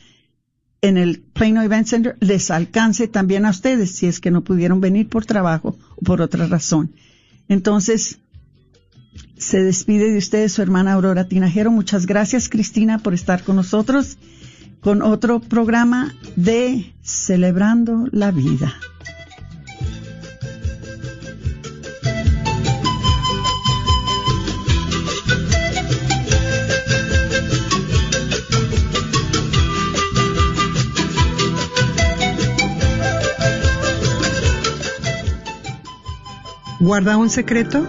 en 0.82 0.98
el 0.98 1.22
Plano 1.22 1.62
Event 1.62 1.88
Center 1.88 2.18
les 2.20 2.52
alcance 2.52 3.08
también 3.08 3.46
a 3.46 3.52
ustedes 3.52 3.96
si 3.96 4.08
es 4.08 4.20
que 4.20 4.32
no 4.32 4.44
pudieron 4.44 4.82
venir 4.82 5.08
por 5.08 5.26
trabajo 5.26 5.78
o 5.96 6.02
por 6.04 6.22
otra 6.22 6.46
razón. 6.48 6.94
Entonces, 7.48 8.20
se 9.44 9.62
despide 9.62 10.10
de 10.10 10.18
ustedes 10.18 10.54
su 10.54 10.62
hermana 10.62 10.94
Aurora 10.94 11.26
Tinajero. 11.26 11.70
Muchas 11.70 12.06
gracias, 12.06 12.50
Cristina, 12.50 13.00
por 13.00 13.14
estar 13.14 13.44
con 13.44 13.58
nosotros 13.58 14.18
con 14.80 15.02
otro 15.02 15.40
programa 15.40 16.14
de 16.36 16.94
Celebrando 17.02 18.08
la 18.12 18.32
Vida. 18.32 18.74
¿Guarda 36.80 37.16
un 37.16 37.30
secreto? 37.30 37.88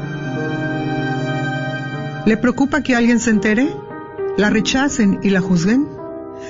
¿Le 2.26 2.36
preocupa 2.38 2.82
que 2.82 2.96
alguien 2.96 3.20
se 3.20 3.30
entere? 3.30 3.68
¿La 4.38 4.48
rechacen 4.48 5.20
y 5.22 5.28
la 5.28 5.42
juzguen? 5.42 5.86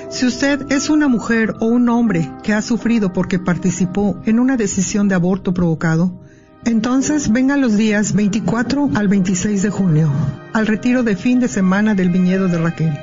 Si 0.09 0.25
usted 0.25 0.71
es 0.71 0.89
una 0.89 1.09
mujer 1.09 1.53
o 1.59 1.65
un 1.65 1.89
hombre 1.89 2.31
que 2.43 2.53
ha 2.53 2.61
sufrido 2.61 3.11
porque 3.11 3.39
participó 3.39 4.17
en 4.23 4.39
una 4.39 4.55
decisión 4.55 5.09
de 5.09 5.15
aborto 5.15 5.53
provocado, 5.53 6.17
entonces 6.63 7.29
venga 7.29 7.57
los 7.57 7.75
días 7.75 8.13
24 8.13 8.91
al 8.95 9.09
26 9.09 9.63
de 9.63 9.69
junio, 9.69 10.09
al 10.53 10.65
retiro 10.65 11.03
de 11.03 11.17
fin 11.17 11.41
de 11.41 11.49
semana 11.49 11.93
del 11.93 12.09
viñedo 12.09 12.47
de 12.47 12.57
Raquel. 12.57 12.97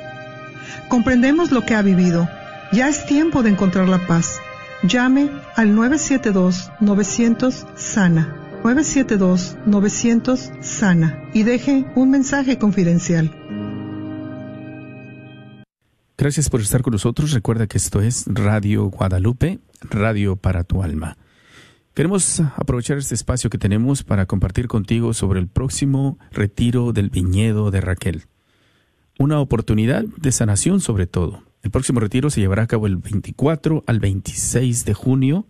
Comprendemos 0.89 1.51
lo 1.51 1.61
que 1.61 1.75
ha 1.75 1.83
vivido. 1.83 2.27
Ya 2.71 2.89
es 2.89 3.05
tiempo 3.05 3.43
de 3.43 3.51
encontrar 3.51 3.87
la 3.87 4.07
paz. 4.07 4.39
Llame 4.81 5.29
al 5.55 5.75
972-900-SANA 5.75 8.42
972-900 8.63 10.61
Sana 10.61 11.29
y 11.33 11.43
deje 11.43 11.85
un 11.95 12.09
mensaje 12.11 12.57
confidencial. 12.57 13.29
Gracias 16.17 16.49
por 16.49 16.61
estar 16.61 16.81
con 16.81 16.93
nosotros. 16.93 17.33
Recuerda 17.33 17.67
que 17.67 17.77
esto 17.77 17.99
es 17.99 18.23
Radio 18.27 18.85
Guadalupe, 18.85 19.59
Radio 19.81 20.37
para 20.37 20.63
tu 20.63 20.81
alma. 20.81 21.17
Queremos 21.93 22.39
aprovechar 22.55 22.97
este 22.97 23.15
espacio 23.15 23.49
que 23.49 23.57
tenemos 23.57 24.03
para 24.03 24.25
compartir 24.25 24.69
contigo 24.69 25.13
sobre 25.13 25.41
el 25.41 25.47
próximo 25.47 26.17
retiro 26.31 26.93
del 26.93 27.09
viñedo 27.09 27.69
de 27.69 27.81
Raquel. 27.81 28.23
Una 29.19 29.41
oportunidad 29.41 30.05
de 30.17 30.31
sanación 30.31 30.79
sobre 30.79 31.05
todo. 31.05 31.43
El 31.63 31.71
próximo 31.71 31.99
retiro 31.99 32.29
se 32.29 32.39
llevará 32.39 32.63
a 32.63 32.67
cabo 32.67 32.87
el 32.87 32.95
24 32.95 33.83
al 33.85 33.99
26 33.99 34.85
de 34.85 34.93
junio 34.93 35.45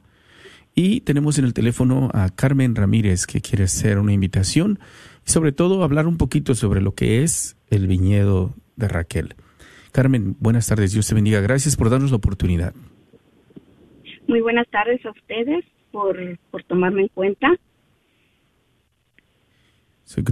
y 0.75 1.01
tenemos 1.01 1.37
en 1.37 1.45
el 1.45 1.53
teléfono 1.53 2.09
a 2.13 2.29
Carmen 2.29 2.75
Ramírez 2.75 3.27
que 3.27 3.41
quiere 3.41 3.65
hacer 3.65 3.99
una 3.99 4.13
invitación 4.13 4.79
y 5.25 5.31
sobre 5.31 5.51
todo 5.51 5.83
hablar 5.83 6.07
un 6.07 6.17
poquito 6.17 6.55
sobre 6.55 6.81
lo 6.81 6.93
que 6.93 7.23
es 7.23 7.57
el 7.69 7.87
viñedo 7.87 8.53
de 8.75 8.87
Raquel. 8.87 9.35
Carmen, 9.91 10.35
buenas 10.39 10.67
tardes, 10.67 10.93
Dios 10.93 11.07
te 11.07 11.15
bendiga. 11.15 11.39
Gracias 11.41 11.75
por 11.75 11.89
darnos 11.89 12.09
la 12.09 12.17
oportunidad. 12.17 12.73
Muy 14.27 14.41
buenas 14.41 14.67
tardes 14.69 15.05
a 15.05 15.11
ustedes 15.11 15.65
por, 15.91 16.17
por 16.49 16.63
tomarme 16.63 17.03
en 17.03 17.07
cuenta. 17.09 17.55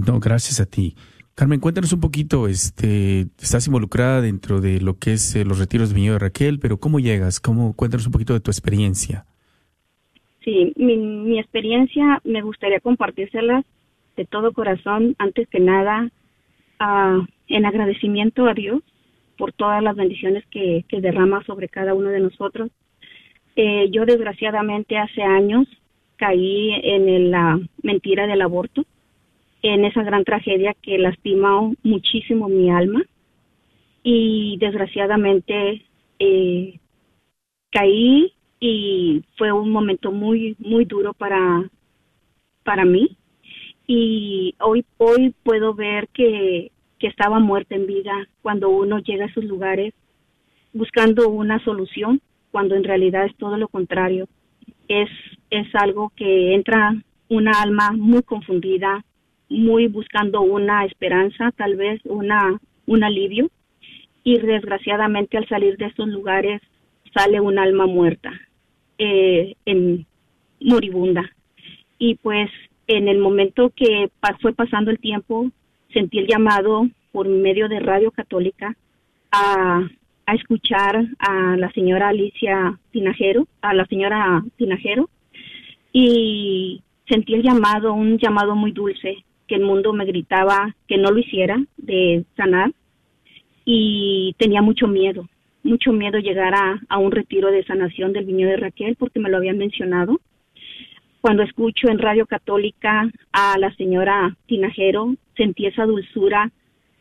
No, 0.06 0.20
gracias 0.20 0.60
a 0.60 0.66
ti. 0.66 0.96
Carmen, 1.34 1.60
cuéntanos 1.60 1.92
un 1.92 2.00
poquito, 2.00 2.46
este, 2.46 3.26
estás 3.40 3.66
involucrada 3.66 4.20
dentro 4.20 4.60
de 4.60 4.80
lo 4.80 4.98
que 4.98 5.14
es 5.14 5.34
eh, 5.34 5.44
los 5.44 5.58
retiros 5.58 5.88
de 5.88 5.94
Viñedo 5.94 6.14
de 6.14 6.18
Raquel, 6.18 6.58
pero 6.58 6.78
¿cómo 6.78 7.00
llegas? 7.00 7.40
¿Cómo, 7.40 7.74
cuéntanos 7.74 8.06
un 8.06 8.12
poquito 8.12 8.34
de 8.34 8.40
tu 8.40 8.50
experiencia. 8.50 9.24
Sí, 10.44 10.72
mi, 10.76 10.96
mi 10.96 11.38
experiencia 11.38 12.20
me 12.24 12.42
gustaría 12.42 12.80
compartírselas 12.80 13.64
de 14.16 14.24
todo 14.24 14.52
corazón, 14.52 15.14
antes 15.18 15.48
que 15.48 15.60
nada, 15.60 16.10
uh, 16.80 17.24
en 17.48 17.66
agradecimiento 17.66 18.46
a 18.46 18.54
Dios 18.54 18.82
por 19.38 19.52
todas 19.52 19.82
las 19.82 19.96
bendiciones 19.96 20.44
que, 20.50 20.84
que 20.88 21.00
derrama 21.00 21.42
sobre 21.44 21.68
cada 21.68 21.94
uno 21.94 22.10
de 22.10 22.20
nosotros. 22.20 22.70
Eh, 23.56 23.88
yo 23.90 24.04
desgraciadamente 24.06 24.96
hace 24.96 25.22
años 25.22 25.66
caí 26.16 26.70
en 26.82 27.30
la 27.30 27.60
mentira 27.82 28.26
del 28.26 28.42
aborto, 28.42 28.84
en 29.62 29.84
esa 29.84 30.02
gran 30.02 30.24
tragedia 30.24 30.74
que 30.80 30.98
lastimó 30.98 31.74
muchísimo 31.82 32.48
mi 32.48 32.70
alma 32.70 33.02
y 34.02 34.56
desgraciadamente 34.58 35.82
eh, 36.18 36.78
caí 37.70 38.32
y 38.64 39.24
fue 39.36 39.50
un 39.50 39.70
momento 39.70 40.12
muy 40.12 40.54
muy 40.60 40.84
duro 40.84 41.14
para 41.14 41.68
para 42.62 42.84
mí. 42.84 43.16
Y 43.88 44.54
hoy 44.60 44.84
hoy 44.98 45.34
puedo 45.42 45.74
ver 45.74 46.06
que 46.14 46.70
que 47.00 47.08
estaba 47.08 47.40
muerta 47.40 47.74
en 47.74 47.88
vida 47.88 48.12
cuando 48.40 48.70
uno 48.70 49.00
llega 49.00 49.24
a 49.24 49.26
esos 49.26 49.42
lugares 49.42 49.92
buscando 50.72 51.28
una 51.28 51.58
solución 51.64 52.20
cuando 52.52 52.76
en 52.76 52.84
realidad 52.84 53.26
es 53.26 53.36
todo 53.36 53.56
lo 53.56 53.66
contrario. 53.66 54.28
Es 54.86 55.10
es 55.50 55.66
algo 55.74 56.12
que 56.14 56.54
entra 56.54 56.94
una 57.28 57.60
alma 57.60 57.90
muy 57.90 58.22
confundida 58.22 59.04
muy 59.48 59.88
buscando 59.88 60.40
una 60.40 60.84
esperanza 60.84 61.50
tal 61.56 61.74
vez 61.74 62.00
una 62.04 62.60
un 62.86 63.02
alivio. 63.02 63.50
Y 64.22 64.38
desgraciadamente 64.38 65.36
al 65.36 65.48
salir 65.48 65.76
de 65.78 65.86
esos 65.86 66.06
lugares 66.06 66.62
sale 67.12 67.40
un 67.40 67.58
alma 67.58 67.86
muerta 67.86 68.30
eh, 69.04 69.56
en 69.66 70.06
moribunda. 70.60 71.28
Y 71.98 72.14
pues 72.16 72.48
en 72.86 73.08
el 73.08 73.18
momento 73.18 73.72
que 73.74 74.10
fue 74.40 74.52
pasando 74.52 74.92
el 74.92 75.00
tiempo, 75.00 75.50
sentí 75.92 76.18
el 76.18 76.28
llamado 76.28 76.88
por 77.10 77.28
medio 77.28 77.68
de 77.68 77.80
Radio 77.80 78.12
Católica 78.12 78.76
a, 79.32 79.80
a 80.26 80.34
escuchar 80.34 81.04
a 81.18 81.56
la 81.56 81.72
señora 81.72 82.10
Alicia 82.10 82.78
Tinajero, 82.92 83.48
a 83.60 83.74
la 83.74 83.86
señora 83.86 84.44
Tinajero, 84.56 85.10
y 85.92 86.80
sentí 87.08 87.34
el 87.34 87.42
llamado, 87.42 87.94
un 87.94 88.18
llamado 88.18 88.54
muy 88.54 88.70
dulce, 88.70 89.24
que 89.48 89.56
el 89.56 89.62
mundo 89.62 89.92
me 89.92 90.04
gritaba 90.04 90.76
que 90.86 90.96
no 90.96 91.10
lo 91.10 91.18
hiciera, 91.18 91.60
de 91.76 92.24
sanar, 92.36 92.70
y 93.64 94.34
tenía 94.38 94.62
mucho 94.62 94.86
miedo, 94.86 95.28
mucho 95.62 95.92
miedo 95.92 96.18
llegar 96.18 96.54
a, 96.54 96.98
un 96.98 97.12
retiro 97.12 97.50
de 97.50 97.64
sanación 97.64 98.12
del 98.12 98.24
viñedo 98.24 98.50
de 98.50 98.56
Raquel, 98.56 98.96
porque 98.96 99.20
me 99.20 99.30
lo 99.30 99.36
habían 99.36 99.58
mencionado, 99.58 100.20
cuando 101.20 101.44
escucho 101.44 101.88
en 101.88 102.00
Radio 102.00 102.26
Católica 102.26 103.08
a 103.32 103.56
la 103.58 103.72
señora 103.76 104.36
Tinajero, 104.46 105.14
sentí 105.36 105.66
esa 105.66 105.86
dulzura 105.86 106.50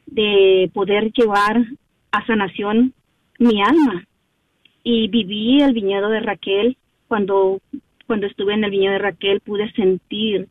de 0.06 0.70
poder 0.74 1.12
llevar 1.12 1.66
a 2.12 2.26
sanación 2.28 2.94
mi 3.40 3.64
alma. 3.64 4.06
Y 4.84 5.08
viví 5.08 5.62
el 5.62 5.74
viñedo 5.74 6.10
de 6.10 6.20
Raquel. 6.20 6.78
Cuando, 7.08 7.62
cuando 8.06 8.28
estuve 8.28 8.54
en 8.54 8.64
el 8.64 8.70
viñedo 8.70 8.94
de 8.94 9.00
Raquel 9.00 9.40
pude 9.42 9.72
sentir 9.72 10.48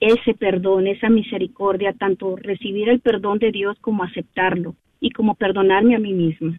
ese 0.00 0.34
perdón, 0.34 0.88
esa 0.88 1.08
misericordia, 1.08 1.92
tanto 1.92 2.34
recibir 2.34 2.88
el 2.88 3.00
perdón 3.00 3.38
de 3.38 3.52
Dios 3.52 3.78
como 3.80 4.02
aceptarlo 4.02 4.74
y 5.00 5.10
como 5.10 5.36
perdonarme 5.36 5.94
a 5.94 6.00
mí 6.00 6.12
misma. 6.12 6.58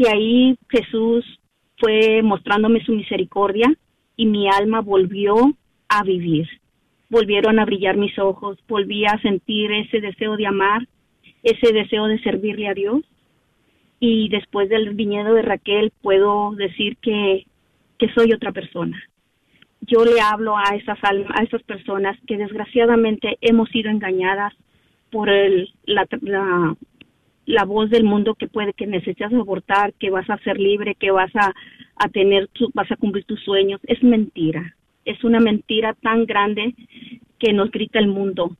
De 0.00 0.08
ahí 0.08 0.56
Jesús 0.70 1.26
fue 1.76 2.22
mostrándome 2.22 2.82
su 2.86 2.92
misericordia 2.92 3.70
y 4.16 4.24
mi 4.24 4.48
alma 4.48 4.80
volvió 4.80 5.34
a 5.90 6.02
vivir. 6.04 6.48
Volvieron 7.10 7.58
a 7.58 7.66
brillar 7.66 7.98
mis 7.98 8.18
ojos, 8.18 8.56
volví 8.66 9.04
a 9.04 9.20
sentir 9.20 9.70
ese 9.72 10.00
deseo 10.00 10.38
de 10.38 10.46
amar, 10.46 10.88
ese 11.42 11.74
deseo 11.74 12.06
de 12.06 12.18
servirle 12.20 12.68
a 12.68 12.72
Dios. 12.72 13.02
Y 13.98 14.30
después 14.30 14.70
del 14.70 14.94
viñedo 14.94 15.34
de 15.34 15.42
Raquel 15.42 15.92
puedo 16.00 16.52
decir 16.52 16.96
que, 17.02 17.44
que 17.98 18.10
soy 18.14 18.32
otra 18.32 18.52
persona. 18.52 18.98
Yo 19.82 20.06
le 20.06 20.18
hablo 20.22 20.56
a 20.56 20.76
esas, 20.76 20.98
a 21.02 21.42
esas 21.42 21.62
personas 21.64 22.16
que 22.26 22.38
desgraciadamente 22.38 23.36
hemos 23.42 23.68
sido 23.68 23.90
engañadas 23.90 24.54
por 25.10 25.28
el, 25.28 25.74
la, 25.84 26.06
la, 26.22 26.74
la 27.46 27.64
voz 27.64 27.90
del 27.90 28.04
mundo 28.04 28.34
que 28.34 28.48
puede 28.48 28.72
que 28.72 28.86
necesitas 28.86 29.32
abortar, 29.32 29.92
que 29.94 30.10
vas 30.10 30.28
a 30.30 30.38
ser 30.38 30.58
libre, 30.58 30.94
que 30.94 31.10
vas 31.10 31.34
a, 31.34 31.52
a 31.96 32.08
tener, 32.08 32.48
vas 32.74 32.90
a 32.90 32.96
cumplir 32.96 33.24
tus 33.24 33.40
sueños, 33.42 33.80
es 33.84 34.02
mentira. 34.02 34.76
Es 35.04 35.24
una 35.24 35.40
mentira 35.40 35.94
tan 35.94 36.26
grande 36.26 36.74
que 37.38 37.52
nos 37.52 37.70
grita 37.70 37.98
el 37.98 38.08
mundo. 38.08 38.56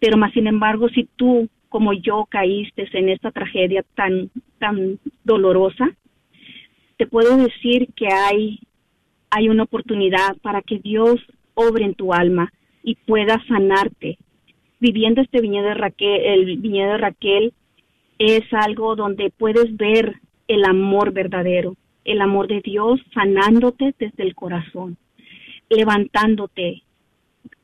Pero 0.00 0.16
más 0.16 0.32
sin 0.32 0.46
embargo, 0.46 0.88
si 0.88 1.08
tú 1.16 1.48
como 1.68 1.92
yo 1.92 2.26
caíste 2.28 2.88
en 2.92 3.10
esta 3.10 3.30
tragedia 3.30 3.84
tan 3.94 4.30
tan 4.58 4.98
dolorosa, 5.24 5.90
te 6.96 7.06
puedo 7.06 7.36
decir 7.36 7.88
que 7.94 8.08
hay 8.08 8.60
hay 9.30 9.48
una 9.48 9.64
oportunidad 9.64 10.36
para 10.42 10.62
que 10.62 10.78
Dios 10.78 11.16
obre 11.54 11.84
en 11.84 11.94
tu 11.94 12.14
alma 12.14 12.52
y 12.82 12.94
pueda 12.94 13.42
sanarte. 13.46 14.18
Viviendo 14.80 15.20
este 15.20 15.40
viñedo 15.40 15.68
de 15.68 15.74
Raquel, 15.74 16.20
el 16.24 16.56
viñedo 16.56 16.92
de 16.92 16.98
Raquel 16.98 17.52
es 18.18 18.42
algo 18.52 18.96
donde 18.96 19.30
puedes 19.36 19.76
ver 19.76 20.20
el 20.48 20.64
amor 20.64 21.12
verdadero, 21.12 21.76
el 22.04 22.20
amor 22.20 22.48
de 22.48 22.60
Dios 22.60 23.00
sanándote 23.14 23.94
desde 23.98 24.22
el 24.24 24.34
corazón, 24.34 24.96
levantándote, 25.68 26.82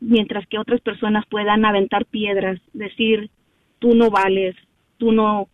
mientras 0.00 0.46
que 0.46 0.58
otras 0.58 0.80
personas 0.80 1.24
puedan 1.28 1.64
aventar 1.64 2.04
piedras, 2.06 2.60
decir, 2.72 3.30
tú 3.78 3.94
no 3.94 4.10
vales, 4.10 4.54
tú 4.98 5.12
no, 5.12 5.48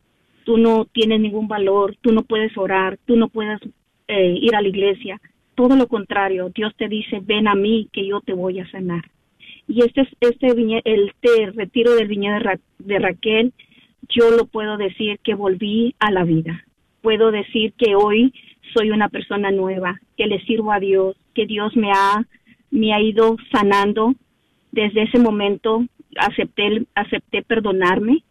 tú 0.45 0.59
no 0.59 0.85
tienes 0.87 1.21
ningún 1.21 1.49
valor, 1.49 1.97
tú 2.01 2.13
no 2.13 2.23
puedes 2.23 2.57
orar, 2.59 2.99
tú 3.07 3.17
no 3.17 3.29
puedes 3.29 3.61
eh, 4.09 4.37
ir 4.41 4.55
a 4.55 4.63
la 4.63 4.69
iglesia. 4.69 5.21
Todo 5.55 5.77
lo 5.77 5.87
contrario, 5.87 6.51
Dios 6.55 6.75
te 6.77 6.89
dice, 6.89 7.21
ven 7.23 7.47
a 7.49 7.55
mí 7.55 7.89
que 7.93 8.07
yo 8.07 8.21
te 8.21 8.33
voy 8.33 8.61
a 8.61 8.71
sanar. 8.71 9.03
Y 9.69 9.83
este, 9.83 10.09
este, 10.21 10.49
el 10.49 11.13
este 11.15 11.51
retiro 11.53 11.95
del 11.95 12.09
viñedo 12.09 12.39
de 12.79 12.99
Raquel, 12.99 13.53
yo 14.09 14.31
lo 14.31 14.47
puedo 14.47 14.77
decir 14.77 15.19
que 15.23 15.35
volví 15.35 15.95
a 15.99 16.11
la 16.11 16.25
vida. 16.25 16.65
Puedo 17.03 17.31
decir 17.31 17.73
que 17.75 17.95
hoy 17.95 18.33
soy 18.75 18.91
una 18.91 19.09
persona 19.09 19.51
nueva, 19.51 20.01
que 20.17 20.27
le 20.27 20.41
sirvo 20.45 20.73
a 20.73 20.81
Dios, 20.81 21.17
que 21.35 21.47
Dios 21.47 21.77
me 21.77 21.91
ha, 21.93 22.27
me 22.71 22.93
ha 22.93 23.01
ido 23.01 23.37
sanando. 23.53 24.15
Desde 24.73 25.03
ese 25.03 25.19
momento 25.19 25.85
acepté, 26.17 26.87
acepté 26.95 27.43
perdonarme, 27.43 28.23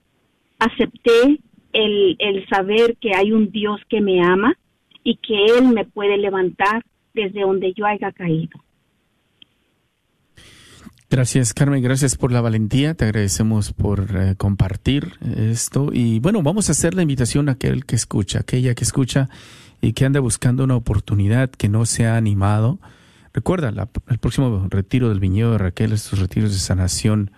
acepté 0.59 1.39
el, 1.73 2.15
el 2.19 2.47
saber 2.47 2.97
que 2.99 3.15
hay 3.15 3.31
un 3.31 3.51
Dios 3.51 3.81
que 3.89 4.01
me 4.01 4.21
ama 4.21 4.57
y 5.03 5.15
que 5.17 5.45
Él 5.45 5.69
me 5.73 5.85
puede 5.85 6.17
levantar 6.17 6.83
desde 7.13 7.41
donde 7.41 7.73
yo 7.73 7.85
haya 7.85 8.11
caído. 8.11 8.59
Gracias, 11.11 11.55
Carmen. 11.55 11.81
Gracias 11.81 12.15
por 12.15 12.31
la 12.31 12.39
valentía. 12.39 12.93
Te 12.93 13.05
agradecemos 13.05 13.73
por 13.73 14.15
eh, 14.15 14.35
compartir 14.37 15.13
esto. 15.35 15.89
Y 15.91 16.19
bueno, 16.19 16.43
vamos 16.43 16.69
a 16.69 16.73
hacer 16.73 16.93
la 16.93 17.01
invitación 17.01 17.49
a 17.49 17.53
aquel 17.53 17.85
que 17.87 17.95
escucha, 17.95 18.41
aquella 18.41 18.75
que 18.75 18.83
escucha 18.83 19.27
y 19.81 19.93
que 19.93 20.05
anda 20.05 20.19
buscando 20.19 20.63
una 20.63 20.75
oportunidad 20.75 21.49
que 21.49 21.67
no 21.67 21.87
se 21.87 22.05
ha 22.05 22.15
animado. 22.15 22.79
Recuerda, 23.33 23.73
el 24.07 24.17
próximo 24.19 24.67
retiro 24.69 25.09
del 25.09 25.19
viñedo 25.19 25.53
de 25.53 25.57
Raquel, 25.57 25.93
estos 25.93 26.19
retiros 26.19 26.51
de 26.51 26.59
sanación 26.59 27.31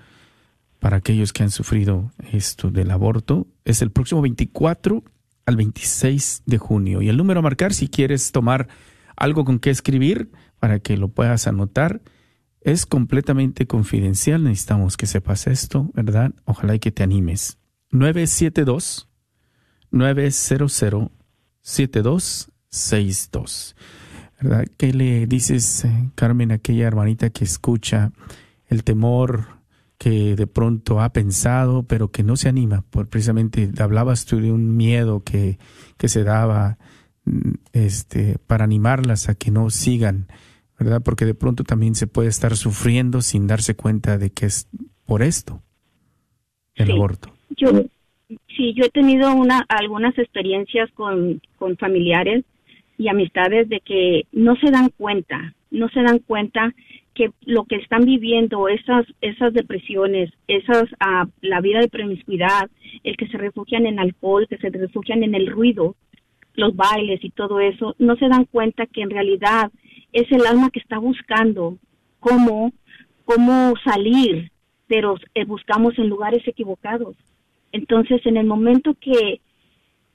para 0.79 0.97
aquellos 0.97 1.31
que 1.31 1.43
han 1.43 1.51
sufrido 1.51 2.11
esto 2.33 2.71
del 2.71 2.91
aborto, 2.91 3.47
es 3.63 3.81
el 3.81 3.91
próximo 3.91 4.21
24 4.21 5.01
al 5.45 5.55
26 5.55 6.43
de 6.45 6.57
junio. 6.57 7.01
Y 7.01 7.07
el 7.07 7.15
número 7.15 7.39
a 7.39 7.43
marcar, 7.43 7.73
si 7.73 7.87
quieres 7.87 8.33
tomar 8.33 8.67
algo 9.15 9.45
con 9.45 9.59
qué 9.59 9.69
escribir 9.69 10.29
para 10.59 10.79
que 10.79 10.97
lo 10.97 11.07
puedas 11.07 11.47
anotar, 11.47 12.01
es 12.61 12.85
completamente 12.85 13.67
confidencial. 13.67 14.43
Necesitamos 14.43 14.97
que 14.97 15.07
sepas 15.07 15.47
esto, 15.47 15.89
¿verdad? 15.93 16.31
Ojalá 16.45 16.75
y 16.75 16.79
que 16.79 16.91
te 16.91 17.03
animes. 17.03 17.57
972 17.91 19.09
900 19.91 21.11
7262. 21.61 23.75
¿Verdad? 24.39 24.65
¿Qué 24.77 24.93
le 24.93 25.27
dices, 25.27 25.85
eh, 25.85 26.09
Carmen, 26.15 26.51
a 26.51 26.55
aquella 26.55 26.87
hermanita 26.87 27.29
que 27.29 27.43
escucha 27.43 28.11
el 28.67 28.83
temor 28.83 29.61
que 29.99 30.35
de 30.35 30.47
pronto 30.47 30.99
ha 30.99 31.13
pensado, 31.13 31.83
pero 31.83 32.09
que 32.09 32.23
no 32.23 32.35
se 32.35 32.49
anima? 32.49 32.83
Por 32.89 33.07
precisamente 33.07 33.69
hablabas 33.77 34.25
tú 34.25 34.41
de 34.41 34.51
un 34.51 34.75
miedo 34.75 35.23
que, 35.23 35.59
que 35.97 36.07
se 36.07 36.23
daba 36.23 36.79
mm, 37.25 37.51
este, 37.73 38.39
para 38.47 38.63
animarlas 38.63 39.29
a 39.29 39.35
que 39.35 39.51
no 39.51 39.69
sigan, 39.69 40.25
¿verdad? 40.81 41.03
Porque 41.03 41.25
de 41.25 41.35
pronto 41.35 41.63
también 41.63 41.93
se 41.93 42.07
puede 42.07 42.29
estar 42.29 42.55
sufriendo 42.55 43.21
sin 43.21 43.45
darse 43.45 43.75
cuenta 43.75 44.17
de 44.17 44.31
que 44.31 44.47
es 44.47 44.67
por 45.05 45.21
esto 45.21 45.61
el 46.73 46.89
aborto. 46.89 47.31
Yo, 47.55 47.69
sí, 48.57 48.73
yo 48.73 48.85
he 48.85 48.89
tenido 48.89 49.31
una, 49.35 49.63
algunas 49.69 50.17
experiencias 50.17 50.89
con, 50.93 51.39
con 51.59 51.77
familiares 51.77 52.45
y 52.97 53.09
amistades 53.09 53.69
de 53.69 53.79
que 53.81 54.23
no 54.31 54.55
se 54.55 54.71
dan 54.71 54.89
cuenta, 54.97 55.53
no 55.69 55.87
se 55.89 56.01
dan 56.01 56.17
cuenta 56.17 56.73
que 57.13 57.29
lo 57.41 57.65
que 57.65 57.75
están 57.75 58.05
viviendo, 58.05 58.67
esas, 58.67 59.05
esas 59.21 59.53
depresiones, 59.53 60.31
esas, 60.47 60.85
uh, 60.93 61.29
la 61.41 61.61
vida 61.61 61.79
de 61.79 61.89
promiscuidad, 61.89 62.71
el 63.03 63.17
que 63.17 63.27
se 63.27 63.37
refugian 63.37 63.85
en 63.85 63.99
alcohol, 63.99 64.47
que 64.47 64.57
se 64.57 64.69
refugian 64.69 65.21
en 65.23 65.35
el 65.35 65.45
ruido, 65.45 65.95
los 66.55 66.75
bailes 66.75 67.23
y 67.23 67.29
todo 67.29 67.59
eso, 67.59 67.95
no 67.99 68.15
se 68.15 68.27
dan 68.29 68.45
cuenta 68.45 68.87
que 68.87 69.01
en 69.01 69.11
realidad 69.11 69.71
es 70.13 70.31
el 70.31 70.45
alma 70.45 70.69
que 70.69 70.79
está 70.79 70.97
buscando 70.97 71.77
cómo, 72.19 72.71
cómo 73.25 73.73
salir, 73.83 74.51
pero 74.87 75.15
eh, 75.35 75.45
buscamos 75.45 75.97
en 75.97 76.09
lugares 76.09 76.45
equivocados. 76.47 77.15
Entonces, 77.71 78.25
en 78.25 78.37
el 78.37 78.45
momento 78.45 78.95
que, 78.99 79.41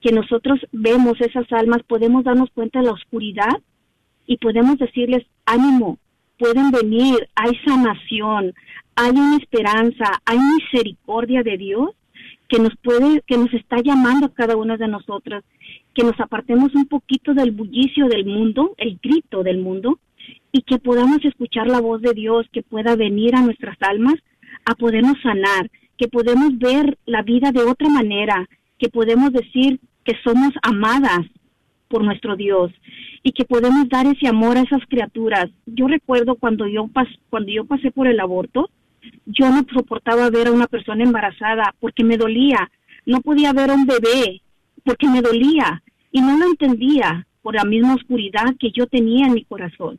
que 0.01 0.13
nosotros 0.13 0.61
vemos 0.73 1.21
esas 1.21 1.51
almas, 1.53 1.83
podemos 1.85 2.25
darnos 2.25 2.51
cuenta 2.51 2.81
de 2.81 2.87
la 2.87 2.93
oscuridad 2.93 3.57
y 4.27 4.37
podemos 4.39 4.79
decirles, 4.79 5.25
ánimo, 5.47 5.99
pueden 6.39 6.71
venir, 6.71 7.29
hay 7.35 7.53
sanación, 7.65 8.53
hay 8.95 9.11
una 9.11 9.37
esperanza, 9.37 10.21
hay 10.25 10.39
misericordia 10.39 11.43
de 11.43 11.57
Dios 11.57 11.91
que 12.49 12.59
nos 12.59 12.77
puede, 12.77 13.23
que 13.23 13.39
nos 13.39 13.53
está 13.55 13.77
llamando 13.83 14.27
a 14.27 14.35
cada 14.35 14.57
una 14.57 14.77
de 14.77 14.89
nosotras, 14.89 15.45
que 15.97 16.05
nos 16.05 16.21
apartemos 16.21 16.75
un 16.75 16.87
poquito 16.87 17.33
del 17.33 17.53
bullicio 17.53 18.07
del 18.09 18.27
mundo, 18.27 18.75
el 18.77 18.99
grito 19.03 19.43
del 19.43 19.57
mundo, 19.57 19.99
y 20.53 20.61
que 20.61 20.79
podamos 20.79 21.25
escuchar 21.25 21.69
la 21.69 21.81
voz 21.81 22.03
de 22.03 22.13
Dios, 22.13 22.47
que 22.53 22.63
pueda 22.63 22.95
venir 22.97 23.35
a 23.35 23.41
nuestras 23.41 23.79
almas 23.81 24.17
a 24.67 24.75
podernos 24.75 25.17
sanar, 25.23 25.71
que 25.97 26.09
podemos 26.09 26.59
ver 26.59 26.99
la 27.07 27.23
vida 27.23 27.51
de 27.51 27.63
otra 27.63 27.89
manera, 27.89 28.47
que 28.79 28.91
podemos 28.91 29.33
decir 29.33 29.81
que 30.05 30.13
somos 30.23 30.53
amadas 30.63 31.21
por 31.89 32.05
nuestro 32.05 32.37
Dios 32.37 32.73
y 33.23 33.33
que 33.33 33.47
podemos 33.47 33.89
dar 33.89 34.07
ese 34.07 34.29
amor 34.29 34.59
a 34.59 34.63
esas 34.63 34.85
criaturas. 34.89 35.47
Yo 35.65 35.87
recuerdo 35.87 36.35
cuando 36.35 36.67
yo 36.67 36.89
pas 36.89 37.09
cuando 37.31 37.51
yo 37.51 37.65
pasé 37.65 37.91
por 37.91 38.07
el 38.07 38.21
aborto, 38.21 38.69
yo 39.25 39.49
no 39.49 39.65
soportaba 39.73 40.29
ver 40.29 40.49
a 40.49 40.53
una 40.53 40.67
persona 40.67 41.05
embarazada 41.05 41.75
porque 41.81 42.05
me 42.05 42.19
dolía, 42.19 42.71
no 43.07 43.23
podía 43.23 43.55
ver 43.55 43.71
a 43.71 43.75
un 43.75 43.87
bebé 43.87 44.43
porque 44.87 45.09
me 45.09 45.21
dolía 45.21 45.83
y 46.13 46.21
no 46.21 46.39
lo 46.39 46.47
entendía 46.47 47.27
por 47.43 47.57
la 47.57 47.65
misma 47.65 47.95
oscuridad 47.95 48.55
que 48.59 48.71
yo 48.71 48.87
tenía 48.87 49.27
en 49.27 49.35
mi 49.35 49.45
corazón. 49.45 49.99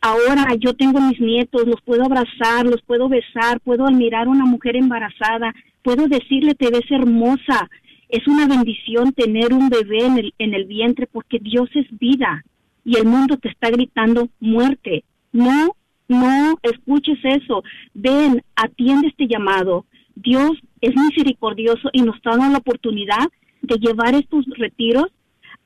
Ahora 0.00 0.54
yo 0.58 0.74
tengo 0.74 1.00
mis 1.00 1.18
nietos, 1.20 1.66
los 1.66 1.80
puedo 1.80 2.04
abrazar, 2.04 2.66
los 2.66 2.82
puedo 2.82 3.08
besar, 3.08 3.60
puedo 3.60 3.86
admirar 3.86 4.26
a 4.26 4.30
una 4.30 4.44
mujer 4.44 4.76
embarazada, 4.76 5.54
puedo 5.82 6.08
decirle 6.08 6.54
te 6.54 6.70
ves 6.70 6.88
hermosa, 6.90 7.70
es 8.08 8.26
una 8.26 8.46
bendición 8.46 9.12
tener 9.12 9.54
un 9.54 9.70
bebé 9.70 10.04
en 10.04 10.18
el, 10.18 10.34
en 10.38 10.54
el 10.54 10.66
vientre 10.66 11.08
porque 11.10 11.38
Dios 11.38 11.70
es 11.74 11.86
vida 11.98 12.44
y 12.84 12.98
el 12.98 13.06
mundo 13.06 13.38
te 13.38 13.48
está 13.48 13.70
gritando 13.70 14.28
muerte. 14.40 15.04
No, 15.32 15.74
no 16.08 16.58
escuches 16.62 17.18
eso. 17.22 17.62
Ven, 17.94 18.42
atiende 18.56 19.08
este 19.08 19.26
llamado. 19.26 19.86
Dios 20.14 20.50
es 20.80 20.94
misericordioso 20.94 21.88
y 21.92 22.02
nos 22.02 22.20
da 22.22 22.36
la 22.36 22.58
oportunidad 22.58 23.28
de 23.62 23.76
llevar 23.76 24.14
estos 24.14 24.44
retiros 24.56 25.06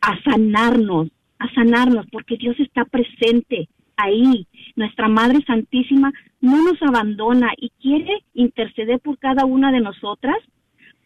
a 0.00 0.20
sanarnos, 0.22 1.08
a 1.38 1.52
sanarnos, 1.54 2.06
porque 2.12 2.36
Dios 2.36 2.58
está 2.60 2.84
presente 2.84 3.68
ahí. 3.96 4.46
Nuestra 4.76 5.08
Madre 5.08 5.42
Santísima 5.46 6.12
no 6.40 6.62
nos 6.62 6.80
abandona 6.82 7.52
y 7.56 7.70
quiere 7.80 8.22
interceder 8.34 9.00
por 9.00 9.18
cada 9.18 9.44
una 9.44 9.72
de 9.72 9.80
nosotras 9.80 10.36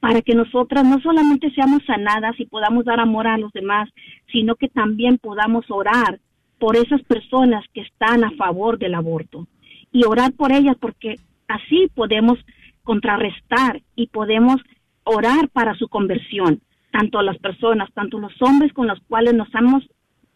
para 0.01 0.23
que 0.23 0.35
nosotras 0.35 0.85
no 0.85 0.99
solamente 1.01 1.51
seamos 1.51 1.83
sanadas 1.87 2.39
y 2.41 2.47
podamos 2.47 2.85
dar 2.85 3.01
amor 3.01 3.27
a 3.27 3.39
los 3.39 3.53
demás, 3.53 3.89
sino 4.33 4.57
que 4.57 4.69
también 4.69 5.19
podamos 5.19 5.67
orar 5.69 6.21
por 6.59 6.77
esas 6.77 7.03
personas 7.03 7.65
que 7.73 7.83
están 7.83 8.25
a 8.25 8.31
favor 8.33 8.79
del 8.79 8.95
aborto 8.95 9.47
y 9.93 10.05
orar 10.05 10.33
por 10.33 10.53
ellas 10.53 10.77
porque 10.81 11.17
así 11.49 11.89
podemos 11.95 12.39
contrarrestar 12.83 13.83
y 13.95 14.07
podemos 14.07 14.57
orar 15.05 15.49
para 15.51 15.75
su 15.75 15.89
conversión, 15.89 16.61
tanto 16.91 17.23
las 17.23 17.39
personas, 17.39 17.93
tanto 17.95 18.19
los 18.19 18.33
hombres 18.41 18.73
con 18.73 18.87
los 18.87 19.01
cuales 19.09 19.35
nos 19.35 19.49
hemos, 19.55 19.85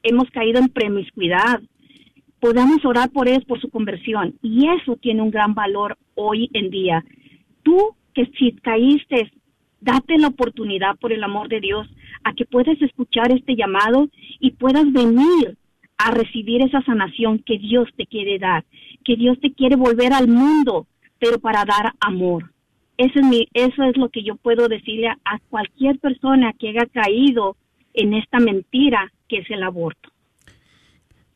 hemos 0.02 0.30
caído 0.30 0.60
en 0.60 0.68
promiscuidad, 0.68 1.60
podamos 2.40 2.84
orar 2.84 3.10
por 3.10 3.28
ellos 3.28 3.44
por 3.44 3.60
su 3.60 3.70
conversión 3.70 4.34
y 4.42 4.68
eso 4.68 4.96
tiene 4.96 5.22
un 5.22 5.30
gran 5.30 5.54
valor 5.54 5.96
hoy 6.14 6.50
en 6.52 6.70
día. 6.70 7.04
Tú 7.62 7.96
que 8.12 8.26
si 8.38 8.52
caíste 8.52 9.30
Date 9.84 10.16
la 10.16 10.28
oportunidad, 10.28 10.96
por 10.96 11.12
el 11.12 11.22
amor 11.22 11.50
de 11.50 11.60
Dios, 11.60 11.86
a 12.24 12.32
que 12.32 12.46
puedas 12.46 12.80
escuchar 12.80 13.30
este 13.32 13.54
llamado 13.54 14.08
y 14.40 14.52
puedas 14.52 14.90
venir 14.90 15.58
a 15.98 16.10
recibir 16.10 16.62
esa 16.62 16.80
sanación 16.84 17.40
que 17.40 17.58
Dios 17.58 17.86
te 17.94 18.06
quiere 18.06 18.38
dar, 18.38 18.64
que 19.04 19.16
Dios 19.16 19.38
te 19.40 19.52
quiere 19.52 19.76
volver 19.76 20.14
al 20.14 20.26
mundo, 20.26 20.86
pero 21.18 21.38
para 21.38 21.66
dar 21.66 21.92
amor. 22.00 22.53
Eso 22.96 23.18
es, 23.18 23.26
mi, 23.26 23.48
eso 23.54 23.82
es 23.82 23.96
lo 23.96 24.08
que 24.08 24.22
yo 24.22 24.36
puedo 24.36 24.68
decirle 24.68 25.08
a, 25.08 25.38
cualquier 25.50 25.98
persona 25.98 26.52
que 26.58 26.68
haya 26.68 26.86
caído 26.86 27.56
en 27.92 28.14
esta 28.14 28.38
mentira 28.38 29.12
que 29.28 29.38
es 29.38 29.50
el 29.50 29.62
aborto. 29.62 30.10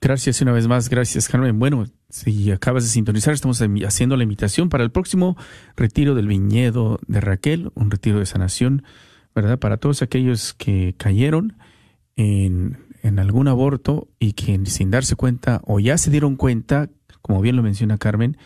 Gracias 0.01 0.41
una 0.41 0.53
vez 0.53 0.69
más, 0.69 0.89
gracias 0.89 1.29
Carmen. 1.29 1.59
Bueno, 1.59 1.87
si 2.09 2.53
acabas 2.53 2.85
de 2.85 2.91
sintonizar, 2.91 3.35
estamos 3.35 3.61
haciendo 3.61 4.17
la 4.17 4.23
invitación 4.23 4.69
para 4.69 4.85
el 4.85 4.93
próximo 4.93 5.37
retiro 5.77 6.15
del 6.15 6.29
viñedo 6.29 7.01
de 7.09 7.21
Raquel, 7.21 7.71
un 7.75 7.91
retiro 7.91 8.21
de 8.21 8.27
sanación, 8.27 8.85
¿verdad? 9.35 9.59
Para 9.59 9.79
todos 9.79 10.03
aquellos 10.03 10.55
que 10.55 10.95
cayeron 10.97 11.57
en, 12.15 12.79
en 13.03 13.19
algún 13.19 13.49
aborto 13.49 14.09
y 14.21 14.35
que 14.35 14.59
sin 14.67 14.93
darse 14.93 15.17
cuenta 15.17 15.61
o 15.65 15.81
ya 15.81 15.99
se 15.99 16.11
dieron 16.13 16.37
cuenta, 16.37 16.89
como 17.21 17.41
bien 17.41 17.57
lo 17.57 17.65
menciona 17.65 17.99
Carmen, 17.99 18.37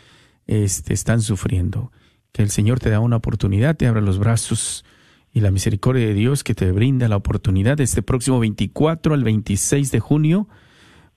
este, 0.46 0.94
están 0.94 1.20
sufriendo. 1.20 1.92
Que 2.32 2.42
el 2.42 2.50
Señor 2.50 2.80
te 2.80 2.90
da 2.90 3.00
una 3.00 3.16
oportunidad, 3.16 3.76
te 3.76 3.86
abra 3.86 4.00
los 4.00 4.18
brazos 4.18 4.84
y 5.32 5.40
la 5.40 5.50
misericordia 5.50 6.06
de 6.06 6.14
Dios 6.14 6.44
que 6.44 6.54
te 6.54 6.70
brinda 6.72 7.08
la 7.08 7.16
oportunidad 7.16 7.80
este 7.80 8.02
próximo 8.02 8.40
24 8.40 9.14
al 9.14 9.24
26 9.24 9.90
de 9.90 10.00
junio 10.00 10.48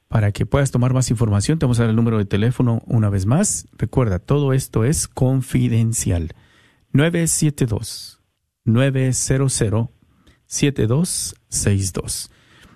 para 0.08 0.32
que 0.32 0.46
puedas 0.46 0.72
tomar 0.72 0.94
más 0.94 1.10
información, 1.10 1.60
te 1.60 1.66
vamos 1.66 1.80
a 1.80 1.84
dar 1.84 1.90
el 1.90 1.96
número 1.96 2.18
de 2.18 2.26
teléfono 2.26 2.82
una 2.86 3.10
vez 3.10 3.26
más. 3.26 3.68
Recuerda, 3.78 4.20
todo 4.20 4.54
esto 4.54 4.86
es 4.86 5.08
confidencial. 5.08 6.30
972 6.94 8.22
900 8.64 9.90
7262. 10.46 12.32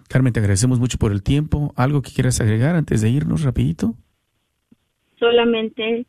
Carmen, 0.09 0.33
te 0.33 0.39
agradecemos 0.39 0.79
mucho 0.79 0.97
por 0.97 1.11
el 1.11 1.21
tiempo. 1.23 1.71
¿Algo 1.75 2.01
que 2.01 2.11
quieras 2.11 2.41
agregar 2.41 2.75
antes 2.75 3.01
de 3.01 3.09
irnos 3.09 3.43
rapidito? 3.43 3.95
Solamente 5.19 6.07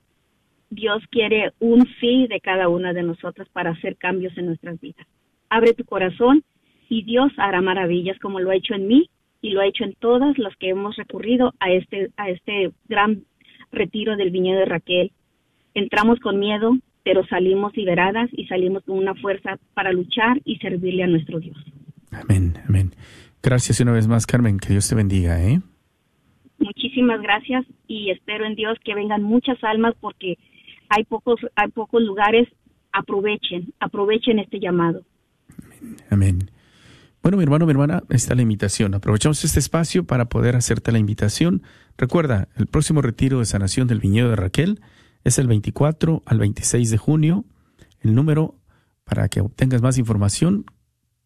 Dios 0.71 1.03
quiere 1.11 1.53
un 1.59 1.87
sí 2.01 2.27
de 2.29 2.41
cada 2.41 2.69
una 2.69 2.93
de 2.93 3.03
nosotras 3.03 3.49
para 3.53 3.71
hacer 3.71 3.97
cambios 3.97 4.37
en 4.39 4.47
nuestras 4.47 4.81
vidas. 4.81 5.07
Abre 5.49 5.75
tu 5.75 5.85
corazón 5.85 6.45
y 6.89 7.03
Dios 7.03 7.33
hará 7.37 7.61
maravillas 7.61 8.19
como 8.21 8.41
lo 8.41 8.51
ha 8.51 8.57
hecho 8.57 8.75
en 8.75 8.87
mí 8.87 9.11
y 9.43 9.51
lo 9.51 9.61
ha 9.61 9.67
hecho 9.67 9.85
en 9.85 9.95
todas 9.95 10.39
las 10.39 10.55
que 10.57 10.71
hemos 10.71 10.97
recurrido 10.97 11.55
a 11.59 11.71
este, 11.73 12.11
a 12.17 12.31
este 12.31 12.73
gran 12.89 13.25
retiro 13.73 14.17
del 14.17 14.31
viñedo 14.31 14.61
de 14.61 14.67
Raquel. 14.67 15.13
Entramos 15.75 16.21
con 16.21 16.39
miedo, 16.39 16.77
pero 17.03 17.27
salimos 17.27 17.77
liberadas 17.77 18.29
y 18.33 18.47
salimos 18.47 18.85
con 18.85 18.99
una 18.99 19.15
fuerza 19.15 19.59
para 19.75 19.93
luchar 19.93 20.41
y 20.45 20.57
servirle 20.57 21.03
a 21.03 21.09
nuestro 21.09 21.41
Dios. 21.41 21.57
Amén, 22.13 22.55
amén. 22.69 22.93
Gracias 23.43 23.81
una 23.81 23.93
vez 23.93 24.07
más, 24.07 24.27
Carmen. 24.27 24.59
Que 24.59 24.71
Dios 24.71 24.89
te 24.89 24.95
bendiga, 24.95 25.43
¿eh? 25.43 25.61
Muchísimas 26.59 27.23
gracias 27.23 27.65
y 27.87 28.11
espero 28.11 28.45
en 28.45 28.55
Dios 28.55 28.79
que 28.85 28.95
vengan 28.95 29.23
muchas 29.23 29.63
almas 29.65 29.95
porque 29.99 30.37
hay 30.91 31.05
pocos, 31.05 31.41
hay 31.55 31.71
pocos 31.71 32.03
lugares. 32.03 32.47
Aprovechen, 32.93 33.73
aprovechen 33.79 34.41
este 34.41 34.59
llamado. 34.59 35.03
Amén. 36.11 36.51
Bueno, 37.23 37.37
mi 37.37 37.45
hermano, 37.45 37.67
mi 37.67 37.71
hermana, 37.73 38.03
está 38.09 38.35
la 38.35 38.43
invitación. 38.43 38.95
Aprovechamos 38.95 39.45
este 39.45 39.61
espacio 39.61 40.05
para 40.05 40.25
poder 40.25 40.57
hacerte 40.57 40.91
la 40.91 40.99
invitación. 40.99 41.63
Recuerda, 41.97 42.49
el 42.57 42.67
próximo 42.67 43.01
retiro 43.01 43.39
de 43.39 43.45
sanación 43.45 43.87
del 43.87 44.01
viñedo 44.01 44.31
de 44.31 44.37
Raquel 44.37 44.81
es 45.23 45.39
el 45.39 45.47
24 45.47 46.23
al 46.27 46.39
26 46.39 46.91
de 46.91 46.99
junio. 46.99 47.45
El 48.01 48.15
número 48.15 48.57
para 49.05 49.29
que 49.29 49.41
obtengas 49.41 49.83
más 49.83 49.99
información 49.99 50.65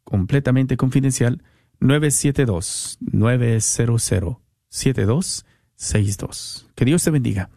completamente 0.04 0.76
confidencial 0.76 1.42
972 1.80 2.98
900 3.00 4.02
7262. 4.68 6.66
Que 6.74 6.84
Dios 6.84 7.04
te 7.04 7.10
bendiga. 7.10 7.48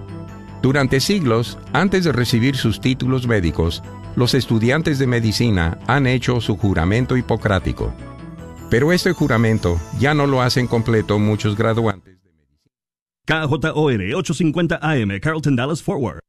Durante 0.62 1.02
siglos, 1.02 1.58
antes 1.74 2.06
de 2.06 2.14
recibir 2.14 2.56
sus 2.56 2.80
títulos 2.80 3.28
médicos, 3.28 3.84
los 4.16 4.34
estudiantes 4.34 4.98
de 4.98 5.08
medicina 5.08 5.78
han 5.88 6.08
hecho 6.08 6.40
su 6.40 6.56
juramento 6.56 7.18
hipocrático. 7.18 7.94
Pero 8.70 8.94
este 8.94 9.12
juramento 9.12 9.78
ya 10.00 10.14
no 10.14 10.26
lo 10.26 10.42
hacen 10.42 10.68
completo 10.68 11.20
muchos 11.20 11.58
graduantes. 11.58 12.18
KJOR 13.26 14.16
850 14.16 14.80
AM, 14.82 15.20
Carlton 15.20 15.58
Dallas 15.58 15.84
Forward. 15.84 16.20